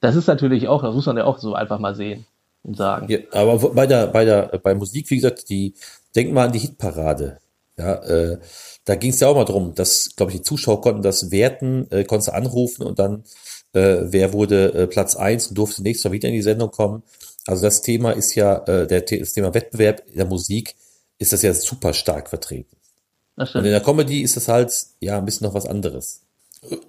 Das 0.01 0.15
ist 0.15 0.27
natürlich 0.27 0.67
auch, 0.67 0.81
das 0.83 0.93
muss 0.93 1.05
man 1.05 1.17
ja 1.17 1.25
auch 1.25 1.39
so 1.39 1.53
einfach 1.53 1.79
mal 1.79 1.95
sehen 1.95 2.25
und 2.63 2.77
sagen. 2.77 3.07
Ja, 3.09 3.19
aber 3.31 3.57
bei 3.69 3.87
der, 3.87 4.07
bei 4.07 4.25
der, 4.25 4.59
bei 4.63 4.75
Musik, 4.75 5.09
wie 5.09 5.15
gesagt, 5.15 5.49
die, 5.49 5.73
denk 6.15 6.33
mal 6.33 6.47
an 6.47 6.51
die 6.51 6.59
Hitparade. 6.59 7.39
Ja, 7.77 7.95
äh, 8.03 8.39
da 8.85 8.95
ging 8.95 9.11
es 9.11 9.19
ja 9.19 9.27
auch 9.27 9.35
mal 9.35 9.45
drum, 9.45 9.75
dass, 9.75 10.15
glaube 10.15 10.31
ich, 10.31 10.37
die 10.37 10.43
Zuschauer 10.43 10.81
konnten 10.81 11.01
das 11.01 11.31
werten, 11.31 11.87
äh, 11.91 12.05
konntest 12.05 12.29
du 12.29 12.33
anrufen 12.33 12.83
und 12.83 12.99
dann, 12.99 13.23
äh, 13.73 14.03
wer 14.03 14.31
wurde 14.31 14.73
äh, 14.73 14.87
Platz 14.87 15.15
eins 15.15 15.47
und 15.47 15.57
durfte 15.57 15.83
nächstes 15.83 16.05
Mal 16.05 16.13
wieder 16.13 16.29
in 16.29 16.35
die 16.35 16.41
Sendung 16.41 16.71
kommen. 16.71 17.03
Also 17.47 17.63
das 17.63 17.81
Thema 17.81 18.11
ist 18.11 18.35
ja, 18.35 18.57
äh, 18.65 18.87
der, 18.87 19.01
das 19.01 19.33
Thema 19.33 19.53
Wettbewerb 19.53 20.03
in 20.07 20.17
der 20.17 20.25
Musik 20.25 20.75
ist 21.19 21.33
das 21.33 21.41
ja 21.41 21.53
super 21.53 21.93
stark 21.93 22.29
vertreten. 22.29 22.75
Und 23.35 23.55
in 23.55 23.71
der 23.71 23.81
Comedy 23.81 24.21
ist 24.21 24.37
das 24.37 24.47
halt, 24.47 24.73
ja, 25.01 25.17
ein 25.17 25.25
bisschen 25.25 25.45
noch 25.45 25.53
was 25.53 25.65
anderes. 25.65 26.21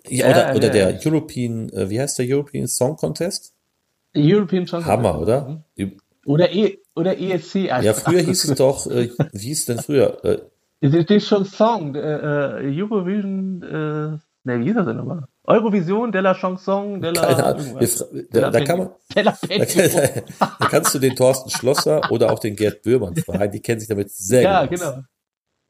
Ja, 0.08 0.30
oder, 0.30 0.48
ja, 0.48 0.54
oder 0.54 0.68
der 0.70 0.90
ja. 0.90 0.98
European, 1.04 1.68
äh, 1.70 1.90
wie 1.90 2.00
heißt 2.00 2.18
der 2.18 2.26
European 2.28 2.66
Song 2.66 2.96
Contest? 2.96 3.54
European 4.16 4.66
Song 4.66 4.84
Hammer, 4.84 5.14
Contest. 5.14 5.46
oder? 5.46 5.64
Mhm. 5.76 5.96
Oder, 6.26 6.52
e 6.52 6.78
oder 6.94 7.18
ESC. 7.18 7.54
Ja, 7.66 7.92
früher 7.92 8.20
hieß 8.20 8.44
es 8.44 8.58
doch, 8.58 8.86
äh, 8.88 9.10
wie 9.32 9.46
hieß 9.46 9.60
es 9.60 9.64
denn 9.66 9.78
früher? 9.78 10.24
Äh, 10.24 10.38
das 10.80 11.04
ist 11.08 11.28
schon 11.28 11.44
Song, 11.44 11.94
äh, 11.94 12.00
äh, 12.00 12.82
Eurovision, 12.82 13.62
äh, 13.62 14.18
ne, 14.44 14.60
wie 14.60 14.64
hieß 14.64 14.74
das 14.74 14.86
denn 14.86 14.96
nochmal? 14.96 15.24
Eurovision 15.44 16.10
de 16.10 16.20
la 16.20 16.34
Chanson 16.34 17.00
de 17.00 17.12
la. 17.12 17.20
Keine 17.20 17.44
Ahnung. 17.44 17.78
Da, 18.30 18.50
da, 18.50 18.60
kann 18.64 18.78
man, 18.78 18.90
da, 19.14 19.22
da, 20.40 20.66
kannst 20.68 20.94
du 20.94 20.98
den 20.98 21.14
Thorsten 21.14 21.50
Schlosser 21.50 22.10
oder 22.10 22.32
auch 22.32 22.40
den 22.40 22.56
Gerd 22.56 22.82
Böhmann 22.82 23.14
fragen, 23.16 23.52
die 23.52 23.60
kennen 23.60 23.78
sich 23.78 23.88
damit 23.88 24.10
sehr 24.10 24.40
gut. 24.40 24.50
Ja, 24.50 24.66
genau. 24.66 25.04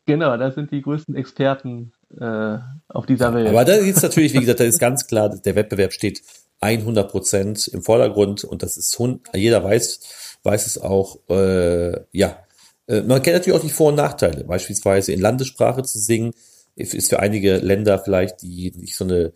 Genau, 0.07 0.37
das 0.37 0.55
sind 0.55 0.71
die 0.71 0.83
größten 0.83 1.17
Experten 1.17 1.93
äh, 2.19 2.59
auf 2.89 3.07
dieser 3.07 3.35
Welt. 3.35 3.49
Aber 3.49 3.65
da 3.65 3.75
ist 3.75 4.03
natürlich, 4.03 4.33
wie 4.35 4.41
gesagt, 4.41 4.61
da 4.61 4.65
ist 4.65 4.79
ganz 4.79 5.07
klar, 5.07 5.29
der 5.29 5.55
Wettbewerb 5.55 5.93
steht 5.93 6.23
100 6.61 7.11
Prozent 7.11 7.69
im 7.69 7.83
Vordergrund 7.83 8.45
und 8.45 8.63
das 8.63 8.77
ist, 8.77 8.99
jeder 9.35 9.63
weiß, 9.63 10.39
weiß 10.43 10.67
es 10.67 10.79
auch, 10.79 11.19
äh, 11.29 12.01
ja. 12.13 12.39
Äh, 12.87 13.03
man 13.03 13.23
kennt 13.23 13.37
natürlich 13.37 13.59
auch 13.59 13.65
die 13.65 13.71
Vor- 13.71 13.89
und 13.89 13.97
Nachteile. 13.97 14.45
Beispielsweise 14.45 15.13
in 15.13 15.21
Landessprache 15.21 15.83
zu 15.83 15.99
singen, 15.99 16.33
ist 16.77 17.09
für 17.09 17.21
einige 17.21 17.57
Länder 17.57 17.99
vielleicht, 17.99 18.43
die 18.43 18.73
nicht 18.77 18.97
so 18.97 19.05
eine 19.05 19.33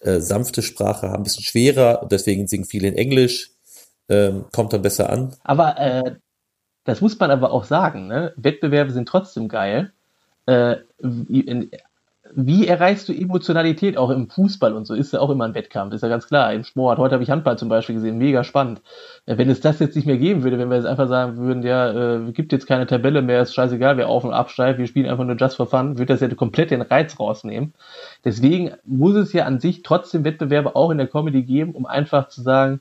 äh, 0.00 0.18
sanfte 0.18 0.62
Sprache 0.62 1.08
haben, 1.08 1.20
ein 1.20 1.22
bisschen 1.22 1.44
schwerer. 1.44 2.02
Und 2.02 2.12
deswegen 2.12 2.48
singen 2.48 2.64
viele 2.64 2.88
in 2.88 2.96
Englisch, 2.96 3.52
ähm, 4.08 4.46
kommt 4.52 4.72
dann 4.72 4.82
besser 4.82 5.10
an. 5.10 5.36
Aber 5.44 5.78
äh, 5.78 6.16
das 6.84 7.00
muss 7.00 7.18
man 7.18 7.30
aber 7.30 7.52
auch 7.52 7.64
sagen, 7.64 8.08
ne? 8.08 8.34
Wettbewerbe 8.36 8.92
sind 8.92 9.08
trotzdem 9.08 9.48
geil. 9.48 9.92
Äh, 10.46 10.76
in, 10.98 11.70
wie 12.34 12.66
erreichst 12.66 13.08
du 13.08 13.12
Emotionalität 13.12 13.96
auch 13.96 14.10
im 14.10 14.28
Fußball 14.28 14.72
und 14.72 14.86
so? 14.86 14.94
Ist 14.94 15.12
ja 15.12 15.20
auch 15.20 15.30
immer 15.30 15.44
ein 15.44 15.54
Wettkampf, 15.54 15.92
ist 15.92 16.02
ja 16.02 16.08
ganz 16.08 16.26
klar. 16.26 16.52
Im 16.52 16.64
Sport, 16.64 16.98
heute 16.98 17.14
habe 17.14 17.22
ich 17.22 17.30
Handball 17.30 17.58
zum 17.58 17.68
Beispiel 17.68 17.94
gesehen, 17.94 18.18
mega 18.18 18.44
spannend. 18.44 18.80
Äh, 19.26 19.38
wenn 19.38 19.50
es 19.50 19.60
das 19.60 19.78
jetzt 19.78 19.96
nicht 19.96 20.06
mehr 20.06 20.18
geben 20.18 20.42
würde, 20.42 20.58
wenn 20.58 20.70
wir 20.70 20.76
jetzt 20.76 20.86
einfach 20.86 21.08
sagen 21.08 21.36
würden, 21.36 21.62
ja, 21.62 21.90
äh, 22.26 22.32
gibt 22.32 22.52
jetzt 22.52 22.66
keine 22.66 22.86
Tabelle 22.86 23.22
mehr, 23.22 23.42
ist 23.42 23.54
scheißegal, 23.54 23.96
wer 23.96 24.08
auf 24.08 24.24
und 24.24 24.32
absteigt, 24.32 24.78
wir 24.78 24.86
spielen 24.86 25.08
einfach 25.08 25.24
nur 25.24 25.36
just 25.36 25.56
for 25.56 25.66
fun, 25.66 25.98
würde 25.98 26.12
das 26.12 26.20
ja 26.20 26.28
komplett 26.34 26.70
den 26.70 26.82
Reiz 26.82 27.18
rausnehmen. 27.18 27.74
Deswegen 28.24 28.72
muss 28.84 29.14
es 29.16 29.32
ja 29.32 29.44
an 29.44 29.60
sich 29.60 29.82
trotzdem 29.82 30.24
Wettbewerbe 30.24 30.76
auch 30.76 30.90
in 30.90 30.98
der 30.98 31.08
Comedy 31.08 31.42
geben, 31.42 31.72
um 31.72 31.86
einfach 31.86 32.28
zu 32.28 32.42
sagen, 32.42 32.80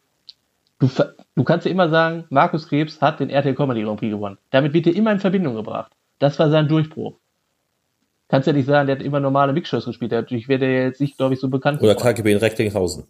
du, 0.79 0.89
du 1.35 1.43
kannst 1.43 1.65
ja 1.65 1.71
immer 1.71 1.89
sagen, 1.89 2.25
Markus 2.29 2.67
Krebs 2.67 3.01
hat 3.01 3.19
den 3.19 3.29
RTL 3.29 3.55
Comedy 3.55 3.83
Grand 3.83 3.99
Prix 3.99 4.11
gewonnen. 4.11 4.37
Damit 4.49 4.73
wird 4.73 4.87
er 4.87 4.95
immer 4.95 5.11
in 5.11 5.19
Verbindung 5.19 5.55
gebracht. 5.55 5.91
Das 6.19 6.39
war 6.39 6.49
sein 6.49 6.67
Durchbruch 6.67 7.15
kannst 8.31 8.47
ja 8.47 8.53
nicht 8.53 8.65
sagen, 8.65 8.87
der 8.87 8.95
hat 8.95 9.03
immer 9.03 9.19
normale 9.19 9.51
Mixshows 9.51 9.85
gespielt. 9.85 10.13
Dadurch 10.13 10.47
wäre 10.47 10.59
der 10.59 10.85
jetzt 10.85 11.01
nicht, 11.01 11.17
glaube 11.17 11.33
ich, 11.33 11.39
so 11.39 11.49
bekannt. 11.49 11.81
Oder 11.81 11.95
KGB 11.95 12.31
in 12.31 12.37
Recklinghausen. 12.37 13.03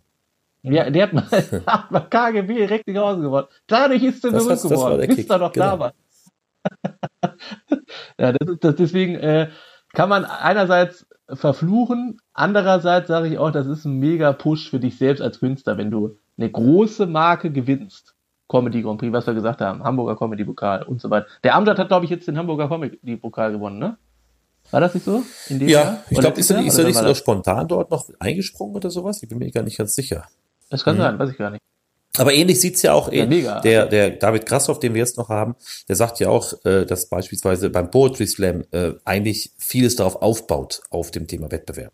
Ja, 0.63 0.89
der 0.89 1.03
hat 1.03 1.13
mal, 1.13 1.23
hat 1.67 1.91
mal 1.91 2.01
KGB 2.01 2.63
in 2.63 2.67
Recklinghausen 2.67 3.21
gewonnen. 3.21 3.47
Dadurch 3.67 4.03
ist 4.03 4.25
er 4.25 4.31
berühmt 4.31 4.61
geworden, 4.61 5.15
bis 5.15 5.29
er 5.29 5.37
noch 5.37 5.53
genau. 5.53 5.65
da 5.65 5.79
war. 5.79 5.93
ja, 8.19 8.31
das 8.33 8.49
ist, 8.49 8.63
das, 8.63 8.75
deswegen 8.75 9.15
äh, 9.15 9.49
kann 9.93 10.09
man 10.09 10.25
einerseits 10.25 11.05
verfluchen, 11.31 12.19
andererseits 12.33 13.07
sage 13.07 13.27
ich 13.27 13.37
auch, 13.37 13.51
das 13.51 13.67
ist 13.67 13.85
ein 13.85 13.99
mega 13.99 14.33
Push 14.33 14.69
für 14.69 14.79
dich 14.79 14.97
selbst 14.97 15.21
als 15.21 15.39
Künstler, 15.39 15.77
wenn 15.77 15.91
du 15.91 16.17
eine 16.37 16.49
große 16.49 17.05
Marke 17.05 17.51
gewinnst. 17.51 18.15
Comedy 18.49 18.81
Grand 18.81 18.99
Prix, 18.99 19.13
was 19.13 19.27
wir 19.27 19.33
gesagt 19.33 19.61
haben, 19.61 19.83
Hamburger 19.83 20.17
Comedy 20.17 20.43
Pokal 20.43 20.83
und 20.83 20.99
so 20.99 21.09
weiter. 21.09 21.27
Der 21.43 21.55
Amjad 21.55 21.79
hat, 21.79 21.87
glaube 21.87 22.03
ich, 22.05 22.11
jetzt 22.11 22.27
den 22.27 22.37
Hamburger 22.37 22.67
Comedy 22.67 23.15
Pokal 23.15 23.53
gewonnen, 23.53 23.79
ne? 23.79 23.97
War 24.71 24.79
das 24.79 24.93
nicht 24.93 25.05
so? 25.05 25.23
ja, 25.49 25.67
Jahr? 25.67 26.03
ich 26.09 26.17
glaube, 26.17 26.39
ist 26.39 26.49
er, 26.49 26.65
ist 26.65 26.77
er 26.77 26.85
nicht 26.85 26.97
so 26.97 27.13
spontan 27.13 27.67
dort 27.67 27.91
noch 27.91 28.09
eingesprungen 28.19 28.75
oder 28.75 28.89
sowas? 28.89 29.21
Ich 29.21 29.29
bin 29.29 29.37
mir 29.37 29.51
gar 29.51 29.63
nicht 29.63 29.77
ganz 29.77 29.93
sicher. 29.93 30.27
Das 30.69 30.83
kann 30.83 30.95
mhm. 30.95 31.01
sein, 31.01 31.19
weiß 31.19 31.29
ich 31.29 31.37
gar 31.37 31.51
nicht. 31.51 31.61
Aber 32.17 32.33
ähnlich 32.33 32.59
sieht's 32.59 32.81
ja 32.81 32.93
auch, 32.93 33.11
ja, 33.11 33.25
mega. 33.25 33.61
der, 33.61 33.85
der 33.85 34.11
David 34.11 34.45
Krassoff, 34.45 34.79
den 34.79 34.93
wir 34.93 34.99
jetzt 34.99 35.17
noch 35.17 35.29
haben, 35.29 35.55
der 35.87 35.95
sagt 35.95 36.19
ja 36.19 36.29
auch, 36.29 36.53
äh, 36.65 36.85
dass 36.85 37.07
beispielsweise 37.07 37.69
beim 37.69 37.89
Poetry 37.89 38.27
Slam 38.27 38.63
äh, 38.71 38.91
eigentlich 39.05 39.51
vieles 39.57 39.95
darauf 39.95 40.21
aufbaut, 40.21 40.81
auf 40.89 41.11
dem 41.11 41.27
Thema 41.27 41.51
Wettbewerb. 41.51 41.93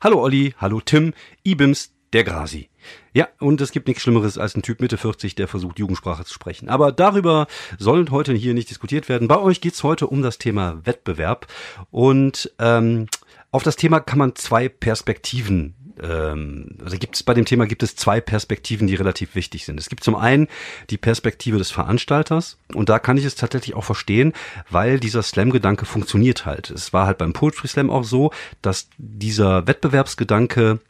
Hallo 0.00 0.20
Olli, 0.20 0.54
hallo 0.58 0.80
Tim, 0.80 1.14
IBIMS, 1.44 1.90
der 2.16 2.24
Grasi. 2.24 2.70
Ja, 3.12 3.28
und 3.40 3.60
es 3.60 3.72
gibt 3.72 3.88
nichts 3.88 4.02
Schlimmeres 4.02 4.38
als 4.38 4.54
ein 4.54 4.62
Typ 4.62 4.80
Mitte 4.80 4.96
40, 4.96 5.34
der 5.34 5.48
versucht, 5.48 5.78
Jugendsprache 5.78 6.24
zu 6.24 6.32
sprechen. 6.32 6.70
Aber 6.70 6.90
darüber 6.90 7.46
soll 7.78 8.06
heute 8.10 8.32
hier 8.32 8.54
nicht 8.54 8.70
diskutiert 8.70 9.10
werden. 9.10 9.28
Bei 9.28 9.38
euch 9.38 9.60
geht's 9.60 9.82
heute 9.82 10.06
um 10.06 10.22
das 10.22 10.38
Thema 10.38 10.80
Wettbewerb. 10.84 11.46
Und 11.90 12.50
ähm, 12.58 13.06
auf 13.50 13.62
das 13.62 13.76
Thema 13.76 14.00
kann 14.00 14.18
man 14.18 14.34
zwei 14.34 14.70
Perspektiven 14.70 15.74
ähm, 16.02 16.76
also 16.84 16.98
gibt 16.98 17.16
es 17.16 17.22
bei 17.22 17.32
dem 17.32 17.46
Thema 17.46 17.66
gibt 17.66 17.82
es 17.82 17.96
zwei 17.96 18.20
Perspektiven, 18.20 18.86
die 18.86 18.96
relativ 18.96 19.34
wichtig 19.34 19.64
sind. 19.64 19.80
Es 19.80 19.88
gibt 19.88 20.04
zum 20.04 20.14
einen 20.14 20.46
die 20.90 20.98
Perspektive 20.98 21.56
des 21.56 21.70
Veranstalters 21.70 22.58
und 22.74 22.90
da 22.90 22.98
kann 22.98 23.16
ich 23.16 23.24
es 23.24 23.34
tatsächlich 23.34 23.74
auch 23.74 23.84
verstehen, 23.84 24.34
weil 24.68 25.00
dieser 25.00 25.22
Slam-Gedanke 25.22 25.86
funktioniert 25.86 26.44
halt. 26.44 26.70
Es 26.70 26.92
war 26.92 27.06
halt 27.06 27.16
beim 27.16 27.32
Poetry 27.32 27.68
Slam 27.68 27.88
auch 27.88 28.04
so, 28.04 28.30
dass 28.60 28.90
dieser 28.98 29.66
Wettbewerbsgedanke 29.66 30.80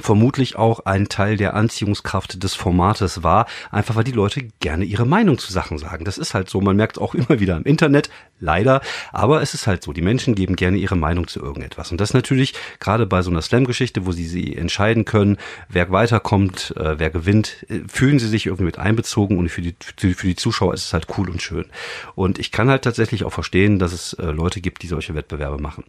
vermutlich 0.00 0.56
auch 0.56 0.80
ein 0.80 1.08
Teil 1.08 1.36
der 1.36 1.54
Anziehungskraft 1.54 2.42
des 2.42 2.54
Formates 2.54 3.22
war, 3.22 3.46
einfach 3.70 3.96
weil 3.96 4.04
die 4.04 4.12
Leute 4.12 4.42
gerne 4.60 4.84
ihre 4.84 5.06
Meinung 5.06 5.38
zu 5.38 5.52
Sachen 5.52 5.78
sagen. 5.78 6.04
Das 6.04 6.18
ist 6.18 6.34
halt 6.34 6.50
so, 6.50 6.60
man 6.60 6.76
merkt 6.76 6.98
auch 6.98 7.14
immer 7.14 7.40
wieder 7.40 7.56
im 7.56 7.64
Internet, 7.64 8.10
leider, 8.40 8.80
aber 9.12 9.42
es 9.42 9.54
ist 9.54 9.66
halt 9.66 9.82
so, 9.82 9.92
die 9.92 10.02
Menschen 10.02 10.34
geben 10.34 10.56
gerne 10.56 10.76
ihre 10.76 10.96
Meinung 10.96 11.28
zu 11.28 11.40
irgendetwas. 11.40 11.90
Und 11.90 12.00
das 12.00 12.14
natürlich 12.14 12.54
gerade 12.80 13.06
bei 13.06 13.22
so 13.22 13.30
einer 13.30 13.42
Slam-Geschichte, 13.42 14.06
wo 14.06 14.12
sie 14.12 14.26
sie 14.26 14.56
entscheiden 14.56 15.04
können, 15.04 15.38
wer 15.68 15.90
weiterkommt, 15.90 16.74
äh, 16.76 16.98
wer 16.98 17.10
gewinnt, 17.10 17.64
äh, 17.68 17.80
fühlen 17.88 18.18
sie 18.18 18.28
sich 18.28 18.46
irgendwie 18.46 18.64
mit 18.64 18.78
einbezogen 18.78 19.38
und 19.38 19.48
für 19.48 19.62
die, 19.62 19.74
für 19.96 20.26
die 20.26 20.36
Zuschauer 20.36 20.74
ist 20.74 20.84
es 20.84 20.92
halt 20.92 21.06
cool 21.16 21.30
und 21.30 21.42
schön. 21.42 21.66
Und 22.14 22.38
ich 22.38 22.52
kann 22.52 22.68
halt 22.68 22.82
tatsächlich 22.82 23.24
auch 23.24 23.32
verstehen, 23.32 23.78
dass 23.78 23.92
es 23.92 24.12
äh, 24.14 24.26
Leute 24.26 24.60
gibt, 24.60 24.82
die 24.82 24.88
solche 24.88 25.14
Wettbewerbe 25.14 25.60
machen. 25.60 25.84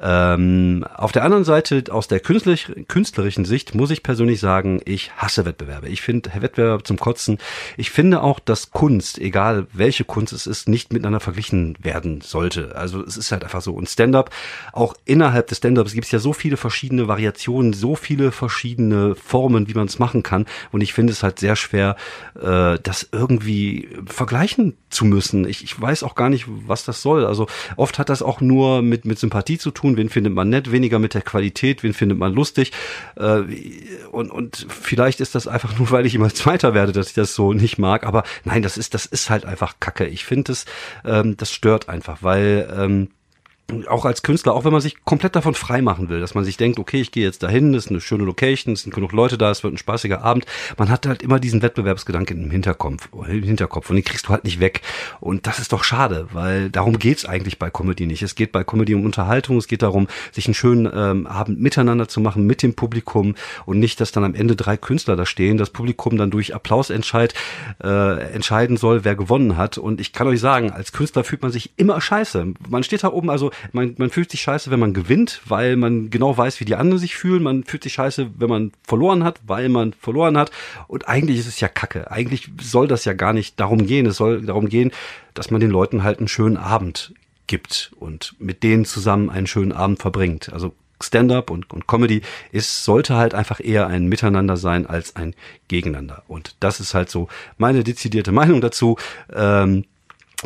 Ähm, 0.00 0.84
auf 0.94 1.12
der 1.12 1.24
anderen 1.24 1.44
Seite, 1.44 1.84
aus 1.90 2.08
der 2.08 2.20
künstlerischen 2.20 3.43
Sicht 3.44 3.74
muss 3.74 3.90
ich 3.90 4.02
persönlich 4.02 4.40
sagen, 4.40 4.80
ich 4.84 5.12
hasse 5.16 5.44
Wettbewerbe. 5.44 5.88
Ich 5.88 6.02
finde 6.02 6.30
Wettbewerbe 6.38 6.82
zum 6.82 6.98
Kotzen. 6.98 7.38
Ich 7.76 7.90
finde 7.90 8.22
auch, 8.22 8.38
dass 8.38 8.70
Kunst, 8.70 9.18
egal 9.18 9.66
welche 9.72 10.04
Kunst 10.04 10.32
es 10.32 10.46
ist, 10.46 10.68
nicht 10.68 10.92
miteinander 10.92 11.20
verglichen 11.20 11.76
werden 11.80 12.20
sollte. 12.20 12.76
Also 12.76 13.02
es 13.04 13.16
ist 13.16 13.32
halt 13.32 13.44
einfach 13.44 13.62
so. 13.62 13.72
Und 13.72 13.88
Stand-up, 13.88 14.30
auch 14.72 14.94
innerhalb 15.04 15.48
des 15.48 15.58
Stand-ups 15.58 15.92
gibt 15.92 16.06
es 16.06 16.12
ja 16.12 16.18
so 16.18 16.32
viele 16.32 16.56
verschiedene 16.56 17.08
Variationen, 17.08 17.72
so 17.72 17.94
viele 17.96 18.32
verschiedene 18.32 19.14
Formen, 19.14 19.68
wie 19.68 19.74
man 19.74 19.86
es 19.86 19.98
machen 19.98 20.22
kann. 20.22 20.46
Und 20.72 20.80
ich 20.80 20.92
finde 20.92 21.12
es 21.12 21.22
halt 21.22 21.38
sehr 21.38 21.56
schwer, 21.56 21.96
äh, 22.40 22.78
das 22.82 23.08
irgendwie 23.12 23.88
vergleichen 24.06 24.76
zu 24.90 25.04
müssen. 25.04 25.48
Ich, 25.48 25.64
ich 25.64 25.80
weiß 25.80 26.02
auch 26.02 26.14
gar 26.14 26.30
nicht, 26.30 26.46
was 26.48 26.84
das 26.84 27.02
soll. 27.02 27.24
Also 27.24 27.46
oft 27.76 27.98
hat 27.98 28.08
das 28.08 28.22
auch 28.22 28.40
nur 28.40 28.82
mit, 28.82 29.04
mit 29.04 29.18
Sympathie 29.18 29.58
zu 29.58 29.70
tun. 29.70 29.96
Wen 29.96 30.08
findet 30.08 30.32
man 30.32 30.48
nett, 30.48 30.72
weniger 30.72 30.98
mit 30.98 31.14
der 31.14 31.22
Qualität, 31.22 31.82
wen 31.82 31.94
findet 31.94 32.18
man 32.18 32.32
lustig. 32.32 32.72
Äh, 33.16 33.33
und, 34.10 34.30
und 34.30 34.66
vielleicht 34.68 35.20
ist 35.20 35.34
das 35.34 35.46
einfach 35.46 35.78
nur, 35.78 35.90
weil 35.92 36.06
ich 36.06 36.14
immer 36.14 36.32
Zweiter 36.32 36.74
werde, 36.74 36.92
dass 36.92 37.08
ich 37.08 37.14
das 37.14 37.34
so 37.34 37.52
nicht 37.52 37.78
mag. 37.78 38.06
Aber 38.06 38.24
nein, 38.44 38.62
das 38.62 38.76
ist, 38.76 38.94
das 38.94 39.06
ist 39.06 39.30
halt 39.30 39.44
einfach 39.44 39.76
Kacke. 39.80 40.06
Ich 40.06 40.24
finde 40.24 40.52
es, 40.52 40.64
ähm, 41.04 41.36
das 41.36 41.52
stört 41.52 41.88
einfach, 41.88 42.22
weil 42.22 42.72
ähm, 42.76 43.08
auch 43.88 44.04
als 44.04 44.22
Künstler, 44.22 44.54
auch 44.54 44.64
wenn 44.64 44.72
man 44.72 44.82
sich 44.82 45.04
komplett 45.04 45.36
davon 45.36 45.54
frei 45.54 45.80
machen 45.80 46.08
will, 46.10 46.20
dass 46.20 46.34
man 46.34 46.44
sich 46.44 46.56
denkt, 46.56 46.78
okay, 46.78 47.00
ich 47.00 47.12
gehe 47.12 47.24
jetzt 47.24 47.42
dahin, 47.42 47.72
das 47.72 47.86
ist 47.86 47.90
eine 47.90 48.00
schöne 48.00 48.24
Location, 48.24 48.74
es 48.74 48.82
sind 48.82 48.94
genug 48.94 49.12
Leute 49.12 49.38
da, 49.38 49.50
es 49.50 49.64
wird 49.64 49.72
ein 49.72 49.78
spaßiger 49.78 50.22
Abend. 50.22 50.44
Man 50.76 50.90
hat 50.90 51.06
halt 51.06 51.22
immer 51.22 51.40
diesen 51.40 51.62
Wettbewerbsgedanken 51.62 52.44
im 52.44 52.50
Hinterkopf, 52.50 53.08
im 53.26 53.42
Hinterkopf 53.42 53.88
und 53.88 53.96
den 53.96 54.04
kriegst 54.04 54.26
du 54.26 54.30
halt 54.30 54.44
nicht 54.44 54.60
weg. 54.60 54.82
Und 55.20 55.46
das 55.46 55.58
ist 55.58 55.72
doch 55.72 55.82
schade, 55.82 56.28
weil 56.32 56.68
darum 56.68 56.98
geht's 56.98 57.24
eigentlich 57.24 57.58
bei 57.58 57.70
Comedy 57.70 58.06
nicht. 58.06 58.22
Es 58.22 58.34
geht 58.34 58.52
bei 58.52 58.64
Comedy 58.64 58.94
um 58.94 59.04
Unterhaltung, 59.04 59.56
es 59.56 59.66
geht 59.66 59.82
darum, 59.82 60.08
sich 60.30 60.46
einen 60.46 60.54
schönen 60.54 60.90
ähm, 60.94 61.26
Abend 61.26 61.58
miteinander 61.60 62.06
zu 62.06 62.20
machen 62.20 62.46
mit 62.46 62.62
dem 62.62 62.74
Publikum 62.74 63.34
und 63.64 63.78
nicht, 63.78 63.98
dass 64.00 64.12
dann 64.12 64.24
am 64.24 64.34
Ende 64.34 64.56
drei 64.56 64.76
Künstler 64.76 65.16
da 65.16 65.24
stehen, 65.24 65.56
das 65.56 65.70
Publikum 65.70 66.18
dann 66.18 66.30
durch 66.30 66.54
Applausentscheid 66.54 67.32
äh, 67.82 68.32
entscheiden 68.34 68.76
soll, 68.76 69.04
wer 69.04 69.16
gewonnen 69.16 69.56
hat. 69.56 69.78
Und 69.78 70.00
ich 70.00 70.12
kann 70.12 70.26
euch 70.26 70.40
sagen, 70.40 70.70
als 70.70 70.92
Künstler 70.92 71.24
fühlt 71.24 71.40
man 71.40 71.50
sich 71.50 71.72
immer 71.76 72.00
scheiße. 72.00 72.46
Man 72.68 72.82
steht 72.82 73.02
da 73.02 73.08
oben, 73.08 73.30
also 73.30 73.50
man, 73.72 73.94
man 73.98 74.10
fühlt 74.10 74.30
sich 74.30 74.42
scheiße, 74.42 74.70
wenn 74.70 74.80
man 74.80 74.94
gewinnt, 74.94 75.40
weil 75.46 75.76
man 75.76 76.10
genau 76.10 76.36
weiß, 76.36 76.60
wie 76.60 76.64
die 76.64 76.76
anderen 76.76 76.98
sich 76.98 77.16
fühlen. 77.16 77.42
Man 77.42 77.64
fühlt 77.64 77.82
sich 77.82 77.94
scheiße, 77.94 78.30
wenn 78.38 78.48
man 78.48 78.72
verloren 78.82 79.24
hat, 79.24 79.40
weil 79.46 79.68
man 79.68 79.92
verloren 79.92 80.36
hat. 80.36 80.50
Und 80.88 81.08
eigentlich 81.08 81.38
ist 81.38 81.48
es 81.48 81.60
ja 81.60 81.68
Kacke. 81.68 82.10
Eigentlich 82.10 82.50
soll 82.60 82.88
das 82.88 83.04
ja 83.04 83.12
gar 83.12 83.32
nicht 83.32 83.58
darum 83.60 83.86
gehen. 83.86 84.06
Es 84.06 84.16
soll 84.16 84.42
darum 84.42 84.68
gehen, 84.68 84.92
dass 85.34 85.50
man 85.50 85.60
den 85.60 85.70
Leuten 85.70 86.02
halt 86.02 86.18
einen 86.18 86.28
schönen 86.28 86.56
Abend 86.56 87.14
gibt 87.46 87.92
und 87.98 88.34
mit 88.38 88.62
denen 88.62 88.84
zusammen 88.84 89.30
einen 89.30 89.46
schönen 89.46 89.72
Abend 89.72 90.00
verbringt. 90.00 90.52
Also 90.52 90.74
Stand-up 91.02 91.50
und, 91.50 91.70
und 91.72 91.86
Comedy 91.86 92.22
ist, 92.52 92.84
sollte 92.84 93.16
halt 93.16 93.34
einfach 93.34 93.60
eher 93.60 93.86
ein 93.86 94.06
Miteinander 94.06 94.56
sein 94.56 94.86
als 94.86 95.16
ein 95.16 95.34
Gegeneinander. 95.68 96.22
Und 96.28 96.56
das 96.60 96.80
ist 96.80 96.94
halt 96.94 97.10
so 97.10 97.28
meine 97.58 97.84
dezidierte 97.84 98.32
Meinung 98.32 98.60
dazu. 98.60 98.96
Ähm, 99.34 99.84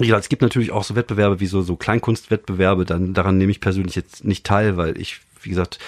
ja, 0.01 0.19
es 0.19 0.29
gibt 0.29 0.43
natürlich 0.43 0.73
auch 0.73 0.85
so 0.85 0.97
Wettbewerbe 0.97 1.41
wie 1.41 1.47
so, 1.47 1.63
so 1.63 1.77
Kleinkunstwettbewerbe, 1.77 2.85
dann 2.85 3.15
daran 3.15 3.39
nehme 3.39 3.51
ich 3.51 3.61
persönlich 3.61 3.95
jetzt 3.95 4.25
nicht 4.25 4.45
teil, 4.45 4.77
weil 4.77 5.01
ich, 5.01 5.21
wie 5.43 5.51
gesagt, 5.51 5.79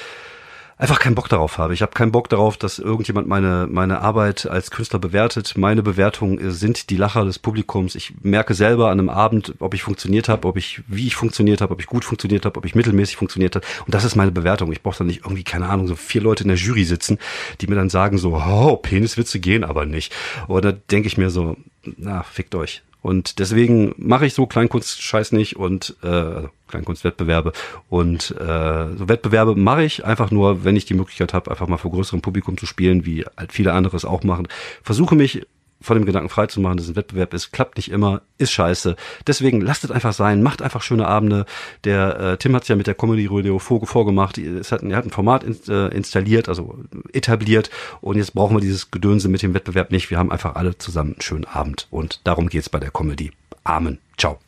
einfach 0.80 0.98
keinen 0.98 1.14
Bock 1.14 1.28
darauf 1.28 1.58
habe. 1.58 1.74
Ich 1.74 1.82
habe 1.82 1.92
keinen 1.92 2.10
Bock 2.10 2.30
darauf, 2.30 2.56
dass 2.56 2.78
irgendjemand 2.78 3.28
meine, 3.28 3.68
meine 3.70 4.00
Arbeit 4.00 4.46
als 4.46 4.70
Künstler 4.70 4.98
bewertet. 4.98 5.52
Meine 5.58 5.82
Bewertungen 5.82 6.50
sind 6.52 6.88
die 6.88 6.96
Lacher 6.96 7.26
des 7.26 7.38
Publikums. 7.38 7.94
Ich 7.94 8.14
merke 8.22 8.54
selber 8.54 8.86
an 8.86 8.98
einem 8.98 9.10
Abend, 9.10 9.54
ob 9.58 9.74
ich 9.74 9.82
funktioniert 9.82 10.30
habe, 10.30 10.48
ob 10.48 10.56
ich, 10.56 10.82
wie 10.88 11.06
ich 11.06 11.16
funktioniert 11.16 11.60
habe, 11.60 11.74
ob 11.74 11.80
ich 11.80 11.86
gut 11.86 12.06
funktioniert 12.06 12.46
habe, 12.46 12.56
ob 12.56 12.64
ich 12.64 12.74
mittelmäßig 12.74 13.16
funktioniert 13.16 13.56
habe. 13.56 13.66
Und 13.84 13.94
das 13.94 14.04
ist 14.04 14.16
meine 14.16 14.32
Bewertung. 14.32 14.72
Ich 14.72 14.82
brauche 14.82 14.96
dann 14.96 15.08
nicht 15.08 15.20
irgendwie, 15.24 15.44
keine 15.44 15.68
Ahnung, 15.68 15.86
so 15.86 15.96
vier 15.96 16.22
Leute 16.22 16.44
in 16.44 16.48
der 16.48 16.56
Jury 16.56 16.84
sitzen, 16.84 17.18
die 17.60 17.66
mir 17.66 17.76
dann 17.76 17.90
sagen 17.90 18.16
so, 18.16 18.34
oh, 18.34 18.76
Peniswitze 18.76 19.38
gehen 19.38 19.64
aber 19.64 19.84
nicht. 19.84 20.14
Oder 20.48 20.72
denke 20.72 21.08
ich 21.08 21.18
mir 21.18 21.28
so, 21.28 21.56
na, 21.84 22.22
fickt 22.22 22.54
euch. 22.54 22.82
Und 23.02 23.38
deswegen 23.38 23.94
mache 23.96 24.26
ich 24.26 24.34
so 24.34 24.46
Kleinkunst-Scheiß 24.46 25.32
nicht 25.32 25.56
und 25.56 25.96
äh, 26.02 26.42
Kleinkunstwettbewerbe. 26.68 27.52
Und 27.88 28.34
äh, 28.38 28.96
so 28.96 29.08
Wettbewerbe 29.08 29.56
mache 29.56 29.84
ich 29.84 30.04
einfach 30.04 30.30
nur, 30.30 30.64
wenn 30.64 30.76
ich 30.76 30.84
die 30.84 30.94
Möglichkeit 30.94 31.32
habe, 31.32 31.50
einfach 31.50 31.66
mal 31.68 31.78
vor 31.78 31.90
größerem 31.90 32.20
Publikum 32.20 32.58
zu 32.58 32.66
spielen, 32.66 33.06
wie 33.06 33.24
halt 33.36 33.52
viele 33.52 33.72
andere 33.72 33.96
es 33.96 34.04
auch 34.04 34.22
machen. 34.22 34.48
Versuche 34.82 35.14
mich 35.14 35.46
von 35.80 35.96
dem 35.96 36.06
Gedanken 36.06 36.28
frei 36.28 36.46
zu 36.46 36.60
machen, 36.60 36.76
dass 36.76 36.84
es 36.84 36.92
ein 36.92 36.96
Wettbewerb 36.96 37.32
ist, 37.34 37.52
klappt 37.52 37.76
nicht 37.76 37.90
immer, 37.90 38.22
ist 38.38 38.52
scheiße. 38.52 38.96
Deswegen 39.26 39.60
lasst 39.60 39.84
es 39.84 39.90
einfach 39.90 40.12
sein, 40.12 40.42
macht 40.42 40.62
einfach 40.62 40.82
schöne 40.82 41.06
Abende. 41.06 41.46
Der 41.84 42.20
äh, 42.20 42.36
Tim 42.36 42.54
hat 42.54 42.62
es 42.62 42.68
ja 42.68 42.76
mit 42.76 42.86
der 42.86 42.94
Comedy 42.94 43.28
Radio 43.30 43.58
vor, 43.58 43.86
vorgemacht. 43.86 44.38
Es 44.38 44.72
hat, 44.72 44.82
er 44.82 44.96
hat 44.96 45.06
ein 45.06 45.10
Format 45.10 45.44
in, 45.44 45.56
äh, 45.68 45.88
installiert, 45.88 46.48
also 46.48 46.78
etabliert. 47.12 47.70
Und 48.00 48.16
jetzt 48.16 48.34
brauchen 48.34 48.56
wir 48.56 48.60
dieses 48.60 48.90
Gedönse 48.90 49.28
mit 49.28 49.42
dem 49.42 49.54
Wettbewerb 49.54 49.90
nicht. 49.90 50.10
Wir 50.10 50.18
haben 50.18 50.30
einfach 50.30 50.54
alle 50.54 50.76
zusammen 50.78 51.12
einen 51.12 51.22
schönen 51.22 51.44
Abend. 51.44 51.86
Und 51.90 52.20
darum 52.24 52.48
geht's 52.48 52.68
bei 52.68 52.78
der 52.78 52.90
Comedy. 52.90 53.32
Amen. 53.64 53.98
Ciao. 54.16 54.38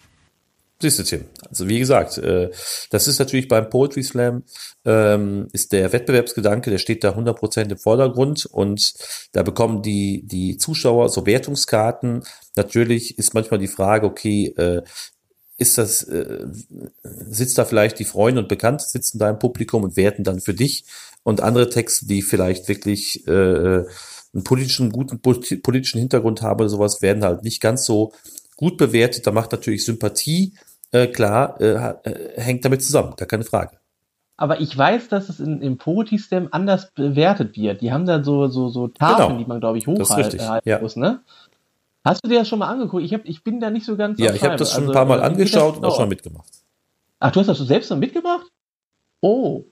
Siehst 0.83 0.99
du, 0.99 1.05
Tim. 1.05 1.27
Also 1.49 1.69
wie 1.69 1.79
gesagt, 1.79 2.19
äh, 2.19 2.51
das 2.91 3.07
ist 3.07 3.21
natürlich 3.21 3.47
beim 3.47 3.71
Poetry 3.71 4.03
Slam, 4.03 4.43
ähm, 4.85 5.47
ist 5.53 5.71
der 5.71 5.93
Wettbewerbsgedanke, 5.93 6.73
der 6.73 6.79
steht 6.79 7.05
da 7.05 7.11
100% 7.15 7.71
im 7.71 7.79
Vordergrund 7.79 8.47
und 8.47 8.93
da 9.31 9.45
bekommen 9.45 9.83
die, 9.83 10.27
die 10.27 10.57
Zuschauer 10.57 11.09
so 11.09 11.25
Wertungskarten. 11.25 12.25
Natürlich 12.57 13.17
ist 13.17 13.33
manchmal 13.33 13.61
die 13.61 13.69
Frage, 13.69 14.09
okay, 14.09 14.47
äh, 14.57 14.83
ist 15.57 15.79
das, 15.79 16.03
äh, 16.03 16.47
sitzt 17.31 17.59
da 17.59 17.65
vielleicht 17.65 18.01
die 18.01 18.05
Freunde 18.05 18.41
und 18.41 18.49
Bekannte 18.49 18.85
sitzen 18.85 19.21
da 19.21 19.31
im 19.31 19.39
Publikum 19.39 19.85
und 19.85 19.97
werten 19.97 20.25
dann 20.25 20.41
für 20.41 20.55
dich 20.55 20.85
und 21.23 21.43
andere 21.43 21.71
Texte, 21.71 22.07
die 22.07 22.23
vielleicht 22.23 22.67
wirklich 22.67 23.25
äh, 23.29 23.31
einen 23.31 24.43
politischen, 24.43 24.91
guten 24.91 25.21
politischen 25.21 26.01
Hintergrund 26.01 26.43
haben 26.43 26.59
oder 26.59 26.69
sowas, 26.69 27.03
werden 27.03 27.23
halt 27.23 27.45
nicht 27.45 27.61
ganz 27.61 27.85
so 27.85 28.13
gut 28.57 28.79
bewertet. 28.79 29.29
Da 29.29 29.31
macht 29.31 29.53
natürlich 29.53 29.85
Sympathie 29.85 30.55
äh, 30.93 31.07
klar, 31.09 31.61
äh, 31.61 31.75
äh, 32.09 32.41
hängt 32.41 32.65
damit 32.65 32.83
zusammen, 32.83 33.15
gar 33.17 33.27
keine 33.27 33.45
Frage. 33.45 33.79
Aber 34.37 34.61
ich 34.61 34.77
weiß, 34.77 35.09
dass 35.09 35.29
es 35.29 35.41
in, 35.41 35.61
im 35.61 35.79
Poetry-Slam 35.79 36.49
anders 36.51 36.91
bewertet 36.93 37.57
wird. 37.57 37.81
Die 37.81 37.93
haben 37.93 38.07
da 38.07 38.23
so, 38.23 38.49
so, 38.49 38.69
so 38.69 38.89
Tafeln, 38.89 39.29
genau. 39.29 39.39
die 39.39 39.45
man, 39.47 39.61
glaube 39.61 39.79
ich, 39.79 39.87
hochhalten 39.87 40.41
ja. 40.65 40.81
muss, 40.81 40.97
ne? 40.97 41.21
Hast 42.05 42.25
du 42.25 42.29
dir 42.29 42.41
das 42.41 42.49
schon 42.49 42.59
mal 42.59 42.69
angeguckt? 42.69 43.05
Ich, 43.05 43.15
hab, 43.15 43.25
ich 43.25 43.45
bin 43.45 43.61
da 43.61 43.71
nicht 43.71 43.87
so 43.87 43.97
ganz. 43.97 44.19
Ja, 44.19 44.35
ich 44.35 44.43
habe 44.43 44.57
das 44.57 44.73
schon 44.73 44.81
also, 44.81 44.93
ein 44.93 44.95
paar 44.95 45.05
Mal 45.05 45.23
angeschaut 45.23 45.77
und 45.77 45.85
auch 45.85 45.97
schon 45.97 46.09
mitgemacht. 46.09 46.51
Ach, 47.21 47.31
du 47.31 47.41
hast 47.41 47.47
das 47.47 47.59
selbst 47.59 47.91
noch 47.91 47.99
mitgemacht? 47.99 48.47
Oh. 49.21 49.65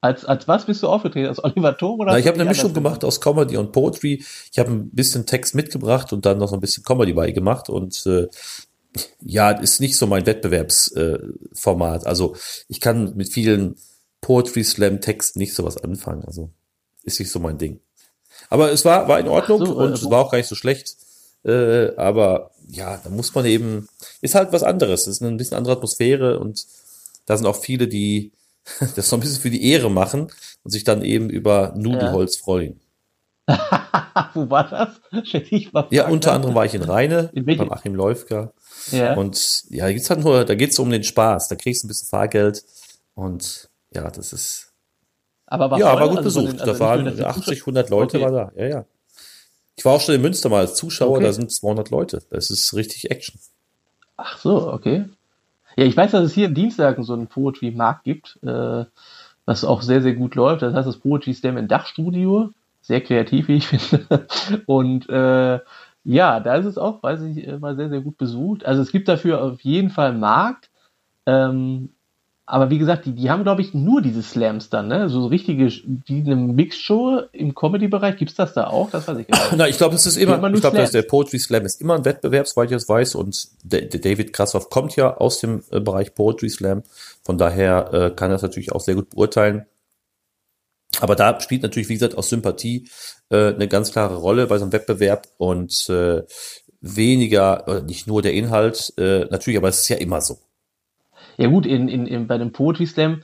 Als, 0.00 0.24
als 0.24 0.46
was 0.46 0.66
bist 0.66 0.82
du 0.82 0.88
aufgetreten? 0.88 1.28
Als 1.28 1.42
Oliver 1.42 1.76
Thom 1.76 1.98
oder? 1.98 2.12
Na, 2.12 2.18
ich 2.18 2.26
habe 2.26 2.38
eine 2.38 2.48
Mischung 2.48 2.72
gemacht 2.72 3.02
aus 3.04 3.20
Comedy 3.20 3.56
und 3.56 3.72
Poetry. 3.72 4.22
Ich 4.52 4.58
habe 4.58 4.70
ein 4.70 4.90
bisschen 4.90 5.26
Text 5.26 5.54
mitgebracht 5.54 6.12
und 6.12 6.26
dann 6.26 6.38
noch 6.38 6.48
so 6.48 6.54
ein 6.54 6.60
bisschen 6.60 6.84
Comedy 6.84 7.14
beigemacht 7.14 7.68
und 7.70 8.06
äh, 8.06 8.28
ja, 9.20 9.50
ist 9.50 9.80
nicht 9.80 9.96
so 9.96 10.06
mein 10.06 10.26
Wettbewerbsformat. 10.26 12.04
Äh, 12.04 12.08
also 12.08 12.36
ich 12.68 12.80
kann 12.80 13.16
mit 13.16 13.32
vielen 13.32 13.76
Poetry 14.20 14.64
Slam 14.64 15.00
Texten 15.00 15.38
nicht 15.38 15.54
sowas 15.54 15.76
anfangen. 15.76 16.24
Also 16.24 16.50
ist 17.04 17.20
nicht 17.20 17.30
so 17.30 17.38
mein 17.38 17.58
Ding. 17.58 17.80
Aber 18.50 18.72
es 18.72 18.84
war, 18.84 19.08
war 19.08 19.20
in 19.20 19.28
Ordnung 19.28 19.64
so, 19.64 19.76
und 19.76 19.90
äh, 19.90 19.94
es 19.94 20.10
war 20.10 20.20
auch 20.20 20.30
gar 20.30 20.38
nicht 20.38 20.48
so 20.48 20.54
schlecht. 20.54 20.96
Äh, 21.44 21.94
aber 21.96 22.50
ja, 22.68 22.98
da 22.98 23.10
muss 23.10 23.34
man 23.34 23.44
eben, 23.46 23.88
ist 24.20 24.34
halt 24.34 24.52
was 24.52 24.62
anderes. 24.62 25.02
Es 25.02 25.16
ist 25.16 25.22
eine 25.22 25.30
ein 25.30 25.36
bisschen 25.36 25.56
andere 25.56 25.74
Atmosphäre 25.74 26.38
und 26.38 26.66
da 27.26 27.36
sind 27.36 27.46
auch 27.46 27.56
viele, 27.56 27.88
die 27.88 28.32
das 28.96 29.08
so 29.08 29.16
ein 29.16 29.20
bisschen 29.20 29.40
für 29.40 29.50
die 29.50 29.70
Ehre 29.70 29.90
machen 29.90 30.32
und 30.62 30.70
sich 30.70 30.84
dann 30.84 31.02
eben 31.02 31.30
über 31.30 31.72
Nudelholz 31.76 32.36
ja. 32.36 32.42
freuen. 32.42 32.80
Wo 34.34 34.50
war 34.50 34.68
das? 34.68 35.00
Ja, 35.90 36.08
unter 36.08 36.32
anderem 36.32 36.54
war 36.54 36.66
ich 36.66 36.74
in 36.74 36.82
Rheine, 36.82 37.30
in 37.32 37.46
beim 37.46 37.72
Achim 37.72 37.94
Läufker. 37.94 38.52
Ja. 38.92 39.14
Und 39.14 39.64
ja, 39.70 39.86
da 39.86 39.92
geht's 39.92 40.10
halt 40.10 40.20
nur, 40.20 40.44
da 40.44 40.54
geht's 40.54 40.78
um 40.78 40.90
den 40.90 41.04
Spaß. 41.04 41.48
Da 41.48 41.56
kriegst 41.56 41.82
du 41.82 41.86
ein 41.86 41.88
bisschen 41.88 42.08
Fahrgeld 42.08 42.64
und 43.14 43.68
ja, 43.94 44.10
das 44.10 44.32
ist. 44.32 44.72
Aber 45.46 45.70
war 45.70 45.78
ja, 45.78 45.90
voll, 45.90 46.00
war 46.00 46.08
gut 46.08 46.18
also 46.18 46.42
besucht. 46.42 46.60
Also 46.60 46.72
da 46.72 46.78
waren 46.80 47.24
80, 47.24 47.60
100 47.60 47.90
Leute 47.90 48.18
okay. 48.18 48.24
war 48.24 48.32
da. 48.32 48.52
Ja, 48.56 48.66
ja. 48.68 48.84
Ich 49.76 49.84
war 49.84 49.92
auch 49.92 50.00
schon 50.00 50.14
in 50.16 50.22
Münster 50.22 50.48
mal 50.48 50.60
als 50.60 50.74
Zuschauer, 50.74 51.16
okay. 51.16 51.24
da 51.24 51.32
sind 51.32 51.52
200 51.52 51.90
Leute. 51.90 52.22
Das 52.30 52.50
ist 52.50 52.74
richtig 52.74 53.10
Action. 53.10 53.38
Ach 54.16 54.36
so, 54.38 54.72
okay. 54.72 55.04
Ja, 55.76 55.84
ich 55.84 55.96
weiß, 55.96 56.10
dass 56.10 56.24
es 56.24 56.34
hier 56.34 56.48
in 56.48 56.54
Dienstlagen 56.54 57.04
so 57.04 57.12
einen 57.12 57.28
Poetry-Markt 57.28 58.02
gibt, 58.02 58.38
äh, 58.42 58.84
was 59.44 59.64
auch 59.64 59.82
sehr, 59.82 60.02
sehr 60.02 60.14
gut 60.14 60.34
läuft. 60.34 60.62
Das 60.62 60.74
heißt 60.74 60.88
das 60.88 60.98
Poetry 60.98 61.32
Slam 61.32 61.56
in 61.56 61.68
Dachstudio. 61.68 62.50
sehr 62.82 63.00
kreativ, 63.00 63.46
wie 63.46 63.58
ich 63.58 63.68
finde. 63.68 64.26
Und 64.66 65.08
äh, 65.08 65.60
ja, 66.08 66.40
da 66.40 66.56
ist 66.56 66.64
es 66.64 66.78
auch, 66.78 67.02
weiß 67.02 67.20
ich, 67.22 67.44
immer 67.44 67.76
sehr, 67.76 67.90
sehr 67.90 68.00
gut 68.00 68.16
besucht. 68.16 68.64
Also 68.64 68.80
es 68.80 68.92
gibt 68.92 69.08
dafür 69.08 69.42
auf 69.42 69.60
jeden 69.60 69.90
Fall 69.90 70.10
einen 70.10 70.20
Markt. 70.20 70.70
Ähm, 71.26 71.90
aber 72.46 72.70
wie 72.70 72.78
gesagt, 72.78 73.04
die, 73.04 73.12
die 73.12 73.28
haben, 73.28 73.42
glaube 73.42 73.60
ich, 73.60 73.74
nur 73.74 74.00
diese 74.00 74.22
Slams 74.22 74.70
dann, 74.70 74.88
ne? 74.88 75.10
So 75.10 75.26
richtige, 75.26 75.68
die 75.68 76.22
eine 76.24 76.34
Mixshow 76.34 77.24
im 77.32 77.54
Comedy-Bereich, 77.54 78.16
gibt's 78.16 78.36
das 78.36 78.54
da 78.54 78.68
auch? 78.68 78.88
Das 78.90 79.06
weiß 79.06 79.18
ich 79.18 79.28
gar 79.28 79.38
nicht. 79.50 79.58
Na, 79.58 79.68
ich 79.68 79.76
glaube, 79.76 79.92
das 79.92 80.06
ist 80.06 80.16
immer, 80.16 80.36
immer 80.36 80.54
ich 80.54 80.62
glaube, 80.62 80.82
der 80.82 81.02
Poetry 81.02 81.38
Slam 81.38 81.66
ist 81.66 81.82
immer 81.82 81.96
ein 81.96 82.06
Wettbewerb, 82.06 82.48
soweit 82.48 82.70
ich 82.70 82.76
das 82.76 82.88
weiß. 82.88 83.14
Und 83.14 83.48
der, 83.62 83.82
der 83.82 84.00
David 84.00 84.32
Krassoff 84.32 84.70
kommt 84.70 84.96
ja 84.96 85.14
aus 85.14 85.40
dem 85.40 85.62
äh, 85.70 85.78
Bereich 85.78 86.14
Poetry 86.14 86.48
Slam. 86.48 86.84
Von 87.22 87.36
daher 87.36 87.92
äh, 87.92 88.10
kann 88.16 88.30
er 88.30 88.36
das 88.36 88.42
natürlich 88.42 88.72
auch 88.72 88.80
sehr 88.80 88.94
gut 88.94 89.10
beurteilen. 89.10 89.66
Aber 91.00 91.14
da 91.14 91.40
spielt 91.40 91.62
natürlich, 91.62 91.88
wie 91.88 91.94
gesagt, 91.94 92.16
aus 92.16 92.28
Sympathie 92.28 92.88
äh, 93.30 93.54
eine 93.54 93.68
ganz 93.68 93.92
klare 93.92 94.16
Rolle 94.16 94.46
bei 94.46 94.58
so 94.58 94.64
einem 94.64 94.72
Wettbewerb 94.72 95.28
und 95.38 95.88
äh, 95.88 96.22
weniger, 96.80 97.66
oder 97.68 97.82
nicht 97.82 98.06
nur 98.06 98.22
der 98.22 98.34
Inhalt, 98.34 98.92
äh, 98.98 99.26
natürlich, 99.30 99.58
aber 99.58 99.68
es 99.68 99.80
ist 99.80 99.88
ja 99.88 99.96
immer 99.96 100.20
so. 100.20 100.38
Ja 101.36 101.48
gut, 101.48 101.66
in, 101.66 101.88
in, 101.88 102.06
in, 102.06 102.26
bei 102.26 102.38
dem 102.38 102.52
Poetry 102.52 102.86
Slam 102.86 103.22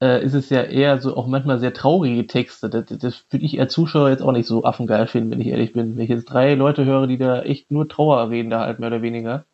äh, 0.00 0.24
ist 0.24 0.34
es 0.34 0.48
ja 0.50 0.62
eher 0.62 1.00
so 1.00 1.16
auch 1.16 1.26
manchmal 1.26 1.58
sehr 1.58 1.74
traurige 1.74 2.26
Texte. 2.26 2.70
Das, 2.70 2.84
das 2.86 3.24
würde 3.30 3.44
ich 3.44 3.58
als 3.58 3.72
Zuschauer 3.72 4.10
jetzt 4.10 4.22
auch 4.22 4.32
nicht 4.32 4.46
so 4.46 4.64
affengeil 4.64 5.06
finden, 5.06 5.30
wenn 5.32 5.40
ich 5.40 5.48
ehrlich 5.48 5.72
bin. 5.72 5.96
Wenn 5.96 6.04
ich 6.04 6.10
jetzt 6.10 6.26
drei 6.26 6.54
Leute 6.54 6.84
höre, 6.84 7.06
die 7.06 7.18
da 7.18 7.42
echt 7.42 7.70
nur 7.70 7.88
Trauer 7.88 8.30
reden, 8.30 8.50
da 8.50 8.60
halt 8.60 8.78
mehr 8.78 8.88
oder 8.88 9.02
weniger. 9.02 9.44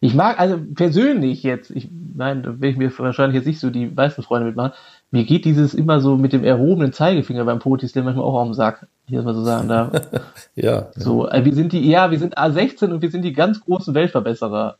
Ich 0.00 0.14
mag, 0.14 0.38
also 0.38 0.58
persönlich 0.74 1.42
jetzt, 1.42 1.70
ich 1.70 1.88
meine, 2.14 2.42
da 2.42 2.60
will 2.60 2.70
ich 2.70 2.76
mir 2.76 2.96
wahrscheinlich 2.98 3.36
jetzt 3.36 3.46
nicht 3.46 3.60
so 3.60 3.70
die 3.70 3.86
meisten 3.86 4.22
Freunde 4.22 4.48
mitmachen, 4.48 4.72
mir 5.14 5.24
geht 5.24 5.44
dieses 5.44 5.74
immer 5.74 6.00
so 6.00 6.16
mit 6.16 6.32
dem 6.32 6.42
erhobenen 6.42 6.92
Zeigefinger 6.92 7.44
beim 7.44 7.60
Poetry 7.60 7.86
Slam 7.86 8.04
manchmal 8.04 8.24
auch 8.24 8.34
auf 8.34 8.48
den 8.48 8.54
Sack, 8.54 8.88
das 9.08 9.24
mal 9.24 9.32
so 9.32 9.44
sagen 9.44 9.68
darf. 9.68 9.92
Ja. 10.56 10.88
So, 10.96 11.28
äh, 11.28 11.44
wir 11.44 11.54
sind 11.54 11.72
die, 11.72 11.88
ja, 11.88 12.10
wir 12.10 12.18
sind 12.18 12.36
A16 12.36 12.92
und 12.92 13.00
wir 13.00 13.12
sind 13.12 13.22
die 13.22 13.32
ganz 13.32 13.60
großen 13.60 13.94
Weltverbesserer. 13.94 14.76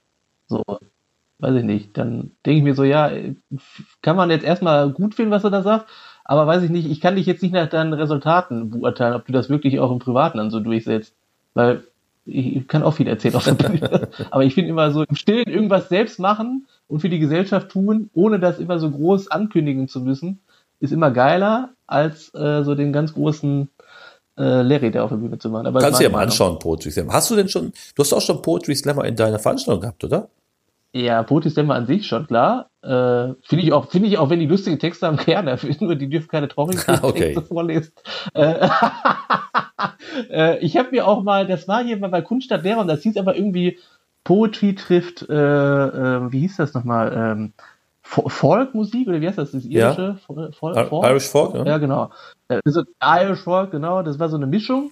So, 0.49 0.65
weiß 1.39 1.55
ich 1.55 1.63
nicht. 1.63 1.97
Dann 1.97 2.33
denke 2.45 2.59
ich 2.59 2.65
mir 2.65 2.75
so, 2.75 2.83
ja, 2.83 3.13
kann 4.03 4.17
man 4.17 4.31
jetzt 4.31 4.45
erstmal 4.45 4.91
gut 4.91 5.15
finden, 5.15 5.31
was 5.31 5.45
er 5.45 5.51
da 5.51 5.63
sagt, 5.63 5.89
aber 6.25 6.49
weiß 6.49 6.65
ich 6.65 6.71
nicht, 6.71 6.91
ich 6.91 7.01
kann 7.01 7.15
dich 7.15 7.27
jetzt 7.27 7.43
nicht 7.43 7.55
nach 7.55 7.69
deinen 7.69 7.93
Resultaten 7.93 8.71
beurteilen, 8.71 9.15
ob 9.15 9.27
du 9.27 9.33
das 9.33 9.49
wirklich 9.49 9.79
auch 9.79 9.93
im 9.93 10.01
Privaten 10.01 10.39
dann 10.39 10.51
so 10.51 10.59
durchsetzt. 10.59 11.15
Weil 11.55 11.85
ich 12.27 12.67
kann 12.67 12.83
auch 12.83 12.95
viel 12.95 13.07
erzählen 13.07 13.37
auf 13.37 13.45
der 13.45 13.55
Bühne. 13.55 14.09
aber 14.33 14.43
ich 14.43 14.55
finde 14.55 14.71
immer 14.71 14.91
so 14.91 15.05
im 15.05 15.15
Stillen 15.15 15.47
irgendwas 15.47 15.89
selbst 15.89 16.19
machen 16.19 16.67
und 16.95 17.01
für 17.01 17.09
die 17.09 17.19
Gesellschaft 17.19 17.71
tun, 17.71 18.09
ohne 18.15 18.39
das 18.39 18.61
immer 18.61 18.79
so 18.79 18.89
groß 18.89 19.29
ankündigen 19.29 19.89
zu 19.89 20.01
müssen, 20.01 20.39
ist 20.79 20.93
immer 20.93 21.11
geiler, 21.11 21.71
als 21.89 22.33
äh, 22.37 22.63
so 22.63 22.77
den 22.77 22.93
ganz 22.93 23.15
großen 23.15 23.69
äh, 24.39 24.63
Larry 24.63 24.93
da 24.93 25.03
auf 25.03 25.11
der 25.11 25.17
Bühne 25.17 25.37
zu 25.37 25.51
machen. 25.51 25.67
Aber 25.67 25.81
Kannst 25.81 25.99
du 25.99 26.05
dir 26.05 26.11
mal 26.11 26.23
anschauen, 26.23 26.57
Poetry 26.61 26.93
Slam. 26.93 27.13
Hast 27.13 27.33
du 27.33 27.35
denn 27.35 27.49
schon, 27.49 27.73
du 27.97 28.01
hast 28.01 28.13
auch 28.13 28.21
schon 28.21 28.41
Poetry 28.43 28.77
Slammer 28.77 29.07
in 29.07 29.17
deiner 29.17 29.41
Veranstaltung 29.41 29.81
gehabt, 29.81 30.05
oder? 30.05 30.29
Ja, 30.93 31.25
Poetry 31.25 31.51
Slammer 31.51 31.75
an 31.75 31.89
sich 31.89 32.07
schon, 32.07 32.29
klar. 32.29 32.71
Äh, 32.81 33.35
finde 33.43 33.65
ich 33.65 33.73
auch, 33.73 33.91
finde 33.91 34.07
ich 34.07 34.17
auch, 34.17 34.31
wenn 34.31 34.39
die 34.39 34.47
lustige 34.47 34.79
Texte 34.79 35.09
haben, 35.09 35.17
gerne. 35.25 35.59
Nur 35.81 35.97
die 35.97 36.09
dürfen 36.09 36.29
keine 36.29 36.47
traurigen 36.47 36.81
Okay. 37.03 37.35
Texte 37.35 37.43
vorlesen. 37.43 37.93
Äh, 38.35 38.69
äh, 40.31 40.59
ich 40.59 40.77
habe 40.77 40.91
mir 40.93 41.09
auch 41.09 41.25
mal, 41.25 41.45
das 41.45 41.67
war 41.67 41.83
hier 41.83 41.97
mal 41.97 42.11
bei 42.11 42.23
Kunststadt 42.23 42.63
Lehrer 42.63 42.83
und 42.83 42.87
das 42.87 43.03
hieß 43.03 43.17
aber 43.17 43.35
irgendwie 43.35 43.81
Poetry 44.25 44.75
trifft, 44.75 45.29
äh, 45.29 45.35
äh, 45.35 46.33
wie 46.33 46.41
hieß 46.41 46.57
das 46.57 46.75
nochmal? 46.75 47.13
Ähm, 47.15 47.53
Fo- 48.03 48.29
Folkmusik 48.29 49.09
oder 49.09 49.21
wie 49.21 49.29
heißt 49.29 49.39
das? 49.39 49.53
Das 49.53 49.65
Ja. 49.65 49.89
irische 49.93 50.19
Fol- 50.27 50.53
Fol- 50.53 50.75
Ir- 50.77 50.87
Folk? 50.87 51.07
Irish 51.07 51.29
Folk, 51.29 51.55
ja? 51.55 51.65
Ja, 51.65 51.79
genau. 51.79 52.11
Äh, 52.49 52.61
So 52.65 52.83
Irish 53.03 53.41
Folk, 53.41 53.71
genau. 53.71 54.03
Das 54.03 54.19
war 54.19 54.29
so 54.29 54.37
eine 54.37 54.47
Mischung. 54.47 54.91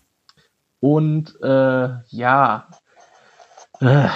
Und 0.80 1.34
äh, 1.42 1.88
ja, 2.08 2.68
äh, 3.80 4.08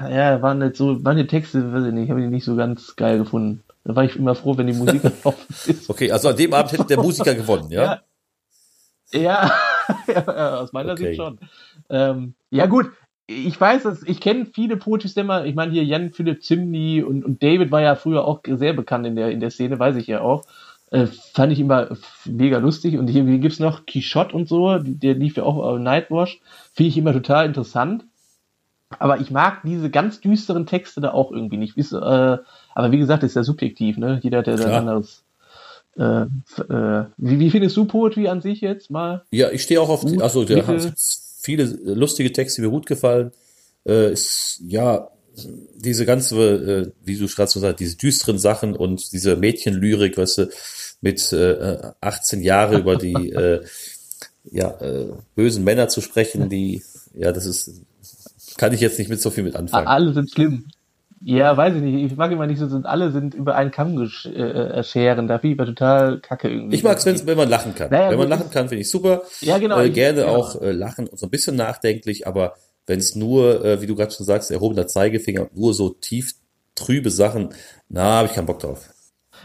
ja, 0.00 0.42
waren 0.42 0.60
jetzt 0.62 0.78
so, 0.78 0.98
manche 1.02 1.26
Texte, 1.26 1.72
weiß 1.72 1.84
ich 1.86 1.92
nicht, 1.92 2.10
habe 2.10 2.22
ich 2.22 2.28
nicht 2.30 2.44
so 2.44 2.56
ganz 2.56 2.94
geil 2.96 3.18
gefunden. 3.18 3.62
Da 3.84 3.96
war 3.96 4.04
ich 4.04 4.16
immer 4.16 4.34
froh, 4.34 4.56
wenn 4.56 4.66
die 4.66 4.72
Musik 4.72 5.02
gelaufen 5.22 5.54
ist. 5.66 5.88
Okay, 5.90 6.10
also 6.12 6.28
an 6.28 6.36
dem 6.36 6.52
Abend 6.54 6.72
hätte 6.72 6.84
der 6.84 6.98
Musiker 7.00 7.34
gewonnen, 7.34 7.70
ja? 7.70 8.00
Ja, 9.12 9.50
ja, 10.06 10.58
aus 10.60 10.72
meiner 10.72 10.92
Okay. 10.92 11.06
Sicht 11.06 11.16
schon. 11.16 11.38
Ähm, 11.90 12.34
ja 12.50 12.66
gut, 12.66 12.90
ich 13.46 13.60
weiß 13.60 13.84
es, 13.86 14.02
ich 14.06 14.20
kenne 14.20 14.46
viele 14.46 14.76
Poetry 14.76 15.08
Slammer, 15.08 15.44
ich 15.44 15.54
meine 15.54 15.72
hier 15.72 15.84
Jan 15.84 16.10
Philipp 16.10 16.42
Zimny 16.42 17.02
und, 17.02 17.24
und 17.24 17.42
David 17.42 17.70
war 17.70 17.82
ja 17.82 17.94
früher 17.94 18.24
auch 18.24 18.40
sehr 18.46 18.72
bekannt 18.72 19.06
in 19.06 19.16
der, 19.16 19.30
in 19.30 19.40
der 19.40 19.50
Szene, 19.50 19.78
weiß 19.78 19.96
ich 19.96 20.06
ja 20.06 20.20
auch. 20.20 20.44
Äh, 20.90 21.06
fand 21.06 21.52
ich 21.52 21.60
immer 21.60 21.88
mega 22.26 22.58
lustig 22.58 22.98
und 22.98 23.08
hier 23.08 23.24
gibt's 23.38 23.58
noch 23.58 23.86
Quichotte 23.86 24.36
und 24.36 24.48
so, 24.48 24.78
der 24.78 25.14
lief 25.14 25.36
ja 25.36 25.42
auch 25.44 25.56
auf 25.56 25.78
Nightwash, 25.78 26.40
finde 26.74 26.88
ich 26.88 26.98
immer 26.98 27.12
total 27.12 27.46
interessant. 27.46 28.04
Aber 28.98 29.18
ich 29.18 29.30
mag 29.30 29.62
diese 29.64 29.88
ganz 29.88 30.20
düsteren 30.20 30.66
Texte 30.66 31.00
da 31.00 31.12
auch 31.12 31.32
irgendwie 31.32 31.56
nicht. 31.56 31.78
Ist, 31.78 31.92
äh, 31.92 31.96
aber 31.96 32.92
wie 32.92 32.98
gesagt, 32.98 33.22
ist 33.22 33.36
ja 33.36 33.42
subjektiv, 33.42 33.96
ne? 33.96 34.20
Jeder 34.22 34.38
hat 34.38 34.46
ja 34.46 34.58
sein 34.58 34.72
anderes. 34.72 35.24
Äh, 35.96 36.22
äh, 36.22 37.04
wie, 37.16 37.38
wie 37.38 37.50
findest 37.50 37.76
du 37.76 37.86
Poetry 37.86 38.28
an 38.28 38.42
sich 38.42 38.60
jetzt 38.60 38.90
mal? 38.90 39.22
Ja, 39.30 39.50
ich 39.50 39.62
stehe 39.62 39.80
auch 39.80 39.88
auf, 39.88 40.04
die, 40.04 40.20
also 40.20 40.44
der 40.44 40.58
mittel. 40.58 40.78
hat 40.78 40.94
viele 41.42 41.64
lustige 41.64 42.32
Texte, 42.32 42.62
die 42.62 42.66
mir 42.66 42.72
gut 42.72 42.86
gefallen. 42.86 43.32
Äh, 43.84 44.12
ist, 44.12 44.62
ja, 44.66 45.08
diese 45.76 46.06
ganze, 46.06 46.36
äh, 46.36 46.92
wie 47.04 47.16
du 47.16 47.26
gerade 47.26 47.50
so 47.50 47.60
sagst, 47.60 47.80
diese 47.80 47.96
düsteren 47.96 48.38
Sachen 48.38 48.76
und 48.76 49.12
diese 49.12 49.36
Mädchenlyrik, 49.36 50.16
weißt 50.16 50.38
du, 50.38 50.50
mit 51.00 51.32
äh, 51.32 51.78
18 52.00 52.42
Jahre 52.42 52.78
über 52.78 52.96
die 52.96 53.12
äh, 53.30 53.64
ja, 54.44 54.70
äh, 54.80 55.12
bösen 55.34 55.64
Männer 55.64 55.88
zu 55.88 56.00
sprechen, 56.00 56.48
die, 56.48 56.82
ja, 57.14 57.32
das 57.32 57.46
ist, 57.46 57.82
kann 58.56 58.72
ich 58.72 58.80
jetzt 58.80 58.98
nicht 58.98 59.08
mit 59.08 59.20
so 59.20 59.30
viel 59.30 59.44
mit 59.44 59.56
anfangen. 59.56 59.86
Alle 59.86 60.12
sind 60.12 60.30
schlimm. 60.30 60.66
Ja, 61.24 61.56
weiß 61.56 61.76
ich 61.76 61.82
nicht. 61.82 62.10
Ich 62.10 62.16
mag 62.16 62.32
immer 62.32 62.46
nicht 62.48 62.58
so, 62.58 62.66
sind 62.68 62.84
alle 62.84 63.12
sind 63.12 63.34
über 63.34 63.54
einen 63.54 63.70
Kamm 63.70 63.96
gesch- 63.96 64.28
äh, 64.32 64.82
scheren. 64.82 65.28
Da 65.28 65.38
finde 65.38 65.62
ich 65.62 65.68
total 65.68 66.18
kacke 66.20 66.48
irgendwie. 66.48 66.74
Ich 66.74 66.82
mag's, 66.82 67.06
wenn's, 67.06 67.24
wenn 67.26 67.36
man 67.36 67.48
lachen 67.48 67.74
kann. 67.74 67.90
Naja, 67.90 68.10
wenn 68.10 68.18
man 68.18 68.28
lachen 68.28 68.50
kann, 68.50 68.68
finde 68.68 68.80
ich 68.82 68.90
super. 68.90 69.22
Ja, 69.40 69.58
genau, 69.58 69.78
Äh, 69.78 69.86
ich- 69.88 69.94
gerne 69.94 70.22
ja. 70.22 70.28
auch 70.28 70.60
äh, 70.60 70.72
lachen 70.72 71.06
und 71.06 71.18
so 71.18 71.26
ein 71.26 71.30
bisschen 71.30 71.54
nachdenklich, 71.56 72.26
aber 72.26 72.54
wenn 72.86 72.98
es 72.98 73.14
nur, 73.14 73.64
äh, 73.64 73.80
wie 73.80 73.86
du 73.86 73.94
gerade 73.94 74.10
schon 74.10 74.26
sagst, 74.26 74.50
erhobener 74.50 74.88
Zeigefinger, 74.88 75.48
nur 75.54 75.74
so 75.74 75.90
tief 75.90 76.32
trübe 76.74 77.10
Sachen, 77.10 77.50
na, 77.88 78.02
habe 78.02 78.26
ich 78.28 78.34
keinen 78.34 78.46
Bock 78.46 78.58
drauf. 78.58 78.88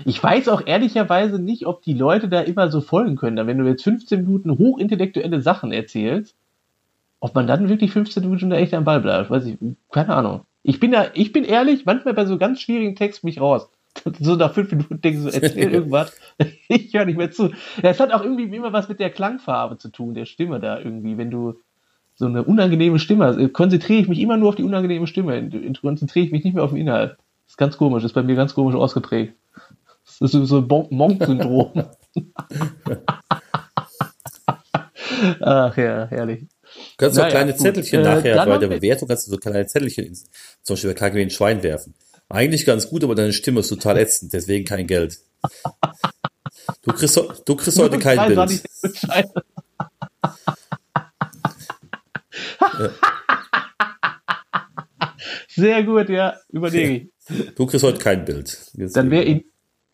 Ich 0.05 0.21
weiß 0.23 0.47
auch 0.49 0.65
ehrlicherweise 0.65 1.37
nicht, 1.39 1.65
ob 1.67 1.81
die 1.83 1.93
Leute 1.93 2.27
da 2.29 2.41
immer 2.41 2.71
so 2.71 2.81
folgen 2.81 3.15
können. 3.15 3.45
Wenn 3.47 3.57
du 3.59 3.65
jetzt 3.67 3.83
15 3.83 4.23
Minuten 4.25 4.57
hochintellektuelle 4.57 5.41
Sachen 5.41 5.71
erzählst, 5.71 6.35
ob 7.19 7.35
man 7.35 7.45
dann 7.47 7.67
wirklich 7.69 7.91
15 7.91 8.23
Minuten 8.23 8.49
da 8.49 8.57
echt 8.57 8.73
am 8.73 8.83
Ball 8.83 9.01
bleibt. 9.01 9.29
Weiß 9.29 9.45
ich, 9.45 9.57
keine 9.91 10.15
Ahnung. 10.15 10.41
Ich 10.67 10.81
bin 10.81 10.91
da, 10.91 11.07
ich 11.13 11.31
bin 11.31 11.45
ehrlich, 11.45 11.85
manchmal 11.85 12.13
bei 12.13 12.25
so 12.25 12.37
ganz 12.37 12.59
schwierigen 12.59 12.95
Texten 12.95 13.25
mich 13.25 13.39
raus. 13.39 13.69
So 14.19 14.35
nach 14.35 14.53
fünf 14.53 14.69
Minuten 14.69 15.01
denke 15.01 15.19
ich 15.27 15.33
so, 15.33 15.39
erzähl 15.39 15.73
irgendwas. 15.73 16.13
Ich 16.67 16.93
höre 16.93 17.05
nicht 17.05 17.17
mehr 17.17 17.31
zu. 17.31 17.47
Ja, 17.81 17.89
es 17.89 17.99
hat 17.99 18.11
auch 18.11 18.21
irgendwie 18.21 18.43
immer 18.55 18.73
was 18.73 18.89
mit 18.89 18.99
der 18.99 19.09
Klangfarbe 19.09 19.77
zu 19.77 19.89
tun, 19.89 20.13
der 20.13 20.25
Stimme 20.25 20.59
da 20.59 20.77
irgendwie. 20.77 21.17
Wenn 21.17 21.31
du 21.31 21.55
so 22.15 22.25
eine 22.25 22.43
unangenehme 22.43 22.99
Stimme 22.99 23.25
hast, 23.25 23.37
äh, 23.37 23.47
konzentriere 23.47 24.01
ich 24.01 24.07
mich 24.09 24.19
immer 24.19 24.37
nur 24.37 24.49
auf 24.49 24.55
die 24.55 24.63
unangenehme 24.63 25.07
Stimme. 25.07 25.37
äh, 25.37 25.73
Konzentriere 25.81 26.25
ich 26.25 26.31
mich 26.31 26.43
nicht 26.43 26.53
mehr 26.53 26.63
auf 26.63 26.71
den 26.71 26.79
Inhalt. 26.79 27.11
Das 27.45 27.53
ist 27.53 27.57
ganz 27.57 27.77
komisch, 27.77 28.03
das 28.03 28.11
ist 28.11 28.15
bei 28.15 28.23
mir 28.23 28.35
ganz 28.35 28.53
komisch 28.53 28.75
ausgeprägt. 28.75 29.33
Das 30.19 30.33
ist 30.33 30.47
so 30.49 30.57
ein 30.59 30.67
Monk-Syndrom. 30.91 31.71
Ach 35.41 35.77
ja, 35.77 36.07
herrlich. 36.07 36.45
Du 36.97 37.05
kannst 37.05 37.15
so 37.15 37.21
Naja, 37.21 37.31
kleine 37.31 37.51
gut. 37.53 37.61
Zettelchen 37.61 37.99
Äh, 38.01 38.03
nachher 38.03 38.45
bei 38.45 38.57
der 38.57 38.67
Bewertung 38.67 39.07
kannst 39.07 39.27
du 39.27 39.31
so 39.31 39.37
kleine 39.37 39.65
Zettelchen 39.67 40.05
ins, 40.05 40.25
zum 40.63 40.75
Beispiel 40.75 40.93
bei 40.93 40.99
KGW 40.99 41.21
ein 41.21 41.29
Schwein 41.29 41.63
werfen. 41.63 41.93
Eigentlich 42.29 42.65
ganz 42.65 42.89
gut, 42.89 43.03
aber 43.03 43.15
deine 43.15 43.33
Stimme 43.33 43.61
ist 43.61 43.69
total 43.69 43.97
ätzend, 43.97 44.33
deswegen 44.33 44.65
kein 44.65 44.87
Geld. 44.87 45.19
Du 46.81 46.91
kriegst, 46.91 47.15
du 47.17 47.55
kriegst 47.55 47.79
heute 47.83 47.99
kein 47.99 48.35
Bild. 48.35 48.61
scheiße. 48.83 49.33
Sehr 55.49 55.83
gut, 55.83 56.09
ja, 56.09 56.35
überlege 56.49 56.93
ich. 56.93 57.07
Du 57.55 57.65
kriegst 57.65 57.83
heute 57.83 57.99
kein 57.99 58.25
Bild. 58.25 58.57
Dann 58.73 59.09
wäre 59.11 59.41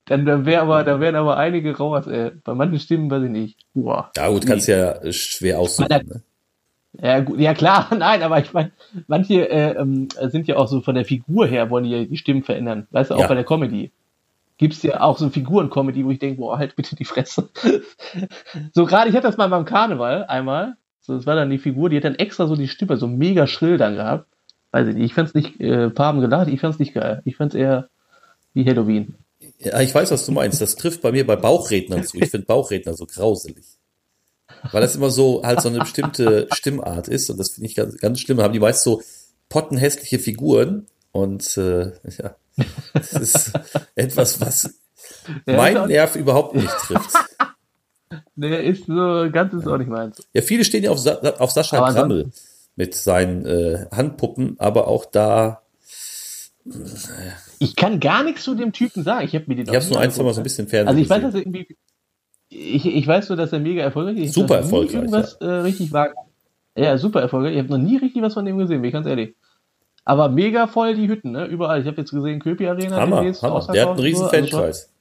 dann, 0.05 0.45
wäre 0.45 0.61
aber, 0.61 0.83
da 0.83 0.99
wären 0.99 1.15
aber 1.15 1.37
einige 1.37 1.77
raus, 1.77 2.07
ey. 2.07 2.31
Bei 2.43 2.53
manchen 2.53 2.79
Stimmen 2.79 3.09
weiß 3.09 3.23
ich 3.23 3.29
nicht. 3.29 3.59
Boah. 3.73 4.11
Ja 4.17 4.27
gut, 4.27 4.45
kannst 4.45 4.67
ja 4.67 4.91
äh, 5.01 5.13
schwer 5.13 5.59
aussuchen. 5.59 5.87
Ne? 5.89 6.23
Ja, 7.01 7.19
gut, 7.21 7.39
ja 7.39 7.53
klar, 7.53 7.87
nein, 7.97 8.21
aber 8.21 8.39
ich 8.39 8.53
meine, 8.53 8.71
manche 9.07 9.49
äh, 9.49 9.75
ähm, 9.77 10.09
sind 10.29 10.47
ja 10.47 10.57
auch 10.57 10.67
so 10.67 10.81
von 10.81 10.95
der 10.95 11.05
Figur 11.05 11.47
her, 11.47 11.69
wollen 11.69 11.85
die 11.85 11.91
ja 11.91 12.03
die 12.05 12.17
Stimmen 12.17 12.43
verändern. 12.43 12.87
Weißt 12.91 13.09
du, 13.11 13.15
auch 13.15 13.21
Ja. 13.21 13.27
bei 13.27 13.35
der 13.35 13.43
Comedy. 13.43 13.91
Gibt's 14.57 14.83
ja 14.83 15.01
auch 15.01 15.17
so 15.17 15.29
Figuren-Comedy, 15.29 16.05
wo 16.05 16.11
ich 16.11 16.19
denke, 16.19 16.39
boah, 16.39 16.59
halt 16.59 16.75
bitte 16.75 16.95
die 16.95 17.05
Fresse. 17.05 17.49
so 18.73 18.85
gerade, 18.85 19.09
ich 19.09 19.15
hatte 19.15 19.27
das 19.27 19.37
mal 19.37 19.47
beim 19.49 19.65
Karneval 19.65 20.25
einmal. 20.25 20.75
So, 21.01 21.15
das 21.15 21.25
war 21.25 21.35
dann 21.35 21.49
die 21.49 21.57
Figur, 21.57 21.89
die 21.89 21.97
hat 21.97 22.03
dann 22.03 22.15
extra 22.15 22.47
so 22.47 22.55
die 22.55 22.67
Stimme 22.67 22.95
so 22.97 23.07
mega 23.07 23.47
schrill 23.47 23.77
dann 23.77 23.95
gehabt. 23.95 24.27
Weiß 24.71 24.87
ich 24.87 24.95
nicht, 24.95 25.05
ich 25.05 25.13
fand's 25.13 25.33
nicht, 25.33 25.59
äh, 25.59 25.89
paar 25.89 26.07
haben 26.07 26.21
gelacht, 26.21 26.47
ich 26.47 26.61
fand's 26.61 26.79
nicht 26.79 26.93
geil. 26.93 27.21
Ich 27.25 27.35
fand's 27.35 27.55
eher 27.55 27.89
wie 28.53 28.65
Halloween. 28.65 29.15
Ja, 29.59 29.81
ich 29.81 29.93
weiß, 29.93 30.11
was 30.11 30.25
du 30.25 30.31
meinst. 30.31 30.61
Das 30.61 30.75
trifft 30.75 31.01
bei 31.01 31.11
mir 31.11 31.25
bei 31.25 31.35
Bauchrednern 31.35 32.03
zu. 32.03 32.17
Ich 32.19 32.29
finde 32.29 32.45
Bauchredner 32.45 32.93
so 32.93 33.05
grauselig. 33.05 33.65
Weil 34.71 34.81
das 34.81 34.95
immer 34.95 35.09
so 35.09 35.43
halt 35.43 35.61
so 35.61 35.69
eine 35.69 35.79
bestimmte 35.79 36.47
Stimmart 36.53 37.07
ist 37.07 37.29
und 37.29 37.37
das 37.37 37.51
finde 37.51 37.67
ich 37.67 37.75
ganz, 37.75 37.97
ganz 37.97 38.19
schlimm. 38.19 38.41
Haben 38.41 38.53
die 38.53 38.59
meist 38.59 38.83
so 38.83 39.01
pottenhässliche 39.49 40.19
Figuren 40.19 40.87
und 41.11 41.57
äh, 41.57 41.91
ja, 42.17 42.35
das 42.93 43.13
ist 43.13 43.51
etwas, 43.95 44.41
was 44.41 44.73
Ja, 45.45 45.57
mein 45.57 45.87
Nerv 45.87 46.15
überhaupt 46.15 46.55
nicht 46.55 46.69
trifft. 46.69 47.11
Nee, 48.35 48.69
ist 48.69 48.85
so, 48.85 49.27
ganz 49.31 49.53
ist 49.53 49.67
auch 49.67 49.77
nicht 49.77 49.89
meins. 49.89 50.21
Ja, 50.33 50.43
viele 50.43 50.63
stehen 50.65 50.83
ja 50.83 50.91
auf, 50.91 50.99
Sa 50.99 51.15
auf 51.39 51.49
Sascha 51.49 51.77
Aber 51.77 51.93
Grammel 51.93 52.31
mit 52.75 52.93
seinen 52.93 53.43
äh, 53.45 53.87
Handpuppen, 53.91 54.55
aber 54.59 54.87
auch 54.87 55.05
da, 55.05 55.63
Ich 57.59 57.75
kann 57.75 57.99
gar 57.99 58.23
nichts 58.23 58.43
zu 58.43 58.55
dem 58.55 58.71
Typen 58.71 59.03
sagen. 59.03 59.25
Ich 59.25 59.35
habe 59.35 59.45
mir 59.47 59.55
den 59.55 59.65
ich 59.65 59.69
habe 59.69 59.79
es 59.79 59.89
nur 59.89 59.99
ein, 59.99 60.11
zwei 60.11 60.23
Mal 60.23 60.33
so 60.33 60.41
ein 60.41 60.43
bisschen 60.43 60.67
Fernsehen 60.67 60.89
Also 60.89 61.01
ich 61.01 61.09
weiß, 61.09 61.21
dass 61.21 61.33
gesehen. 61.33 61.53
er 61.53 61.59
irgendwie. 61.59 61.77
Ich, 62.53 62.85
ich 62.85 63.07
weiß 63.07 63.29
nur, 63.29 63.37
dass 63.37 63.51
er 63.53 63.59
mega 63.59 63.81
erfolgreich 63.81 64.17
ist. 64.17 64.23
Ich 64.25 64.33
Super 64.33 64.57
erfolgreich, 64.57 64.95
Irgendwas 64.95 65.33
äh, 65.35 65.45
richtig 65.45 65.91
war. 65.91 66.09
Ja, 66.75 66.97
super 66.97 67.21
erfolgreich. 67.21 67.53
Ich 67.53 67.59
habe 67.59 67.69
noch 67.69 67.77
nie 67.77 67.97
richtig 67.97 68.21
was 68.21 68.33
von 68.33 68.45
dem 68.45 68.57
gesehen, 68.57 68.81
bin 68.81 68.89
ich 68.89 68.93
ganz 68.93 69.07
ehrlich. 69.07 69.35
Aber 70.05 70.29
mega 70.29 70.67
voll 70.67 70.95
die 70.95 71.07
Hütten, 71.07 71.31
ne? 71.31 71.45
Überall. 71.45 71.81
Ich 71.81 71.87
habe 71.87 71.97
jetzt 71.97 72.11
gesehen, 72.11 72.39
Köpi 72.39 72.67
Arena. 72.67 72.97
Hammer, 72.97 73.17
demnächst 73.17 73.41
Hammer. 73.41 73.65
Der 73.73 73.83
hat 73.83 73.89
einen 73.91 73.99
riesen 73.99 74.25
so. 74.25 74.29
Also 74.29 74.47
schon- 74.47 74.59
Fankreis. 74.59 74.91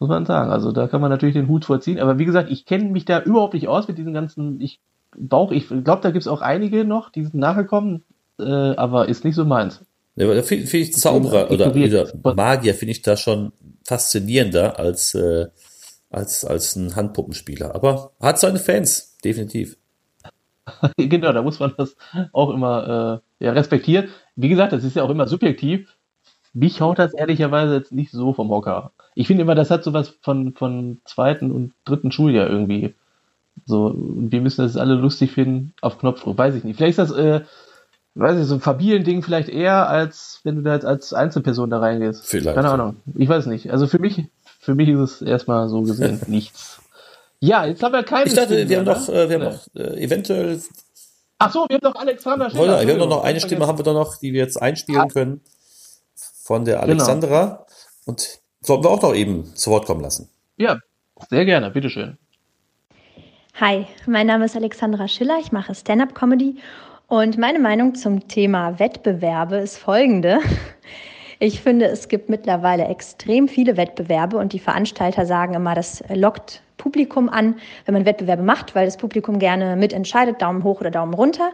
muss 0.00 0.08
man 0.08 0.26
sagen. 0.26 0.50
Also 0.50 0.72
da 0.72 0.88
kann 0.88 1.00
man 1.00 1.10
natürlich 1.10 1.34
den 1.34 1.48
Hut 1.48 1.64
vorziehen. 1.64 1.98
Aber 2.00 2.18
wie 2.18 2.24
gesagt, 2.24 2.50
ich 2.50 2.64
kenne 2.66 2.84
mich 2.84 3.04
da 3.04 3.20
überhaupt 3.22 3.54
nicht 3.54 3.68
aus 3.68 3.86
mit 3.88 3.98
diesen 3.98 4.12
ganzen. 4.12 4.60
Ich 4.60 4.80
Bauch, 5.16 5.52
ich 5.52 5.68
glaube, 5.68 6.00
da 6.00 6.10
gibt 6.10 6.22
es 6.22 6.26
auch 6.28 6.40
einige 6.40 6.84
noch, 6.86 7.10
die 7.10 7.22
sind 7.22 7.34
nachgekommen, 7.34 8.02
äh, 8.40 8.44
aber 8.44 9.10
ist 9.10 9.24
nicht 9.26 9.34
so 9.34 9.44
meins. 9.44 9.82
Ja, 10.16 10.24
aber 10.24 10.34
da 10.34 10.42
finde 10.42 10.66
find 10.66 10.84
ich 10.88 10.94
Zauberer 10.94 11.50
oder, 11.50 11.66
Ignoriert. 11.66 12.14
oder 12.22 12.34
Magier 12.34 12.74
finde 12.74 12.92
ich 12.92 13.02
da 13.02 13.16
schon 13.18 13.52
faszinierender 13.92 14.78
als, 14.78 15.14
äh, 15.14 15.48
als, 16.08 16.46
als 16.46 16.76
ein 16.76 16.96
Handpuppenspieler. 16.96 17.74
Aber 17.74 18.12
hat 18.20 18.38
seine 18.38 18.58
Fans, 18.58 19.18
definitiv. 19.22 19.76
genau, 20.96 21.32
da 21.32 21.42
muss 21.42 21.60
man 21.60 21.74
das 21.76 21.94
auch 22.32 22.48
immer 22.50 23.22
äh, 23.38 23.44
ja, 23.44 23.52
respektieren. 23.52 24.08
Wie 24.34 24.48
gesagt, 24.48 24.72
das 24.72 24.82
ist 24.82 24.96
ja 24.96 25.02
auch 25.02 25.10
immer 25.10 25.28
subjektiv. 25.28 25.94
Mich 26.54 26.80
haut 26.80 26.98
das 26.98 27.12
ehrlicherweise 27.12 27.74
jetzt 27.74 27.92
nicht 27.92 28.12
so 28.12 28.32
vom 28.32 28.48
Hocker. 28.48 28.92
Ich 29.14 29.26
finde 29.26 29.42
immer, 29.42 29.54
das 29.54 29.70
hat 29.70 29.84
sowas 29.84 30.14
von, 30.22 30.54
von 30.54 31.02
zweiten 31.04 31.50
und 31.50 31.74
dritten 31.84 32.12
Schuljahr 32.12 32.48
irgendwie. 32.48 32.94
So, 33.66 33.94
wir 33.94 34.40
müssen 34.40 34.62
das 34.62 34.78
alle 34.78 34.94
lustig 34.94 35.32
finden 35.32 35.74
auf 35.82 35.98
Knopfdruck, 35.98 36.38
weiß 36.38 36.54
ich 36.54 36.64
nicht. 36.64 36.76
Vielleicht 36.76 36.98
ist 36.98 37.10
das, 37.10 37.18
äh, 37.18 37.42
weiß 38.14 38.38
ich, 38.40 38.46
so 38.46 38.54
ein 38.54 38.60
Familiending 38.60 39.22
vielleicht 39.22 39.48
eher, 39.48 39.88
als 39.88 40.40
wenn 40.44 40.56
du 40.56 40.62
da 40.62 40.74
jetzt 40.74 40.84
als 40.84 41.12
Einzelperson 41.14 41.70
da 41.70 41.78
reingehst. 41.78 42.26
Vielleicht, 42.26 42.54
Keine. 42.56 42.70
Ahnung. 42.70 42.96
Ich 43.14 43.28
weiß 43.28 43.46
nicht. 43.46 43.70
Also 43.70 43.86
für 43.86 43.98
mich, 43.98 44.24
für 44.60 44.74
mich 44.74 44.88
ist 44.88 44.98
es 44.98 45.22
erstmal 45.22 45.68
so 45.68 45.82
gesehen 45.82 46.20
nichts. 46.26 46.80
Ja, 47.40 47.64
jetzt 47.64 47.82
haben 47.82 47.92
wir 47.92 48.02
keine. 48.04 48.26
Ich 48.26 48.34
dachte, 48.34 48.54
Stimmen 48.54 48.68
wir 48.68 48.78
haben 48.78 48.84
noch, 48.86 49.08
ne? 49.08 49.14
äh, 49.14 49.28
wir 49.28 49.34
haben 49.36 49.44
noch 49.44 49.60
äh, 49.74 50.02
eventuell, 50.04 50.60
Ach 51.38 51.52
so, 51.52 51.66
wir 51.68 51.76
haben 51.76 51.82
noch 51.82 51.96
Alexander 51.96 52.50
Schiller. 52.50 52.86
Wir 52.86 52.92
haben 52.92 53.00
doch 53.00 53.08
noch 53.08 53.24
eine 53.24 53.40
Stimme, 53.40 53.66
haben 53.66 53.78
wir 53.78 53.84
doch 53.84 53.94
noch, 53.94 54.16
die 54.18 54.32
wir 54.32 54.40
jetzt 54.42 54.60
einspielen 54.62 55.08
können 55.08 55.40
von 56.14 56.64
der 56.64 56.76
Genau. 56.76 56.92
Alexandra. 56.92 57.66
Und 58.04 58.38
sollten 58.60 58.84
wir 58.84 58.90
auch 58.90 59.02
noch 59.02 59.14
eben 59.14 59.52
zu 59.56 59.70
Wort 59.70 59.86
kommen 59.86 60.02
lassen. 60.02 60.28
Ja, 60.56 60.78
sehr 61.30 61.44
gerne, 61.44 61.70
bitteschön. 61.70 62.16
Hi, 63.60 63.86
mein 64.06 64.26
Name 64.28 64.44
ist 64.44 64.54
Alexandra 64.56 65.08
Schiller, 65.08 65.38
ich 65.40 65.50
mache 65.52 65.74
Stand-up-Comedy 65.74 66.58
und 67.12 67.36
meine 67.36 67.58
Meinung 67.58 67.94
zum 67.94 68.26
Thema 68.26 68.78
Wettbewerbe 68.78 69.56
ist 69.56 69.76
folgende. 69.76 70.38
Ich 71.40 71.60
finde, 71.60 71.84
es 71.84 72.08
gibt 72.08 72.30
mittlerweile 72.30 72.86
extrem 72.86 73.48
viele 73.48 73.76
Wettbewerbe 73.76 74.38
und 74.38 74.54
die 74.54 74.58
Veranstalter 74.58 75.26
sagen 75.26 75.52
immer, 75.52 75.74
das 75.74 76.02
lockt 76.08 76.62
Publikum 76.78 77.28
an, 77.28 77.56
wenn 77.84 77.92
man 77.92 78.06
Wettbewerbe 78.06 78.42
macht, 78.42 78.74
weil 78.74 78.86
das 78.86 78.96
Publikum 78.96 79.38
gerne 79.38 79.76
mitentscheidet, 79.76 80.40
Daumen 80.40 80.64
hoch 80.64 80.80
oder 80.80 80.90
Daumen 80.90 81.12
runter. 81.12 81.50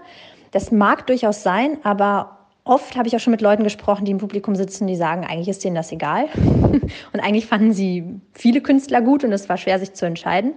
Das 0.52 0.70
mag 0.70 1.08
durchaus 1.08 1.42
sein, 1.42 1.78
aber 1.82 2.38
oft 2.62 2.96
habe 2.96 3.08
ich 3.08 3.16
auch 3.16 3.20
schon 3.20 3.32
mit 3.32 3.40
Leuten 3.40 3.64
gesprochen, 3.64 4.04
die 4.04 4.12
im 4.12 4.18
Publikum 4.18 4.54
sitzen, 4.54 4.86
die 4.86 4.94
sagen, 4.94 5.24
eigentlich 5.24 5.48
ist 5.48 5.64
denen 5.64 5.74
das 5.74 5.90
egal. 5.90 6.26
Und 7.12 7.18
eigentlich 7.18 7.46
fanden 7.46 7.72
sie 7.72 8.04
viele 8.32 8.60
Künstler 8.60 9.02
gut 9.02 9.24
und 9.24 9.32
es 9.32 9.48
war 9.48 9.56
schwer, 9.56 9.80
sich 9.80 9.94
zu 9.94 10.06
entscheiden. 10.06 10.52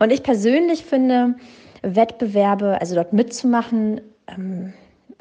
Und 0.00 0.12
ich 0.12 0.24
persönlich 0.24 0.84
finde 0.84 1.36
Wettbewerbe, 1.82 2.80
also 2.80 2.96
dort 2.96 3.12
mitzumachen, 3.12 4.00
ähm, 4.28 4.72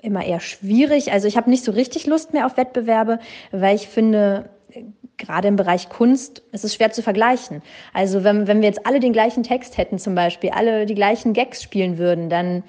immer 0.02 0.26
eher 0.26 0.40
schwierig. 0.40 1.12
Also 1.12 1.28
ich 1.28 1.38
habe 1.38 1.50
nicht 1.50 1.64
so 1.64 1.72
richtig 1.72 2.06
Lust 2.06 2.34
mehr 2.34 2.46
auf 2.46 2.58
Wettbewerbe, 2.58 3.20
weil 3.52 3.76
ich 3.76 3.88
finde, 3.88 4.50
äh, 4.72 4.84
gerade 5.18 5.48
im 5.48 5.56
Bereich 5.56 5.90
Kunst 5.90 6.44
ist 6.52 6.66
es 6.66 6.76
schwer 6.76 6.92
zu 6.92 7.02
vergleichen. 7.02 7.62
Also 7.94 8.24
wenn, 8.24 8.48
wenn 8.48 8.62
wir 8.62 8.68
jetzt 8.68 8.86
alle 8.86 9.00
den 9.00 9.14
gleichen 9.14 9.44
Text 9.44 9.78
hätten 9.78 10.00
zum 10.00 10.16
Beispiel, 10.16 10.50
alle 10.50 10.86
die 10.86 10.96
gleichen 10.96 11.34
Gags 11.34 11.62
spielen 11.64 11.98
würden, 11.98 12.30
dann, 12.30 12.64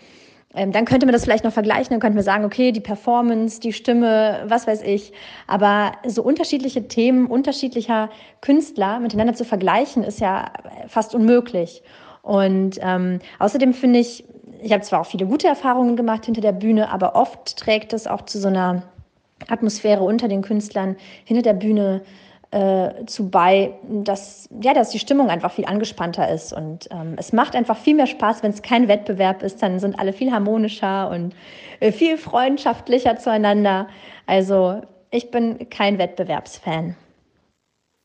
ähm, 0.54 0.70
dann 0.70 0.84
könnte 0.84 1.06
man 1.06 1.12
das 1.12 1.24
vielleicht 1.24 1.44
noch 1.44 1.52
vergleichen. 1.52 1.90
Dann 1.90 2.00
könnte 2.00 2.16
man 2.16 2.24
sagen, 2.24 2.44
okay, 2.44 2.70
die 2.70 2.80
Performance, 2.80 3.60
die 3.60 3.72
Stimme, 3.72 4.44
was 4.46 4.66
weiß 4.66 4.82
ich. 4.82 5.12
Aber 5.46 5.92
so 6.06 6.22
unterschiedliche 6.22 6.86
Themen 6.86 7.26
unterschiedlicher 7.26 8.10
Künstler 8.42 9.00
miteinander 9.00 9.34
zu 9.34 9.44
vergleichen, 9.44 10.04
ist 10.04 10.20
ja 10.20 10.52
fast 10.86 11.14
unmöglich. 11.14 11.82
Und 12.22 12.78
ähm, 12.80 13.18
außerdem 13.38 13.74
finde 13.74 13.98
ich, 13.98 14.24
ich 14.64 14.72
habe 14.72 14.82
zwar 14.82 15.02
auch 15.02 15.06
viele 15.06 15.26
gute 15.26 15.46
Erfahrungen 15.46 15.94
gemacht 15.94 16.24
hinter 16.24 16.40
der 16.40 16.52
Bühne, 16.52 16.90
aber 16.90 17.14
oft 17.16 17.58
trägt 17.58 17.92
es 17.92 18.06
auch 18.06 18.22
zu 18.22 18.38
so 18.38 18.48
einer 18.48 18.82
Atmosphäre 19.48 20.02
unter 20.02 20.26
den 20.26 20.40
Künstlern 20.40 20.96
hinter 21.24 21.42
der 21.42 21.52
Bühne 21.52 22.00
äh, 22.50 23.04
zu 23.04 23.28
bei, 23.28 23.74
dass, 23.82 24.48
ja, 24.62 24.72
dass 24.72 24.88
die 24.90 24.98
Stimmung 24.98 25.28
einfach 25.28 25.52
viel 25.52 25.66
angespannter 25.66 26.32
ist. 26.32 26.54
Und 26.54 26.88
ähm, 26.90 27.16
es 27.18 27.34
macht 27.34 27.54
einfach 27.54 27.76
viel 27.76 27.94
mehr 27.94 28.06
Spaß, 28.06 28.42
wenn 28.42 28.52
es 28.52 28.62
kein 28.62 28.88
Wettbewerb 28.88 29.42
ist. 29.42 29.62
Dann 29.62 29.78
sind 29.80 29.98
alle 29.98 30.14
viel 30.14 30.32
harmonischer 30.32 31.10
und 31.10 31.34
äh, 31.80 31.92
viel 31.92 32.16
freundschaftlicher 32.16 33.18
zueinander. 33.18 33.88
Also 34.24 34.80
ich 35.10 35.30
bin 35.30 35.68
kein 35.68 35.98
Wettbewerbsfan. 35.98 36.96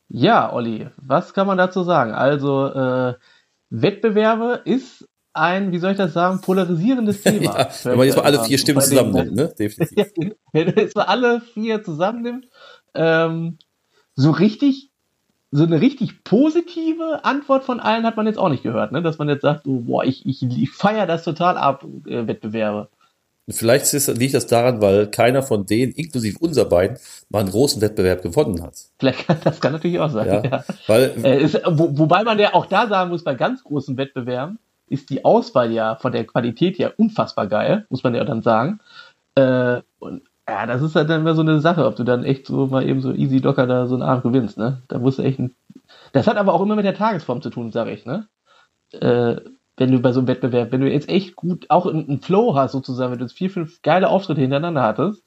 Ja, 0.09 0.51
Olli, 0.51 0.87
was 0.97 1.33
kann 1.33 1.47
man 1.47 1.57
dazu 1.57 1.83
sagen? 1.83 2.11
Also, 2.11 2.65
äh, 2.67 3.13
Wettbewerbe 3.69 4.61
ist 4.65 5.08
ein, 5.33 5.71
wie 5.71 5.79
soll 5.79 5.91
ich 5.91 5.97
das 5.97 6.13
sagen, 6.13 6.41
polarisierendes 6.41 7.21
Thema. 7.23 7.57
Ja, 7.59 7.69
wenn 7.83 7.97
man 7.97 8.07
jetzt 8.07 8.15
mal 8.17 8.23
alle 8.23 8.43
vier 8.43 8.57
Stimmen 8.57 8.79
Bei 8.79 8.81
den- 8.85 8.89
zusammennimmt, 8.89 9.35
ne? 9.35 9.53
Definitiv. 9.59 9.97
Ja, 10.17 10.31
wenn 10.53 10.67
du 10.67 10.81
jetzt 10.81 10.95
mal 10.95 11.03
alle 11.05 11.41
vier 11.41 11.83
zusammennimmt, 11.83 12.47
ähm, 12.95 13.57
so 14.15 14.31
richtig, 14.31 14.89
so 15.51 15.63
eine 15.63 15.81
richtig 15.81 16.23
positive 16.23 17.23
Antwort 17.23 17.63
von 17.63 17.79
allen 17.79 18.05
hat 18.05 18.17
man 18.17 18.27
jetzt 18.27 18.37
auch 18.37 18.49
nicht 18.49 18.63
gehört, 18.63 18.91
ne? 18.91 19.01
Dass 19.01 19.17
man 19.17 19.29
jetzt 19.29 19.41
sagt, 19.41 19.63
so, 19.65 19.79
boah, 19.81 20.03
ich, 20.03 20.25
ich, 20.25 20.43
ich 20.43 20.71
feiere 20.71 21.05
das 21.07 21.23
total 21.23 21.57
ab, 21.57 21.85
äh, 22.07 22.27
Wettbewerbe. 22.27 22.89
Vielleicht 23.51 23.91
ist, 23.95 24.07
liegt 24.15 24.35
das 24.35 24.45
daran, 24.45 24.79
weil 24.79 25.07
keiner 25.07 25.41
von 25.41 25.65
denen, 25.65 25.91
inklusive 25.93 26.37
unser 26.39 26.65
beiden, 26.65 26.97
mal 27.29 27.39
einen 27.39 27.49
großen 27.49 27.81
Wettbewerb 27.81 28.21
gewonnen 28.21 28.61
hat. 28.61 28.75
Vielleicht 28.99 29.25
kann, 29.25 29.37
das 29.43 29.59
kann 29.59 29.71
natürlich 29.73 29.99
auch 29.99 30.11
sein. 30.11 30.27
Ja, 30.27 30.43
Ja. 30.43 30.63
weil 30.85 31.13
Äh, 31.23 31.41
ist, 31.43 31.59
wo, 31.65 31.97
wobei 31.97 32.23
man 32.23 32.37
ja 32.37 32.53
auch 32.53 32.67
da 32.67 32.87
sagen 32.87 33.09
muss, 33.09 33.23
bei 33.23 33.33
ganz 33.33 33.63
großen 33.63 33.97
Wettbewerben 33.97 34.59
ist 34.89 35.09
die 35.09 35.25
Auswahl 35.25 35.71
ja 35.71 35.95
von 35.95 36.11
der 36.11 36.25
Qualität 36.25 36.77
ja 36.77 36.91
unfassbar 36.97 37.47
geil, 37.47 37.85
muss 37.89 38.03
man 38.03 38.15
ja 38.15 38.23
dann 38.23 38.41
sagen. 38.41 38.79
Äh, 39.35 39.81
und 39.99 40.23
ja, 40.47 40.65
das 40.65 40.81
ist 40.81 40.95
halt 40.95 41.09
dann 41.09 41.21
immer 41.21 41.35
so 41.35 41.41
eine 41.41 41.59
Sache, 41.61 41.85
ob 41.85 41.95
du 41.95 42.03
dann 42.03 42.23
echt 42.23 42.47
so 42.47 42.67
mal 42.67 42.87
eben 42.87 43.01
so 43.01 43.13
easy 43.13 43.37
locker 43.37 43.67
da 43.67 43.85
so 43.87 43.95
einen 43.95 44.03
Abend 44.03 44.23
gewinnst, 44.23 44.57
ne? 44.57 44.81
Da 44.87 44.97
musst 44.97 45.19
du 45.19 45.23
echt 45.23 45.39
ein, 45.39 45.53
Das 46.11 46.27
hat 46.27 46.37
aber 46.37 46.53
auch 46.53 46.61
immer 46.61 46.75
mit 46.75 46.85
der 46.85 46.95
Tagesform 46.95 47.41
zu 47.41 47.49
tun, 47.51 47.71
sage 47.71 47.91
ich, 47.91 48.05
ne? 48.05 48.27
Äh, 48.91 49.41
wenn 49.77 49.91
du 49.91 49.99
bei 49.99 50.11
so 50.11 50.19
einem 50.19 50.27
Wettbewerb, 50.27 50.71
wenn 50.71 50.81
du 50.81 50.91
jetzt 50.91 51.07
echt 51.07 51.35
gut 51.35 51.67
auch 51.69 51.85
einen 51.85 52.21
Flow 52.21 52.55
hast, 52.55 52.73
sozusagen, 52.73 53.11
wenn 53.11 53.19
du 53.19 53.25
jetzt 53.25 53.37
vier, 53.37 53.49
fünf 53.49 53.81
geile 53.81 54.09
Auftritte 54.09 54.41
hintereinander 54.41 54.83
hattest, 54.83 55.23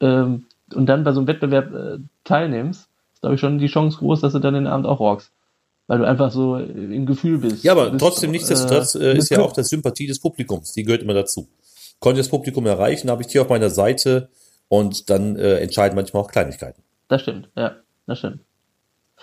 ähm, 0.00 0.46
und 0.74 0.86
dann 0.86 1.04
bei 1.04 1.12
so 1.12 1.20
einem 1.20 1.28
Wettbewerb 1.28 1.72
äh, 1.72 1.98
teilnimmst, 2.24 2.88
ist, 3.14 3.20
glaube 3.20 3.34
ich, 3.36 3.40
schon 3.40 3.58
die 3.58 3.66
Chance 3.66 3.98
groß, 3.98 4.20
dass 4.20 4.32
du 4.32 4.38
dann 4.40 4.54
den 4.54 4.66
Abend 4.66 4.86
auch 4.86 5.00
rockst. 5.00 5.32
Weil 5.88 5.98
du 5.98 6.04
einfach 6.06 6.32
so 6.32 6.56
im 6.56 7.06
Gefühl 7.06 7.38
bist. 7.38 7.62
Ja, 7.62 7.72
aber 7.72 7.90
bist, 7.90 8.04
trotzdem 8.04 8.32
nichtsdestotrotz 8.32 8.96
äh, 8.96 9.12
äh, 9.12 9.18
ist 9.18 9.30
ja 9.30 9.40
auch 9.40 9.52
das 9.52 9.68
Sympathie 9.68 10.06
des 10.06 10.20
Publikums, 10.20 10.72
die 10.72 10.82
gehört 10.82 11.02
immer 11.02 11.14
dazu. 11.14 11.48
Konnte 12.00 12.18
das 12.18 12.28
Publikum 12.28 12.66
erreichen, 12.66 13.08
habe 13.08 13.22
ich 13.22 13.28
die 13.28 13.38
auf 13.38 13.48
meiner 13.48 13.70
Seite 13.70 14.28
und 14.68 15.08
dann 15.10 15.36
äh, 15.36 15.58
entscheiden 15.58 15.94
manchmal 15.94 16.22
auch 16.22 16.30
Kleinigkeiten. 16.30 16.82
Das 17.08 17.22
stimmt, 17.22 17.48
ja, 17.56 17.76
das 18.06 18.18
stimmt. 18.18 18.40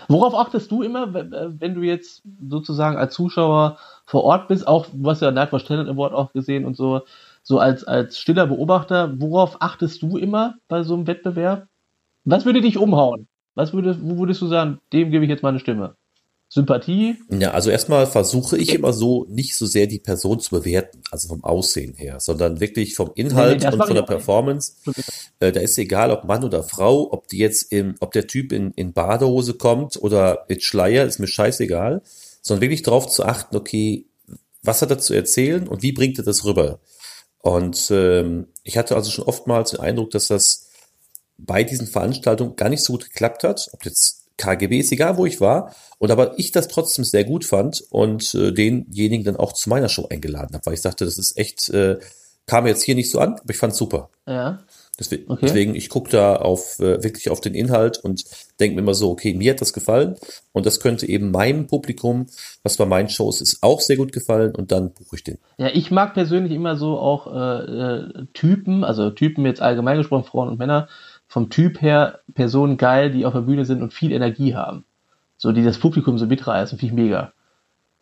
Worauf 0.08 0.34
achtest 0.34 0.72
du 0.72 0.82
immer, 0.82 1.14
wenn 1.14 1.34
äh, 1.34 1.50
wenn 1.60 1.76
du 1.76 1.82
jetzt 1.82 2.24
sozusagen 2.50 2.98
als 2.98 3.14
Zuschauer 3.14 3.78
vor 4.06 4.24
Ort 4.24 4.48
bist, 4.48 4.66
auch, 4.66 4.88
du 4.92 5.10
hast 5.10 5.22
ja 5.22 5.32
Nightwatch 5.32 5.66
Talent 5.66 5.90
Award 5.90 6.14
auch 6.14 6.32
gesehen 6.34 6.66
und 6.66 6.76
so, 6.76 7.02
so 7.44 7.60
als, 7.60 7.84
als 7.84 8.18
stiller 8.18 8.48
Beobachter, 8.48 9.14
worauf 9.20 9.62
achtest 9.62 10.02
du 10.02 10.18
immer 10.18 10.56
bei 10.68 10.84
so 10.84 10.94
einem 10.94 11.08
Wettbewerb? 11.08 11.68
Was 12.24 12.46
würde 12.46 12.62
dich 12.62 12.78
umhauen? 12.78 13.28
Was 13.54 13.74
würde, 13.74 13.98
wo 14.02 14.18
würdest 14.18 14.42
du 14.42 14.48
sagen, 14.48 14.80
dem 14.94 15.12
gebe 15.12 15.26
ich 15.26 15.30
jetzt 15.30 15.44
meine 15.44 15.60
Stimme? 15.60 15.96
Sympathie? 16.54 17.16
Ja, 17.32 17.52
also 17.52 17.72
erstmal 17.72 18.06
versuche 18.06 18.58
ich 18.58 18.76
immer 18.76 18.94
so 18.94 19.26
nicht 19.28 19.56
so 19.56 19.66
sehr 19.66 19.88
die 19.88 19.98
Person 19.98 20.40
zu 20.40 20.52
bewerten, 20.52 21.02
also 21.10 21.28
vom 21.30 21.44
Aussehen 21.44 21.96
her, 21.96 22.20
sondern 22.20 22.60
wirklich 22.60 22.94
vom 22.94 23.12
Nee, 23.16 23.24
Inhalt 23.24 23.60
nee, 23.60 23.66
das 23.66 23.74
und 23.74 23.86
von 23.86 23.96
der. 23.96 24.04
Performance. 24.04 24.74
Äh, 25.40 25.52
da 25.52 25.62
ist 25.62 25.78
egal, 25.80 26.12
ob 26.12 26.26
Mann 26.26 26.44
oder 26.44 26.62
Frau, 26.62 27.12
ob 27.12 27.28
die 27.28 27.40
jetzt 27.40 27.72
im, 27.72 27.96
ob 28.02 28.12
der 28.12 28.28
Typ 28.28 28.52
in, 28.52 28.72
in 28.76 28.94
Badehose 28.94 29.56
kommt 29.56 29.98
oder 29.98 30.46
mit 30.48 30.64
Schleier, 30.64 31.06
ist 31.06 31.18
mir 31.20 31.28
scheißegal. 31.28 32.04
sondern 32.44 32.62
wirklich 32.62 32.84
darauf 32.84 33.08
zu 33.08 33.26
achten, 33.26 33.56
okay, 33.56 34.06
was 34.62 34.82
hat 34.82 34.92
er 34.92 35.00
zu 35.00 35.14
erzählen 35.14 35.68
und 35.68 35.82
wie 35.82 35.92
bringt 35.92 36.20
er 36.20 36.24
das 36.24 36.46
rüber? 36.46 36.80
Und 37.40 37.90
ähm, 37.92 38.48
ich 38.64 38.78
hatte 38.78 38.96
also 38.96 39.10
schon 39.10 39.26
oftmals 39.26 39.72
den 39.72 39.80
Eindruck, 39.80 40.12
dass 40.12 40.28
das 40.28 40.70
bei 41.38 41.64
diesen 41.64 41.88
Veranstaltungen 41.88 42.56
gar 42.56 42.70
nicht 42.70 42.84
so 42.84 42.94
gut 42.94 43.06
geklappt 43.06 43.44
hat. 43.44 43.70
Ob 43.74 43.84
jetzt 43.86 44.23
KGB 44.38 44.80
ist 44.80 44.92
egal, 44.92 45.18
wo 45.18 45.26
ich 45.26 45.42
war. 45.42 45.74
Und 46.00 46.12
aber 46.12 46.38
ich 46.38 46.52
das 46.52 46.68
trotzdem 46.68 47.06
sehr 47.06 47.24
gut 47.24 47.46
fand 47.46 47.84
und 47.90 48.34
äh, 48.36 48.52
denjenigen 48.52 49.26
dann 49.26 49.38
auch 49.38 49.54
zu 49.54 49.70
meiner 49.70 49.90
Show 49.90 50.08
eingeladen 50.10 50.54
habe, 50.54 50.66
weil 50.66 50.74
ich 50.74 50.82
dachte, 50.82 51.06
das 51.06 51.18
ist 51.18 51.38
echt, 51.38 51.70
äh, 51.70 52.00
kam 52.46 52.68
jetzt 52.68 52.84
hier 52.84 52.96
nicht 52.96 53.12
so 53.12 53.20
an, 53.20 53.36
aber 53.40 53.50
ich 53.50 53.58
fand 53.58 53.74
super. 53.76 54.10
Ja. 54.28 54.60
Deswegen, 55.00 55.32
Okay. 55.32 55.48
deswegen 55.48 55.74
ich 55.76 55.90
gucke 55.90 56.12
da 56.12 56.36
auf 56.36 56.80
äh, 56.80 57.04
wirklich 57.04 57.32
auf 57.32 57.42
den 57.42 57.56
Inhalt 57.56 57.98
und 57.98 58.26
denke 58.60 58.76
mir 58.76 58.82
immer 58.82 58.94
so, 58.94 59.10
okay, 59.10 59.34
mir 59.34 59.52
hat 59.54 59.62
das 59.62 59.74
gefallen 59.74 60.18
und 60.52 60.68
das 60.68 60.80
könnte 60.80 61.08
eben 61.08 61.32
meinem 61.32 61.66
Publikum, 61.66 62.28
was 62.62 62.78
bei 62.78 62.86
meinen 62.86 63.10
Shows 63.10 63.42
ist, 63.42 63.64
auch 63.64 63.82
sehr 63.82 63.98
gut 63.98 64.12
gefallen 64.12 64.54
und 64.54 64.72
dann 64.72 64.94
buche 64.94 65.16
ich 65.16 65.24
den. 65.24 65.40
Ja, 65.58 65.70
ich 65.74 65.90
mag 65.90 66.14
persönlich 66.14 66.52
immer 66.52 66.76
so 66.76 67.00
auch 67.00 67.26
äh, 67.26 67.64
äh, 67.64 68.26
Typen, 68.34 68.84
also 68.84 69.10
Typen 69.10 69.48
jetzt 69.48 69.62
allgemein 69.62 69.98
gesprochen, 69.98 70.26
Frauen 70.26 70.50
und 70.50 70.60
Männer, 70.60 70.88
vom 71.34 71.50
Typ 71.50 71.82
her 71.82 72.20
Personen 72.36 72.78
geil, 72.78 73.10
die 73.10 73.26
auf 73.26 73.34
der 73.34 73.42
Bühne 73.42 73.66
sind 73.66 73.82
und 73.82 73.92
viel 73.92 74.12
Energie 74.12 74.54
haben. 74.54 74.86
So, 75.36 75.52
die 75.52 75.64
das 75.64 75.80
Publikum 75.80 76.20
so 76.20 76.28
mitreißen, 76.28 76.78
finde 76.78 76.94
ich 76.94 77.06
mega. 77.06 77.34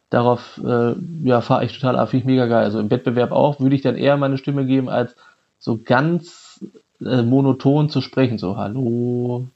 Darauf 0.09 0.59
äh, 0.61 0.95
ja, 1.23 1.39
fahre 1.39 1.63
ich 1.63 1.71
total 1.71 1.95
ab, 1.95 2.09
finde 2.09 2.23
ich 2.23 2.27
mega 2.27 2.45
geil. 2.47 2.65
Also 2.65 2.82
im 2.82 2.91
Wettbewerb 2.91 3.32
auch, 3.32 3.61
würde 3.61 3.73
ich 3.73 3.82
dann 3.82 3.95
eher 3.95 4.17
meine 4.17 4.38
Stimme 4.38 4.65
geben, 4.65 4.89
als 4.89 5.15
so 5.59 5.79
ganz 5.82 6.59
äh, 6.99 7.21
monoton 7.21 7.89
zu 7.89 8.01
sprechen. 8.01 8.38
So, 8.38 8.57
hallo, 8.57 9.47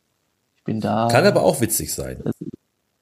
ich 0.56 0.64
bin 0.64 0.80
da. 0.80 1.10
Kann 1.12 1.26
aber 1.26 1.44
auch 1.44 1.60
witzig 1.60 1.94
sein. 1.94 2.24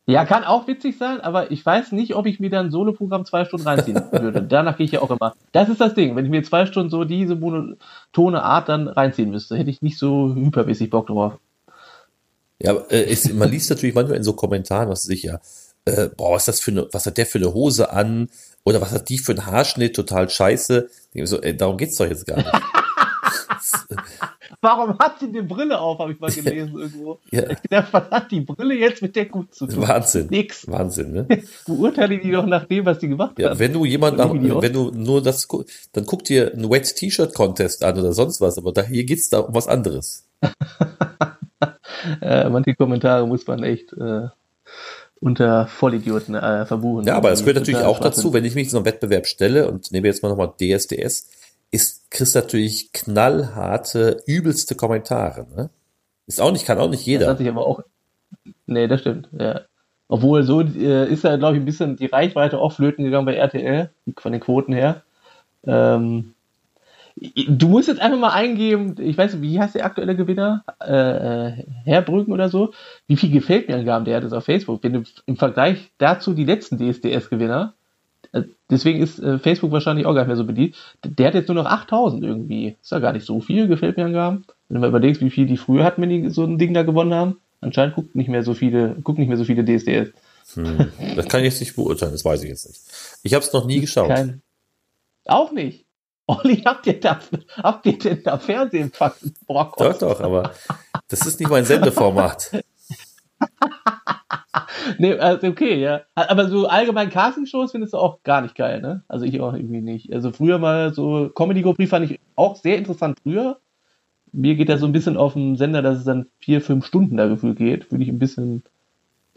Ja, 0.05 0.25
kann 0.25 0.43
auch 0.43 0.67
witzig 0.67 0.97
sein, 0.97 1.21
aber 1.21 1.51
ich 1.51 1.65
weiß 1.65 1.93
nicht, 1.93 2.15
ob 2.15 2.25
ich 2.25 2.41
mir 2.41 2.49
dann 2.49 2.67
ein 2.67 2.71
Solo-Programm 2.71 3.25
zwei 3.25 3.45
Stunden 3.45 3.65
reinziehen 3.65 3.95
würde. 4.11 4.41
Danach 4.43 4.75
gehe 4.75 4.85
ich 4.85 4.91
ja 4.91 5.01
auch 5.01 5.11
immer. 5.11 5.33
Das 5.53 5.69
ist 5.69 5.79
das 5.79 5.93
Ding. 5.93 6.15
Wenn 6.15 6.25
ich 6.25 6.31
mir 6.31 6.43
zwei 6.43 6.65
Stunden 6.65 6.89
so 6.89 7.05
diese 7.05 7.35
monotone 7.35 8.43
Art 8.43 8.67
dann 8.67 8.89
reinziehen 8.89 9.29
müsste, 9.29 9.55
hätte 9.55 9.69
ich 9.69 9.81
nicht 9.81 9.97
so 9.97 10.35
hypermäßig 10.35 10.89
Bock 10.89 11.07
drauf. 11.07 11.39
Ja, 12.61 12.73
äh, 12.89 13.09
ist, 13.09 13.33
man 13.33 13.49
liest 13.49 13.69
natürlich 13.69 13.95
manchmal 13.95 14.17
in 14.17 14.23
so 14.23 14.33
Kommentaren, 14.33 14.89
was 14.89 15.03
sich 15.03 15.23
ja, 15.23 15.39
äh, 15.85 16.09
boah, 16.09 16.33
was 16.33 16.43
ist 16.43 16.47
das 16.47 16.59
für 16.59 16.71
eine, 16.71 16.87
was 16.91 17.05
hat 17.05 17.17
der 17.17 17.25
für 17.25 17.37
eine 17.39 17.53
Hose 17.53 17.91
an? 17.91 18.29
Oder 18.65 18.81
was 18.81 18.91
hat 18.91 19.07
die 19.07 19.17
für 19.17 19.31
einen 19.31 19.45
Haarschnitt? 19.45 19.95
Total 19.95 20.29
scheiße. 20.29 20.89
So, 21.23 21.41
ey, 21.41 21.55
darum 21.55 21.77
geht's 21.77 21.95
doch 21.95 22.07
jetzt 22.07 22.27
gar 22.27 22.37
nicht. 22.37 22.51
Warum 24.63 24.97
hat 24.97 25.19
sie 25.19 25.29
die 25.29 25.41
Brille 25.41 25.77
auf, 25.77 25.99
habe 25.99 26.13
ich 26.13 26.19
mal 26.21 26.31
gelesen 26.31 26.79
irgendwo. 26.79 27.19
Ja. 27.31 27.49
Ich 27.49 27.69
dachte, 27.69 27.91
was 27.91 28.09
hat 28.09 28.31
die 28.31 28.39
Brille 28.39 28.75
jetzt 28.75 29.01
mit 29.01 29.15
der 29.15 29.25
gut 29.25 29.53
zu 29.53 29.67
tun? 29.67 29.85
Wahnsinn. 29.87 30.27
Nix. 30.29 30.65
Wahnsinn, 30.67 31.11
ne? 31.11 31.27
Beurteile 31.67 32.17
die 32.17 32.31
doch 32.31 32.45
nach 32.45 32.65
dem, 32.65 32.85
was 32.85 32.97
die 32.99 33.09
gemacht 33.09 33.37
Ja, 33.37 33.49
hat. 33.51 33.59
wenn 33.59 33.73
du 33.73 33.83
jemand, 33.83 34.17
wenn 34.17 34.73
du 34.73 34.91
nur 34.91 35.21
das, 35.21 35.47
dann 35.91 36.05
guck 36.05 36.23
dir 36.23 36.53
einen 36.53 36.69
Wet 36.71 36.95
T-Shirt 36.95 37.33
Contest 37.33 37.83
an 37.83 37.99
oder 37.99 38.13
sonst 38.13 38.39
was, 38.39 38.57
aber 38.57 38.71
da, 38.71 38.83
hier 38.83 39.03
geht's 39.03 39.27
da 39.29 39.39
um 39.39 39.53
was 39.53 39.67
anderes. 39.67 40.27
Äh, 42.21 42.49
manche 42.49 42.75
Kommentare 42.75 43.25
muss 43.25 43.47
man 43.47 43.63
echt 43.63 43.93
äh, 43.93 44.27
unter 45.21 45.67
Vollidioten 45.67 46.35
äh, 46.35 46.65
verbuchen. 46.65 47.05
Ja, 47.05 47.15
aber 47.15 47.31
es 47.31 47.39
gehört 47.39 47.57
natürlich 47.57 47.81
auch 47.81 47.99
dazu, 47.99 48.33
wenn 48.33 48.43
ich 48.43 48.55
mich 48.55 48.65
in 48.65 48.69
so 48.71 48.77
einen 48.77 48.85
Wettbewerb 48.85 49.25
stelle 49.25 49.69
und 49.69 49.91
nehmen 49.93 50.03
wir 50.03 50.11
jetzt 50.11 50.21
mal 50.21 50.27
nochmal 50.27 50.51
DSDS, 50.59 51.29
ist, 51.73 52.11
kriegst 52.11 52.35
natürlich 52.35 52.93
knallharte, 52.93 54.21
übelste 54.27 54.75
Kommentare, 54.75 55.47
ne? 55.55 55.69
Ist 56.27 56.39
auch 56.39 56.51
nicht, 56.51 56.65
kann 56.65 56.77
auch 56.77 56.89
nicht 56.89 57.01
Das 57.01 57.07
jeder. 57.07 57.27
hat 57.27 57.39
sich 57.39 57.49
aber 57.49 57.65
auch. 57.65 57.81
Nee, 58.67 58.87
das 58.87 59.01
stimmt, 59.01 59.27
ja. 59.37 59.61
Obwohl, 60.07 60.43
so 60.43 60.61
äh, 60.61 61.11
ist 61.11 61.23
ja, 61.23 61.35
glaube 61.37 61.55
ich, 61.55 61.61
ein 61.61 61.65
bisschen 61.65 61.95
die 61.97 62.05
Reichweite 62.05 62.59
auch 62.59 62.73
flöten 62.73 63.03
gegangen 63.03 63.25
bei 63.25 63.35
RTL, 63.35 63.89
von 64.17 64.31
den 64.31 64.41
Quoten 64.41 64.71
her. 64.73 65.01
Ähm, 65.65 66.35
du 67.15 67.67
musst 67.67 67.87
jetzt 67.87 68.01
einfach 68.01 68.19
mal 68.19 68.33
eingeben, 68.33 68.95
ich 68.99 69.17
weiß 69.17 69.33
nicht, 69.33 69.41
wie 69.41 69.59
heißt 69.59 69.73
der 69.75 69.85
aktuelle 69.85 70.15
Gewinner? 70.15 70.63
Äh, 70.79 71.47
äh, 71.47 71.65
Herbrücken 71.85 72.33
oder 72.33 72.49
so. 72.49 72.73
Wie 73.07 73.17
viel 73.17 73.31
gefällt 73.31 73.67
mir 73.67 73.75
Angaben 73.77 74.05
der 74.05 74.17
hat 74.17 74.23
es 74.23 74.33
auf 74.33 74.45
Facebook? 74.45 74.83
Wenn 74.83 74.93
du 74.93 75.03
im 75.25 75.37
Vergleich 75.37 75.91
dazu 75.97 76.33
die 76.33 76.45
letzten 76.45 76.77
DSDS-Gewinner, 76.77 77.73
deswegen 78.69 79.01
ist 79.01 79.19
äh, 79.19 79.39
Facebook 79.39 79.71
wahrscheinlich 79.71 80.05
auch 80.05 80.13
gar 80.13 80.21
nicht 80.21 80.27
mehr 80.27 80.35
so 80.37 80.45
bedient, 80.45 80.75
der 81.03 81.27
hat 81.27 81.35
jetzt 81.35 81.47
nur 81.47 81.55
noch 81.55 81.65
8000 81.65 82.23
irgendwie. 82.23 82.75
Ist 82.81 82.91
ja 82.91 82.99
gar 82.99 83.13
nicht 83.13 83.25
so 83.25 83.39
viel, 83.39 83.67
gefällt 83.67 83.97
mir 83.97 84.05
Angaben. 84.05 84.45
Wenn 84.67 84.75
du 84.75 84.81
mal 84.81 84.89
überlegst, 84.89 85.21
wie 85.21 85.29
viel 85.29 85.45
die 85.45 85.57
früher 85.57 85.83
hatten, 85.83 86.01
wenn 86.01 86.09
die 86.09 86.29
so 86.29 86.43
ein 86.43 86.57
Ding 86.57 86.73
da 86.73 86.83
gewonnen 86.83 87.13
haben. 87.13 87.39
Anscheinend 87.61 87.95
guckt 87.95 88.15
nicht 88.15 88.27
mehr 88.29 88.43
so 88.43 88.53
viele, 88.53 88.95
gucken 89.03 89.21
nicht 89.21 89.29
mehr 89.29 89.37
so 89.37 89.45
viele 89.45 89.63
DSDS. 89.63 90.11
Hm. 90.55 90.91
Das 91.15 91.27
kann 91.27 91.41
ich 91.41 91.53
jetzt 91.53 91.61
nicht 91.61 91.75
beurteilen, 91.75 92.11
das 92.11 92.25
weiß 92.25 92.43
ich 92.43 92.49
jetzt 92.49 92.67
nicht. 92.67 92.81
Ich 93.23 93.33
habe 93.33 93.45
es 93.45 93.53
noch 93.53 93.65
nie 93.65 93.79
geschaut. 93.79 94.09
Kein, 94.09 94.41
auch 95.25 95.51
nicht. 95.51 95.85
Olli, 96.27 96.61
habt 96.65 96.87
ihr 96.87 96.99
da, 96.99 97.19
habt 97.57 97.85
ihr 97.85 97.97
denn 97.97 98.23
da 98.23 98.37
Fernsehempfang? 98.37 99.13
Boah, 99.47 99.71
Doch, 99.77 99.97
doch, 99.97 100.19
aber 100.21 100.51
das 101.07 101.25
ist 101.25 101.39
nicht 101.39 101.49
mein 101.49 101.65
Sendeformat. 101.65 102.51
Nee, 104.97 105.13
also 105.13 105.47
okay, 105.47 105.79
ja. 105.79 106.01
Aber 106.15 106.47
so 106.47 106.67
allgemein 106.67 107.09
Castingshows 107.09 107.71
findest 107.71 107.93
du 107.93 107.97
auch 107.97 108.23
gar 108.23 108.41
nicht 108.41 108.55
geil, 108.55 108.81
ne? 108.81 109.03
Also 109.07 109.25
ich 109.25 109.39
auch 109.41 109.53
irgendwie 109.53 109.81
nicht. 109.81 110.13
Also 110.13 110.31
früher 110.31 110.57
mal 110.57 110.93
so 110.93 111.29
Comedy 111.33 111.61
Grand 111.61 111.81
fand 111.87 112.09
ich 112.09 112.19
auch 112.35 112.55
sehr 112.55 112.77
interessant 112.77 113.19
früher. 113.23 113.57
Mir 114.31 114.55
geht 114.55 114.69
das 114.69 114.79
so 114.79 114.87
ein 114.87 114.93
bisschen 114.93 115.17
auf 115.17 115.33
den 115.33 115.57
Sender, 115.57 115.81
dass 115.81 115.99
es 115.99 116.05
dann 116.05 116.27
vier, 116.39 116.61
fünf 116.61 116.85
Stunden 116.85 117.17
da 117.17 117.27
gefühlt 117.27 117.57
geht. 117.57 117.91
Würde 117.91 118.03
ich 118.03 118.09
ein 118.09 118.19
bisschen 118.19 118.63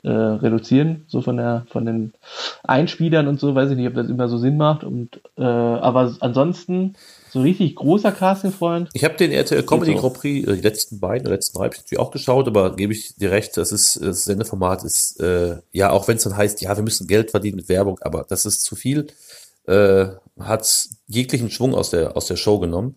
äh, 0.02 0.10
reduzieren, 0.10 1.04
so 1.08 1.20
von 1.20 1.36
der, 1.36 1.66
von 1.68 1.84
den 1.84 2.12
Einspielern 2.64 3.28
und 3.28 3.40
so, 3.40 3.54
weiß 3.54 3.70
ich 3.70 3.76
nicht, 3.76 3.88
ob 3.88 3.94
das 3.94 4.08
immer 4.08 4.28
so 4.28 4.38
Sinn 4.38 4.56
macht. 4.56 4.84
Und 4.84 5.20
äh, 5.36 5.42
aber 5.42 6.14
ansonsten 6.20 6.94
so 7.36 7.42
richtig 7.42 7.74
großer 7.74 8.12
Casting-Freund. 8.12 8.88
Ich 8.94 9.04
habe 9.04 9.16
den 9.16 9.30
RTL 9.30 9.62
Comedy. 9.62 9.94
Grand 9.94 10.14
Prix, 10.14 10.48
äh, 10.48 10.54
die 10.54 10.62
letzten 10.62 11.00
beiden, 11.00 11.26
die 11.26 11.30
letzten 11.30 11.58
drei 11.58 11.66
ich 11.66 11.76
natürlich 11.76 12.00
auch 12.00 12.10
geschaut, 12.10 12.48
aber 12.48 12.74
gebe 12.74 12.92
ich 12.94 13.14
dir 13.16 13.30
recht, 13.30 13.56
das 13.56 13.72
ist, 13.72 14.00
das 14.02 14.24
Sendeformat 14.24 14.84
ist, 14.84 15.20
äh, 15.20 15.58
ja, 15.70 15.90
auch 15.90 16.08
wenn 16.08 16.16
es 16.16 16.24
dann 16.24 16.36
heißt, 16.36 16.62
ja, 16.62 16.74
wir 16.74 16.82
müssen 16.82 17.06
Geld 17.06 17.30
verdienen 17.30 17.56
mit 17.56 17.68
Werbung, 17.68 17.98
aber 18.00 18.24
das 18.28 18.46
ist 18.46 18.62
zu 18.62 18.74
viel, 18.74 19.08
äh, 19.66 20.06
hat 20.40 20.88
jeglichen 21.08 21.50
Schwung 21.50 21.74
aus 21.74 21.90
der, 21.90 22.16
aus 22.16 22.26
der 22.26 22.36
Show 22.36 22.58
genommen, 22.58 22.96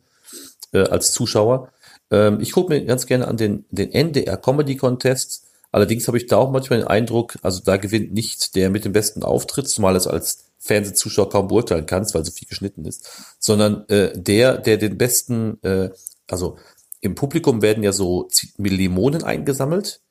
äh, 0.72 0.84
als 0.84 1.12
Zuschauer. 1.12 1.70
Ähm, 2.10 2.40
ich 2.40 2.54
gucke 2.54 2.74
mir 2.74 2.86
ganz 2.86 3.06
gerne 3.06 3.28
an 3.28 3.36
den, 3.36 3.66
den 3.72 3.92
NDR 3.92 4.38
Comedy 4.38 4.78
Contest, 4.78 5.44
allerdings 5.74 6.08
habe 6.08 6.18
ich 6.18 6.28
da 6.28 6.38
auch 6.38 6.52
manchmal 6.52 6.80
den 6.80 6.88
Eindruck, 6.88 7.38
also 7.42 7.62
da 7.64 7.76
gewinnt 7.76 8.14
nicht 8.14 8.56
der 8.56 8.70
mit 8.70 8.86
dem 8.86 8.94
besten 8.94 9.24
Auftritt, 9.24 9.68
zumal 9.68 9.98
es 9.98 10.08
als 10.08 10.49
Fernsehzuschauer 10.60 11.30
kaum 11.30 11.47
beurteilen 11.47 11.86
kannst, 11.86 12.14
weil 12.14 12.26
so 12.26 12.32
viel 12.32 12.47
geschnitten 12.47 12.86
ist, 12.86 13.36
sondern 13.39 13.88
äh, 13.88 14.12
der, 14.16 14.57
der 14.57 14.78
den 14.78 14.97
besten, 14.97 15.57
äh, 15.64 15.89
also 16.28 16.57
im 17.01 17.16
Publikum 17.16 17.62
werden 17.62 17.84
ja 17.84 17.93
so 17.93 18.28
Limonen 18.57 19.24
eingesammelt 19.24 20.01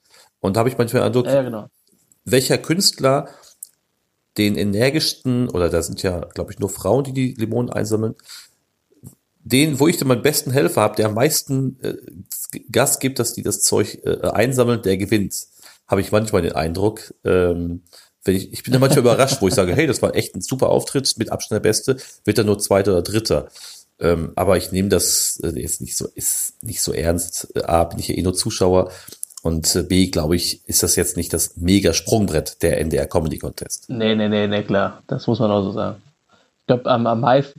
und 0.40 0.57
da 0.57 0.61
habe 0.61 0.68
ich 0.70 0.78
manchmal 0.78 1.03
den 1.03 1.07
Eindruck, 1.07 1.26
ja, 1.26 1.42
genau. 1.42 1.68
welcher 2.24 2.59
Künstler 2.59 3.28
den 4.38 4.57
energischsten, 4.57 5.49
oder 5.49 5.68
da 5.68 5.82
sind 5.82 6.03
ja, 6.03 6.20
glaube 6.20 6.53
ich, 6.53 6.59
nur 6.59 6.70
Frauen, 6.70 7.05
die 7.05 7.12
die 7.12 7.34
Limonen 7.34 7.70
einsammeln, 7.70 8.14
den, 9.51 9.80
wo 9.80 9.88
ich 9.88 9.96
dann 9.96 10.09
meinen 10.09 10.22
besten 10.22 10.51
Helfer 10.51 10.82
habe, 10.82 10.96
der 10.96 11.07
am 11.07 11.14
meisten 11.14 11.78
äh, 11.82 11.94
Gas 12.70 12.99
gibt, 13.01 13.18
dass 13.18 13.32
die 13.32 13.42
das 13.42 13.62
Zeug 13.62 13.99
äh, 14.05 14.28
einsammeln, 14.28 14.82
der 14.82 14.96
gewinnt, 14.96 15.34
habe 15.86 16.01
ich 16.01 16.12
manchmal 16.12 16.42
den 16.42 16.53
Eindruck. 16.53 17.14
Ähm, 17.24 17.82
wenn 18.25 18.37
ich, 18.37 18.53
ich 18.53 18.62
bin 18.62 18.73
dann 18.73 18.81
manchmal 18.81 19.01
überrascht, 19.01 19.41
wo 19.41 19.49
ich 19.49 19.55
sage, 19.55 19.75
hey, 19.75 19.87
das 19.87 20.03
war 20.03 20.14
echt 20.14 20.35
ein 20.35 20.41
super 20.41 20.71
Auftritt, 20.71 21.14
mit 21.19 21.31
Abstand 21.31 21.57
der 21.57 21.69
Beste, 21.69 21.97
wird 22.25 22.39
dann 22.39 22.47
nur 22.47 22.59
Zweiter 22.59 22.93
oder 22.93 23.03
Dritter. 23.03 23.49
Ähm, 24.01 24.33
aber 24.37 24.57
ich 24.57 24.71
nehme 24.71 24.89
das 24.89 25.41
äh, 25.43 25.61
jetzt 25.61 25.81
nicht 25.81 25.97
so, 25.97 26.07
ist 26.14 26.62
nicht 26.62 26.83
so 26.83 26.93
ernst. 26.93 27.49
Äh, 27.57 27.64
A, 27.64 27.83
bin 27.85 27.99
ich 27.99 28.09
ja 28.09 28.14
eh 28.14 28.23
nur 28.23 28.35
Zuschauer. 28.35 28.93
Und 29.43 29.75
äh, 29.75 29.83
B, 29.83 30.09
glaube 30.09 30.37
ich, 30.37 30.66
ist 30.69 30.83
das 30.83 30.97
jetzt 30.97 31.16
nicht 31.16 31.33
das 31.33 31.57
mega 31.57 31.93
Sprungbrett 31.93 32.62
der 32.62 32.81
NDR 32.81 33.07
Comedy 33.07 33.39
Contest. 33.39 33.89
Nee, 33.89 34.14
nee, 34.14 34.29
nee, 34.29 34.47
nee, 34.47 34.62
klar. 34.62 35.03
Das 35.07 35.27
muss 35.27 35.41
man 35.41 35.51
auch 35.51 35.62
so 35.62 35.73
sagen. 35.73 36.03
Ich 36.61 36.66
glaube, 36.66 36.87
am, 36.87 37.07
am, 37.07 37.21
meisten, 37.21 37.59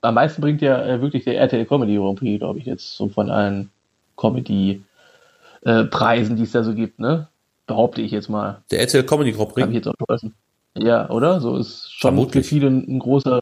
am 0.00 0.14
meisten 0.14 0.40
bringt 0.40 0.62
ja 0.62 1.00
wirklich 1.00 1.24
der 1.24 1.38
RTL 1.38 1.66
Comedy 1.66 1.96
Grand 1.96 2.20
glaube 2.20 2.60
ich, 2.60 2.66
jetzt 2.66 2.96
so 2.96 3.08
von 3.08 3.30
allen 3.30 3.70
Comedy-Preisen, 4.16 6.36
die 6.36 6.44
es 6.44 6.52
da 6.52 6.62
so 6.62 6.74
gibt, 6.74 6.98
ne? 6.98 7.28
Behaupte 7.68 8.02
ich 8.02 8.10
jetzt 8.10 8.28
mal. 8.28 8.62
Der 8.72 8.80
RTL 8.80 9.04
Comedy 9.04 9.30
Grand 9.30 9.50
Habe 9.50 9.60
ich 9.60 9.66
Prix, 9.66 9.74
jetzt 9.76 9.88
auch 9.88 10.06
vergessen. 10.06 10.34
Ja, 10.76 11.08
oder? 11.10 11.40
So 11.40 11.56
ist 11.56 11.92
schon 11.92 12.14
Vermutlich. 12.14 12.44
für 12.44 12.48
viele 12.48 12.68
ein, 12.68 12.98
großer, 12.98 13.40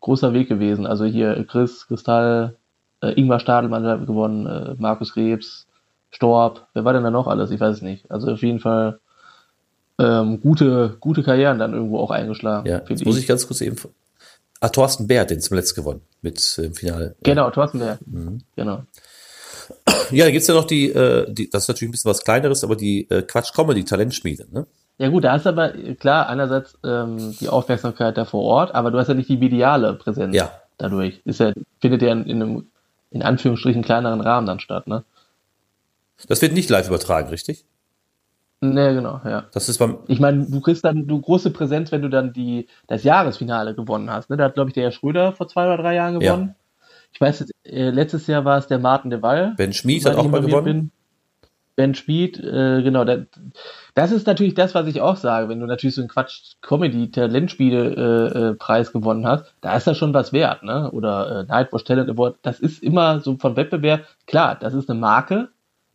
großer 0.00 0.32
Weg 0.32 0.48
gewesen. 0.48 0.86
Also 0.86 1.04
hier 1.04 1.44
Chris, 1.44 1.86
Kristall, 1.86 2.56
äh, 3.02 3.12
Ingmar 3.12 3.38
Stadelmann 3.38 3.86
hat 3.86 4.06
gewonnen, 4.06 4.46
äh, 4.46 4.74
Markus 4.78 5.12
Krebs, 5.12 5.66
Storb. 6.10 6.66
Wer 6.72 6.84
war 6.84 6.94
denn 6.94 7.04
da 7.04 7.10
noch 7.10 7.26
alles? 7.26 7.50
Ich 7.50 7.60
weiß 7.60 7.76
es 7.76 7.82
nicht. 7.82 8.10
Also 8.10 8.32
auf 8.32 8.42
jeden 8.42 8.60
Fall 8.60 8.98
ähm, 9.98 10.40
gute, 10.40 10.96
gute 10.98 11.22
Karrieren 11.22 11.58
dann 11.58 11.74
irgendwo 11.74 11.98
auch 11.98 12.10
eingeschlagen. 12.10 12.66
ja, 12.66 12.80
jetzt 12.88 13.04
muss 13.04 13.18
ich 13.18 13.26
ganz 13.26 13.46
kurz 13.46 13.60
eben. 13.60 13.76
Ah, 14.60 14.70
Thorsten 14.70 15.06
Bär, 15.06 15.20
hat 15.20 15.30
den 15.30 15.40
zum 15.40 15.56
letzten 15.56 15.82
gewonnen, 15.82 16.00
mit 16.22 16.58
äh, 16.58 16.62
im 16.62 16.74
Finale. 16.74 17.14
Genau, 17.22 17.50
Thorsten 17.50 17.78
Berg. 17.78 17.98
Mhm. 18.06 18.40
Genau. 18.56 18.82
Ja, 20.10 20.24
da 20.24 20.30
gibt's 20.30 20.46
ja 20.46 20.54
noch 20.54 20.64
die, 20.64 20.90
äh, 20.90 21.30
die, 21.32 21.50
das 21.50 21.64
ist 21.64 21.68
natürlich 21.68 21.88
ein 21.88 21.92
bisschen 21.92 22.10
was 22.10 22.24
kleineres, 22.24 22.64
aber 22.64 22.76
die 22.76 23.08
äh, 23.10 23.22
Quatsch 23.22 23.52
Comedy 23.54 23.84
Talentschmiede, 23.84 24.46
ne? 24.50 24.66
Ja 24.98 25.08
gut, 25.10 25.22
da 25.24 25.32
hast 25.32 25.46
du 25.46 25.50
aber, 25.50 25.70
klar, 25.94 26.28
einerseits 26.28 26.76
ähm, 26.84 27.36
die 27.40 27.48
Aufmerksamkeit 27.48 28.16
da 28.16 28.24
vor 28.24 28.42
Ort, 28.42 28.74
aber 28.74 28.90
du 28.90 28.98
hast 28.98 29.08
ja 29.08 29.14
nicht 29.14 29.28
die 29.28 29.36
mediale 29.36 29.94
Präsenz 29.94 30.34
Ja. 30.34 30.50
dadurch. 30.76 31.20
Ist 31.24 31.40
ja, 31.40 31.52
findet 31.80 32.02
ja 32.02 32.10
in, 32.10 32.24
in 32.24 32.42
einem, 32.42 32.66
in 33.10 33.22
Anführungsstrichen, 33.22 33.82
kleineren 33.82 34.20
Rahmen 34.20 34.46
dann 34.46 34.58
statt, 34.60 34.88
ne? 34.88 35.04
Das 36.26 36.42
wird 36.42 36.52
nicht 36.52 36.68
live 36.68 36.88
übertragen, 36.88 37.28
richtig? 37.28 37.64
Ne, 38.60 38.92
genau, 38.92 39.20
ja. 39.24 39.44
Das 39.52 39.68
ist 39.68 39.78
beim, 39.78 39.98
Ich 40.08 40.18
meine, 40.18 40.44
du 40.46 40.60
kriegst 40.60 40.84
dann 40.84 41.06
du 41.06 41.20
große 41.20 41.50
Präsenz, 41.50 41.92
wenn 41.92 42.02
du 42.02 42.08
dann 42.10 42.32
die, 42.32 42.66
das 42.88 43.04
Jahresfinale 43.04 43.74
gewonnen 43.76 44.10
hast. 44.10 44.30
Ne? 44.30 44.36
Da 44.36 44.44
hat, 44.46 44.54
glaube 44.54 44.70
ich, 44.70 44.74
der 44.74 44.84
Herr 44.84 44.90
Schröder 44.90 45.32
vor 45.32 45.46
zwei 45.46 45.66
oder 45.66 45.76
drei 45.80 45.94
Jahren 45.94 46.20
Ja. 46.20 46.54
Ich 47.12 47.20
weiß, 47.20 47.40
jetzt, 47.40 47.52
äh, 47.64 47.90
letztes 47.90 48.26
Jahr 48.26 48.44
war 48.44 48.58
es 48.58 48.66
der 48.66 48.78
Martin 48.78 49.10
de 49.10 49.22
Waal. 49.22 49.54
Ben 49.56 49.72
Schmid 49.72 50.02
soweit 50.02 50.16
hat 50.16 50.24
auch 50.24 50.30
mal 50.30 50.40
gewonnen. 50.40 50.64
bin. 50.64 50.90
Ben 51.78 51.94
Schmid, 51.94 52.38
äh, 52.40 52.82
genau. 52.82 53.04
Da, 53.04 53.18
das 53.94 54.10
ist 54.10 54.26
natürlich 54.26 54.54
das, 54.54 54.74
was 54.74 54.88
ich 54.88 55.00
auch 55.00 55.16
sage. 55.16 55.48
Wenn 55.48 55.60
du 55.60 55.66
natürlich 55.66 55.94
so 55.94 56.00
einen 56.00 56.08
Quatsch-Comedy-Talentspiele-Preis 56.08 58.90
gewonnen 58.92 59.24
hast, 59.26 59.54
da 59.60 59.76
ist 59.76 59.86
das 59.86 59.96
schon 59.96 60.12
was 60.12 60.32
wert, 60.32 60.64
ne? 60.64 60.90
Oder 60.90 61.40
äh, 61.40 61.44
Nightwatch 61.44 61.84
Talent 61.84 62.10
Award. 62.10 62.38
Das 62.42 62.58
ist 62.58 62.82
immer 62.82 63.20
so 63.20 63.36
vom 63.36 63.54
Wettbewerb. 63.54 64.06
Klar, 64.26 64.56
das 64.56 64.74
ist 64.74 64.90
eine 64.90 64.98
Marke. 64.98 65.50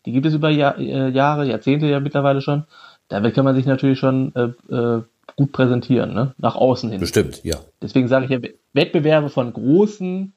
Die 0.06 0.14
gibt 0.14 0.26
es 0.26 0.34
über 0.34 0.50
Jahr, 0.50 0.78
äh, 0.78 1.10
Jahre, 1.10 1.46
Jahrzehnte 1.46 1.88
ja 1.88 2.00
mittlerweile 2.00 2.40
schon. 2.42 2.64
Damit 3.10 3.36
kann 3.36 3.44
man 3.44 3.56
sich 3.56 3.66
natürlich 3.66 4.00
schon 4.00 4.34
äh, 4.36 4.52
äh, 4.74 5.02
gut 5.36 5.52
präsentieren, 5.52 6.14
ne? 6.14 6.34
Nach 6.38 6.56
außen 6.56 6.92
hin. 6.92 7.02
Bestimmt, 7.02 7.44
ja. 7.44 7.58
Deswegen 7.82 8.08
sage 8.08 8.24
ich 8.26 8.32
ja, 8.32 8.40
Wettbewerbe 8.72 9.30
von 9.30 9.52
großen 9.52 10.32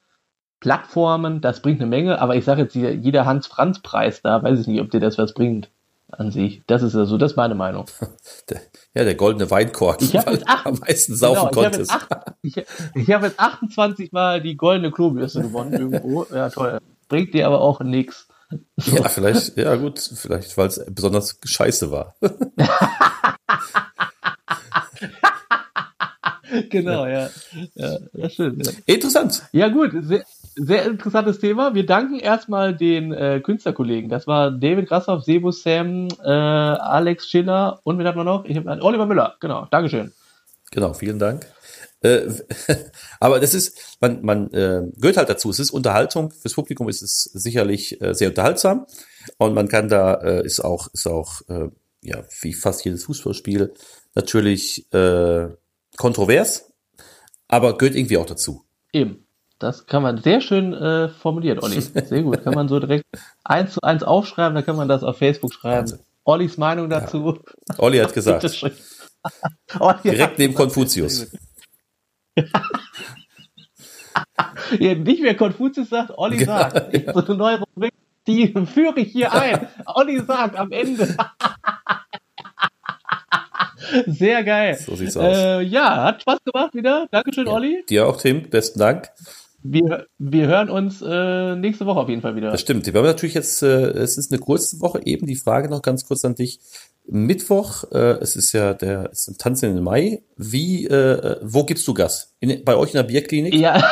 Plattformen, 0.61 1.41
das 1.41 1.61
bringt 1.61 1.81
eine 1.81 1.89
Menge, 1.89 2.21
aber 2.21 2.35
ich 2.37 2.45
sage 2.45 2.63
jetzt, 2.63 2.73
hier, 2.73 2.95
jeder 2.95 3.27
Hans-Franz-Preis 3.27 4.23
da, 4.23 4.43
weiß 4.43 4.59
ich 4.61 4.67
nicht, 4.67 4.81
ob 4.81 4.91
dir 4.91 5.01
das 5.01 5.19
was 5.19 5.35
bringt 5.35 5.69
an 6.09 6.31
sich. 6.31 6.63
Das 6.67 6.83
ist 6.83 6.95
also, 6.95 7.19
das 7.19 7.33
ist 7.33 7.37
meine 7.37 7.55
Meinung. 7.55 7.87
Der, 8.49 8.61
ja, 8.95 9.03
der 9.05 9.17
goldene 9.17 9.51
Weinkork, 9.51 10.01
Ich 10.03 10.15
weil 10.15 10.35
jetzt 10.35 10.49
acht- 10.49 10.65
du 10.67 10.71
am 10.71 10.79
meisten 10.79 11.17
saufen 11.17 11.51
Genau, 11.51 11.51
ich 11.51 11.57
habe 11.67 11.77
konntest. 11.77 11.93
jetzt, 11.93 12.13
acht- 12.13 12.33
ich, 12.43 12.57
ich 12.95 13.11
hab 13.13 13.23
jetzt 13.25 13.41
28 13.41 14.13
Mal 14.13 14.41
die 14.41 14.57
goldene 14.57 14.91
Klobürste 14.93 15.43
gewonnen 15.43 15.73
irgendwo. 15.73 16.25
Ja, 16.33 16.49
toll. 16.49 16.79
Bringt 17.09 17.35
dir 17.35 17.47
aber 17.49 17.61
auch 17.61 17.81
nichts. 17.81 18.29
Ja, 18.77 19.09
vielleicht, 19.09 19.57
ja 19.57 19.75
gut, 19.75 19.99
vielleicht, 19.99 20.57
weil 20.57 20.69
es 20.69 20.81
besonders 20.89 21.39
scheiße 21.45 21.91
war. 21.91 22.15
Genau, 26.71 27.07
ja. 27.07 27.29
Ja, 27.75 27.99
das 28.13 28.33
stimmt. 28.35 28.65
Ja. 28.67 28.73
Interessant. 28.87 29.43
Ja 29.53 29.69
gut, 29.69 29.91
sehr, 30.57 30.87
interessantes 30.87 31.39
Thema. 31.39 31.75
Wir 31.75 31.85
danken 31.85 32.19
erstmal 32.19 32.75
den 32.75 33.13
äh, 33.13 33.41
Künstlerkollegen. 33.41 34.09
Das 34.09 34.27
war 34.27 34.51
David 34.51 34.89
Grassoff, 34.89 35.23
Sebo 35.25 35.51
Sam, 35.51 36.09
äh, 36.25 36.29
Alex 36.29 37.29
Schiller 37.29 37.81
und 37.85 37.99
wen 37.99 38.07
hat 38.07 38.17
man 38.17 38.25
noch? 38.25 38.45
Ich 38.47 38.57
hab, 38.57 38.67
Oliver 38.83 39.07
Müller. 39.07 39.37
Genau, 39.41 39.67
Dankeschön. 39.71 40.13
Genau, 40.71 40.95
vielen 40.95 41.19
Dank. 41.19 41.47
Äh, 42.01 42.29
aber 43.21 43.39
das 43.39 43.53
ist, 43.53 43.99
man, 44.01 44.23
man 44.23 44.51
äh, 44.53 44.83
gehört 44.97 45.19
halt 45.19 45.29
dazu. 45.29 45.51
Es 45.51 45.59
ist 45.59 45.71
Unterhaltung. 45.71 46.31
Fürs 46.31 46.55
Publikum 46.55 46.89
ist 46.89 47.03
es 47.03 47.25
sicherlich 47.25 48.01
äh, 48.01 48.15
sehr 48.15 48.29
unterhaltsam. 48.29 48.87
Und 49.37 49.55
man 49.55 49.69
kann 49.69 49.89
da, 49.89 50.15
äh, 50.15 50.45
ist 50.45 50.61
auch, 50.61 50.89
ist 50.93 51.07
auch, 51.07 51.43
äh, 51.49 51.69
ja, 52.01 52.23
wie 52.41 52.55
fast 52.55 52.85
jedes 52.85 53.05
Fußballspiel, 53.05 53.75
natürlich 54.15 54.93
äh, 54.95 55.49
kontrovers, 55.97 56.73
aber 57.49 57.77
gehört 57.77 57.97
irgendwie 57.97 58.17
auch 58.17 58.27
dazu. 58.27 58.65
Eben. 58.93 59.26
Das 59.59 59.87
kann 59.87 60.03
man 60.03 60.19
sehr 60.19 60.41
schön 60.43 60.75
äh, 60.75 61.09
formuliert, 61.09 61.63
Olli. 61.63 61.81
Sehr 61.81 62.23
gut. 62.23 62.43
Kann 62.45 62.55
man 62.55 62.69
so 62.69 62.79
direkt 62.79 63.05
eins 63.43 63.73
zu 63.73 63.81
eins 63.83 64.03
aufschreiben, 64.03 64.55
dann 64.55 64.65
kann 64.67 64.77
man 64.77 64.87
das 64.89 65.03
auf 65.03 65.17
Facebook 65.19 65.55
schreiben. 65.55 65.79
Wahnsinn. 65.91 65.99
Ollis 66.25 66.59
Meinung 66.59 66.91
dazu. 66.91 67.39
Olli 67.79 67.99
hat 67.99 68.13
gesagt. 68.13 68.45
Olli 69.81 69.99
direkt 70.05 70.21
hat- 70.23 70.39
neben 70.39 70.55
Konfuzius. 70.55 71.29
Ja, 74.79 74.95
nicht 74.95 75.23
mehr 75.23 75.37
Konfuzius 75.37 75.89
sagt, 75.89 76.11
Olli 76.17 76.39
Genau, 76.39 76.53
sagt. 76.59 76.93
So 77.15 77.25
eine 77.25 77.35
neue 77.37 77.61
Rubrik, 77.61 77.93
die 78.27 78.49
führe 78.67 79.01
ich 79.01 79.13
hier 79.13 79.33
ein. 79.33 79.69
Olli 79.87 80.21
sagt 80.21 80.57
am 80.57 80.73
Ende. 80.73 81.17
Sehr 84.07 84.43
geil. 84.45 84.75
So 84.75 84.97
sieht's 84.97 85.17
aus. 85.17 85.37
Äh, 85.37 85.61
ja, 85.63 86.05
hat 86.05 86.23
Spaß 86.23 86.39
gemacht 86.45 86.75
wieder. 86.75 87.07
Dankeschön, 87.11 87.47
Olli. 87.47 87.85
Dir 87.89 88.07
auch, 88.07 88.21
Tim, 88.21 88.51
besten 88.51 88.79
Dank. 88.81 89.11
Wir, 89.73 90.07
wir 90.19 90.47
hören 90.47 90.71
uns 90.71 91.03
äh, 91.03 91.57
nächste 91.57 91.87
Woche 91.87 92.01
auf 92.01 92.09
jeden 92.09 92.23
Fall 92.23 92.37
wieder. 92.37 92.51
Das 92.51 92.61
stimmt. 92.61 92.87
Wir 92.87 92.95
haben 92.95 93.05
natürlich 93.07 93.35
jetzt, 93.35 93.63
äh, 93.63 93.91
es 93.91 94.19
ist 94.19 94.31
eine 94.33 94.39
kurze 94.41 94.81
Woche, 94.81 95.01
eben 95.05 95.27
die 95.27 95.37
Frage 95.37 95.69
noch 95.69 95.83
ganz 95.83 96.07
kurz 96.07 96.25
an 96.25 96.35
dich. 96.35 96.61
Mittwoch, 97.09 97.85
äh, 97.93 98.19
es 98.21 98.35
ist 98.37 98.53
ja 98.53 98.75
der, 98.75 99.11
es 99.13 99.21
ist 99.21 99.29
ein 99.29 99.39
Tanz 99.39 99.63
in 99.63 99.75
den 99.75 99.85
Mai. 99.85 100.23
Wie, 100.37 100.87
äh, 100.87 101.37
wo 101.43 101.65
gibst 101.65 101.87
du 101.89 101.95
Gas? 101.95 102.35
In, 102.41 102.65
bei 102.65 102.77
euch 102.77 102.91
in 102.91 102.97
der 102.97 103.05
Bierklinik? 103.05 103.55
Ja, 103.55 103.83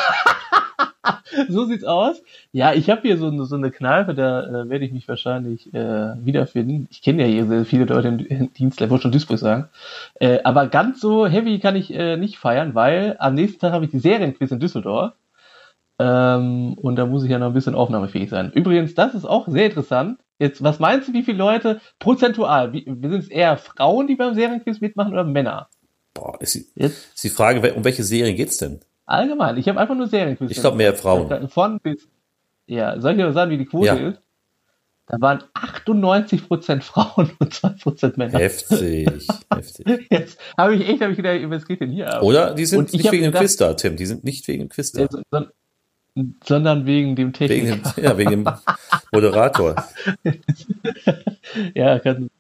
so 1.49 1.65
sieht's 1.67 1.85
aus. 1.85 2.23
Ja, 2.53 2.73
ich 2.75 2.91
habe 2.91 3.03
hier 3.03 3.17
so, 3.19 3.29
eine- 3.29 3.45
so 3.45 3.55
eine 3.57 3.71
Kneipe, 3.71 4.15
da 4.15 4.45
äh, 4.65 4.69
werde 4.69 4.85
ich 4.85 4.93
mich 4.93 5.07
wahrscheinlich 5.09 5.73
äh, 5.75 6.15
wiederfinden. 6.25 6.89
Ich 6.91 7.03
kenne 7.03 7.23
ja 7.23 7.29
hier 7.29 7.47
sehr 7.47 7.65
viele 7.65 7.85
Leute 7.85 8.09
im, 8.09 8.19
im 8.19 8.53
Dienst, 8.53 8.81
ich 8.81 8.91
wollte 8.91 9.03
schon 9.03 9.13
Duisburg 9.13 9.39
sagen. 9.39 9.69
Äh, 10.21 10.41
aber 10.45 10.67
ganz 10.69 11.01
so 11.01 11.27
heavy 11.27 11.59
kann 11.61 11.77
ich 11.77 11.93
äh, 11.95 12.17
nicht 12.17 12.39
feiern, 12.39 12.75
weil 12.75 13.17
am 13.19 13.35
nächsten 13.35 13.61
Tag 13.61 13.73
habe 13.73 13.85
ich 13.85 13.91
die 13.91 13.99
Serienquiz 14.01 14.51
in 14.51 14.61
Düsseldorf. 14.61 15.13
Ähm, 15.99 16.75
und 16.75 16.97
da 16.97 17.07
muss 17.07 17.25
ich 17.25 17.31
ja 17.31 17.39
noch 17.39 17.47
ein 17.49 17.53
bisschen 17.53 17.75
aufnahmefähig 17.75 18.29
sein. 18.31 18.51
Übrigens, 18.53 18.95
das 18.95 19.15
ist 19.15 19.25
auch 19.25 19.47
sehr 19.49 19.67
interessant. 19.67 20.19
Jetzt, 20.39 20.63
was 20.65 20.81
meinst 20.81 21.09
du, 21.09 21.13
wie 21.13 21.23
viele 21.23 21.39
Leute 21.39 21.81
prozentual? 22.01 22.73
Wie, 22.73 22.85
sind 22.85 23.13
es 23.15 23.29
eher 23.29 23.57
Frauen, 23.57 24.09
die 24.09 24.17
beim 24.17 24.35
Serienquiz 24.35 24.81
mitmachen 24.81 25.13
oder 25.13 25.23
Männer? 25.25 25.69
Boah, 26.13 26.37
ist, 26.41 26.55
die- 26.57 26.67
Jetzt 26.75 27.15
ist 27.15 27.25
die 27.25 27.29
Frage, 27.31 27.73
um 27.75 27.85
welche 27.85 28.03
Serie 28.05 28.35
geht's 28.35 28.59
denn? 28.59 28.81
allgemein. 29.07 29.59
Ich 29.59 29.69
habe 29.69 29.79
einfach 29.79 29.95
nur 29.95 30.07
Serienquiz. 30.07 30.51
Ich 30.51 30.61
glaube 30.61 30.79
mehr 30.79 30.95
Frauen. 30.95 31.49
Von 31.51 31.79
bis. 31.81 32.09
Ja, 32.67 32.99
soll 32.99 33.11
ich 33.13 33.19
dir 33.19 33.25
mal 33.27 33.33
sagen, 33.35 33.51
wie 33.51 33.59
die 33.59 33.67
Quote 33.67 33.87
Ja. 33.87 33.95
ist? 33.97 34.21
Da 35.07 35.21
waren 35.21 35.43
98% 35.53 36.81
Frauen 36.83 37.31
und 37.39 37.53
2% 37.53 38.17
Männer. 38.17 38.39
Heftig, 38.39 39.07
heftig. 39.55 40.07
Jetzt 40.11 40.39
habe 40.57 40.75
ich 40.77 40.89
echt, 40.89 41.03
habe 41.03 41.11
ich 41.13 41.19
gedacht, 41.19 41.39
was 41.51 41.67
geht 41.67 41.83
denn 41.83 41.91
hier 41.91 42.11
ab? 42.15 42.23
Oder 42.23 42.55
die 42.55 42.65
sind 42.65 42.91
nicht 42.95 43.05
hab 43.05 43.13
wegen 43.13 43.25
dem 43.25 43.35
Quiz 43.35 43.57
da, 43.59 43.75
Tim. 43.75 43.97
Die 43.97 44.07
sind 44.07 44.25
nicht 44.25 44.49
wegen 44.49 44.61
dem 44.61 44.69
Quiz 44.71 44.93
da. 44.93 45.03
Äh, 45.03 45.09
son- 45.31 45.49
sondern 46.45 46.87
wegen 46.87 47.17
dem 47.17 47.29
Wegen 47.29 47.33
Techniker. 47.33 47.93
dem, 47.93 48.05
ja, 48.05 48.19
wegen 48.19 48.31
dem 48.31 48.49
Moderator. 49.13 49.77
Ja, 51.75 51.99
kann, 52.01 52.31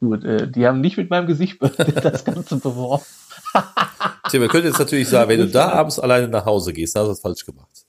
gut. 0.00 0.24
Äh, 0.24 0.50
die 0.50 0.66
haben 0.66 0.80
nicht 0.80 0.96
mit 0.96 1.10
meinem 1.10 1.26
Gesicht 1.26 1.58
das 2.02 2.24
Ganze 2.24 2.56
beworben. 2.56 3.04
Tim, 4.28 4.40
wir 4.40 4.48
können 4.48 4.66
jetzt 4.66 4.78
natürlich 4.78 5.08
sagen, 5.08 5.28
wenn 5.28 5.40
du 5.40 5.46
da 5.48 5.68
abends 5.68 5.98
alleine 5.98 6.26
nach 6.28 6.44
Hause 6.44 6.72
gehst, 6.72 6.96
dann 6.96 7.02
hast 7.02 7.08
du 7.08 7.12
was 7.12 7.20
falsch 7.20 7.44
gemacht. 7.46 7.83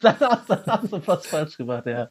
Dann 0.00 0.16
hast, 0.20 0.48
dann 0.48 0.62
hast 0.66 0.92
du 0.92 1.06
was 1.06 1.26
falsch 1.26 1.56
gemacht, 1.58 1.84
ja. 1.86 2.08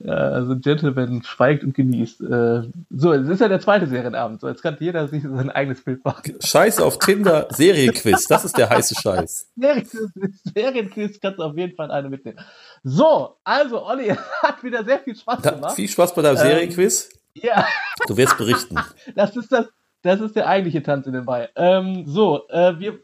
ja 0.00 0.12
also 0.12 0.56
Gentleman 0.56 1.22
schweigt 1.22 1.62
und 1.62 1.74
genießt. 1.74 2.20
Äh, 2.22 2.62
so, 2.90 3.12
es 3.12 3.28
ist 3.28 3.40
ja 3.40 3.48
der 3.48 3.60
zweite 3.60 3.86
Serienabend. 3.86 4.40
So, 4.40 4.48
jetzt 4.48 4.62
kann 4.62 4.76
jeder 4.80 5.06
sich 5.06 5.22
sein 5.22 5.50
eigenes 5.50 5.82
Bild 5.82 6.04
machen. 6.04 6.34
Scheiß 6.40 6.80
auf 6.80 6.98
Tinder, 6.98 7.46
Serienquiz. 7.50 8.26
Das 8.26 8.44
ist 8.44 8.58
der 8.58 8.68
heiße 8.70 8.96
Scheiß. 9.00 9.52
Serienquiz 9.56 10.10
Serienquiz 10.54 11.20
kannst 11.20 11.38
du 11.38 11.44
auf 11.44 11.56
jeden 11.56 11.76
Fall 11.76 11.90
eine 11.90 12.08
mitnehmen. 12.08 12.38
So, 12.82 13.36
also 13.44 13.84
Olli 13.86 14.08
hat 14.42 14.62
wieder 14.64 14.84
sehr 14.84 14.98
viel 14.98 15.14
Spaß 15.16 15.42
Da, 15.42 15.50
gemacht. 15.52 15.74
viel 15.76 15.88
Spaß 15.88 16.14
bei 16.14 16.22
deinem 16.22 16.36
Ähm, 16.36 16.42
Serienquiz. 16.42 17.10
Ja, 17.34 17.66
Du 18.08 18.16
wirst 18.16 18.36
berichten. 18.38 18.76
das 19.14 19.36
ist 19.36 19.52
das, 19.52 19.66
das 20.02 20.20
ist 20.20 20.34
der 20.34 20.48
eigentliche 20.48 20.82
Tanz 20.82 21.06
in 21.06 21.12
den 21.12 21.24
Mai. 21.24 21.48
Ähm, 21.54 22.04
so, 22.06 22.48
äh, 22.48 22.78
wir, 22.80 22.98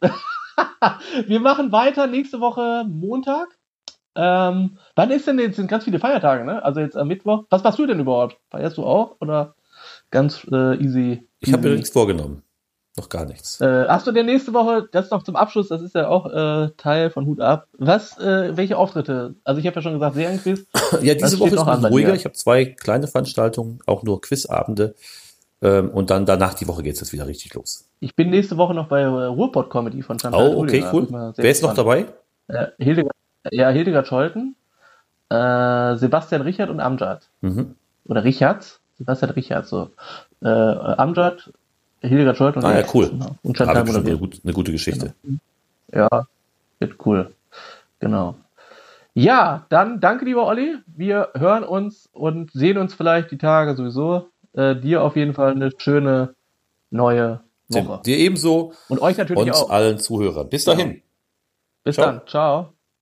wir 1.26 1.40
machen 1.40 1.70
weiter 1.70 2.06
nächste 2.06 2.40
Woche 2.40 2.84
Montag. 2.88 3.48
Ähm, 4.14 4.78
wann 4.94 5.10
ist 5.10 5.26
denn 5.26 5.38
jetzt? 5.38 5.56
Sind 5.56 5.68
ganz 5.68 5.84
viele 5.84 5.98
Feiertage, 5.98 6.44
ne? 6.44 6.64
Also 6.64 6.80
jetzt 6.80 6.96
am 6.96 7.08
Mittwoch. 7.08 7.44
Was 7.50 7.62
machst 7.64 7.78
du 7.78 7.86
denn 7.86 8.00
überhaupt? 8.00 8.36
Feierst 8.50 8.76
du 8.76 8.84
auch 8.84 9.16
oder 9.20 9.54
ganz 10.10 10.46
äh, 10.52 10.76
easy? 10.76 11.26
Ich 11.40 11.52
habe 11.52 11.68
mir 11.68 11.74
nichts 11.74 11.90
vorgenommen. 11.90 12.42
Noch 12.98 13.08
gar 13.08 13.24
nichts. 13.24 13.58
Äh, 13.62 13.86
hast 13.88 14.06
du 14.06 14.12
denn 14.12 14.26
nächste 14.26 14.52
Woche, 14.52 14.86
das 14.92 15.10
noch 15.10 15.22
zum 15.22 15.34
Abschluss, 15.34 15.68
das 15.68 15.80
ist 15.80 15.94
ja 15.94 16.08
auch 16.08 16.26
äh, 16.26 16.68
Teil 16.76 17.08
von 17.08 17.24
Hut 17.24 17.40
ab. 17.40 17.68
Was, 17.78 18.18
äh, 18.18 18.54
welche 18.54 18.76
Auftritte? 18.76 19.34
Also 19.44 19.60
ich 19.60 19.66
habe 19.66 19.76
ja 19.76 19.82
schon 19.82 19.94
gesagt, 19.94 20.14
Serienquiz. 20.14 20.66
Ja, 21.00 21.14
diese 21.14 21.40
Woche 21.40 21.48
ist 21.48 21.54
noch 21.54 21.66
an 21.68 21.82
ruhiger. 21.86 22.12
Ich 22.14 22.26
habe 22.26 22.34
zwei 22.34 22.66
kleine 22.66 23.06
Veranstaltungen, 23.06 23.78
auch 23.86 24.02
nur 24.02 24.20
Quizabende. 24.20 24.94
Ähm, 25.62 25.88
und 25.88 26.10
dann 26.10 26.26
danach 26.26 26.52
die 26.52 26.68
Woche 26.68 26.82
geht's 26.82 27.00
jetzt 27.00 27.14
wieder 27.14 27.26
richtig 27.26 27.54
los. 27.54 27.88
Ich 28.00 28.14
bin 28.14 28.28
nächste 28.28 28.58
Woche 28.58 28.74
noch 28.74 28.88
bei 28.88 29.00
äh, 29.00 29.04
Ruhrpott 29.06 29.70
Comedy 29.70 30.02
von 30.02 30.18
Chantal 30.18 30.48
Oh, 30.48 30.62
okay, 30.64 30.82
Oehlinger. 30.92 30.92
cool. 30.92 31.32
Wer 31.36 31.50
ist 31.50 31.62
noch 31.62 31.72
dabei? 31.72 32.06
Äh, 32.48 32.66
Hildegard, 32.78 33.16
ja, 33.50 33.70
Hildegard 33.70 34.06
Scholten, 34.06 34.54
äh, 35.28 35.96
Sebastian 35.96 36.42
Richard 36.42 36.70
und 36.70 36.80
Amjad. 36.80 37.28
Mhm. 37.40 37.74
Oder 38.06 38.24
Richards? 38.24 38.80
Sebastian 38.98 39.30
Richards, 39.32 39.70
so. 39.70 39.90
Äh, 40.42 40.48
Amjad, 40.48 41.52
Hildegard 42.00 42.36
Scholten 42.36 42.58
und 42.62 42.64
Ah, 42.64 42.78
ja, 42.78 42.86
cool. 42.94 43.08
Genau. 43.08 43.36
Und 43.42 43.60
Aber 43.60 43.66
Chantal 43.66 43.84
bestimmt 43.84 44.06
eine, 44.08 44.18
gut, 44.18 44.40
eine 44.44 44.52
gute 44.52 44.72
Geschichte. 44.72 45.14
Ja, 45.92 46.08
wird 46.78 46.94
cool. 47.06 47.32
Genau. 48.00 48.36
Ja, 49.14 49.66
dann 49.68 50.00
danke, 50.00 50.24
lieber 50.24 50.46
Olli. 50.46 50.76
Wir 50.86 51.30
hören 51.34 51.64
uns 51.64 52.08
und 52.12 52.50
sehen 52.52 52.78
uns 52.78 52.94
vielleicht 52.94 53.30
die 53.30 53.38
Tage 53.38 53.76
sowieso. 53.76 54.28
Äh, 54.54 54.76
dir 54.76 55.02
auf 55.02 55.16
jeden 55.16 55.34
Fall 55.34 55.52
eine 55.52 55.70
schöne 55.76 56.34
neue 56.90 57.40
Woche. 57.68 58.00
dir 58.04 58.18
ebenso 58.18 58.72
Und 58.88 59.00
euch 59.00 59.16
natürlich 59.16 59.42
und 59.42 59.50
auch. 59.52 59.70
allen 59.70 59.98
Zuhörern. 59.98 60.48
Bis 60.48 60.64
dahin. 60.64 61.02
Bis 61.84 61.96
Ciao. 61.96 62.06
dann. 62.06 62.26
Ciao. 62.26 62.72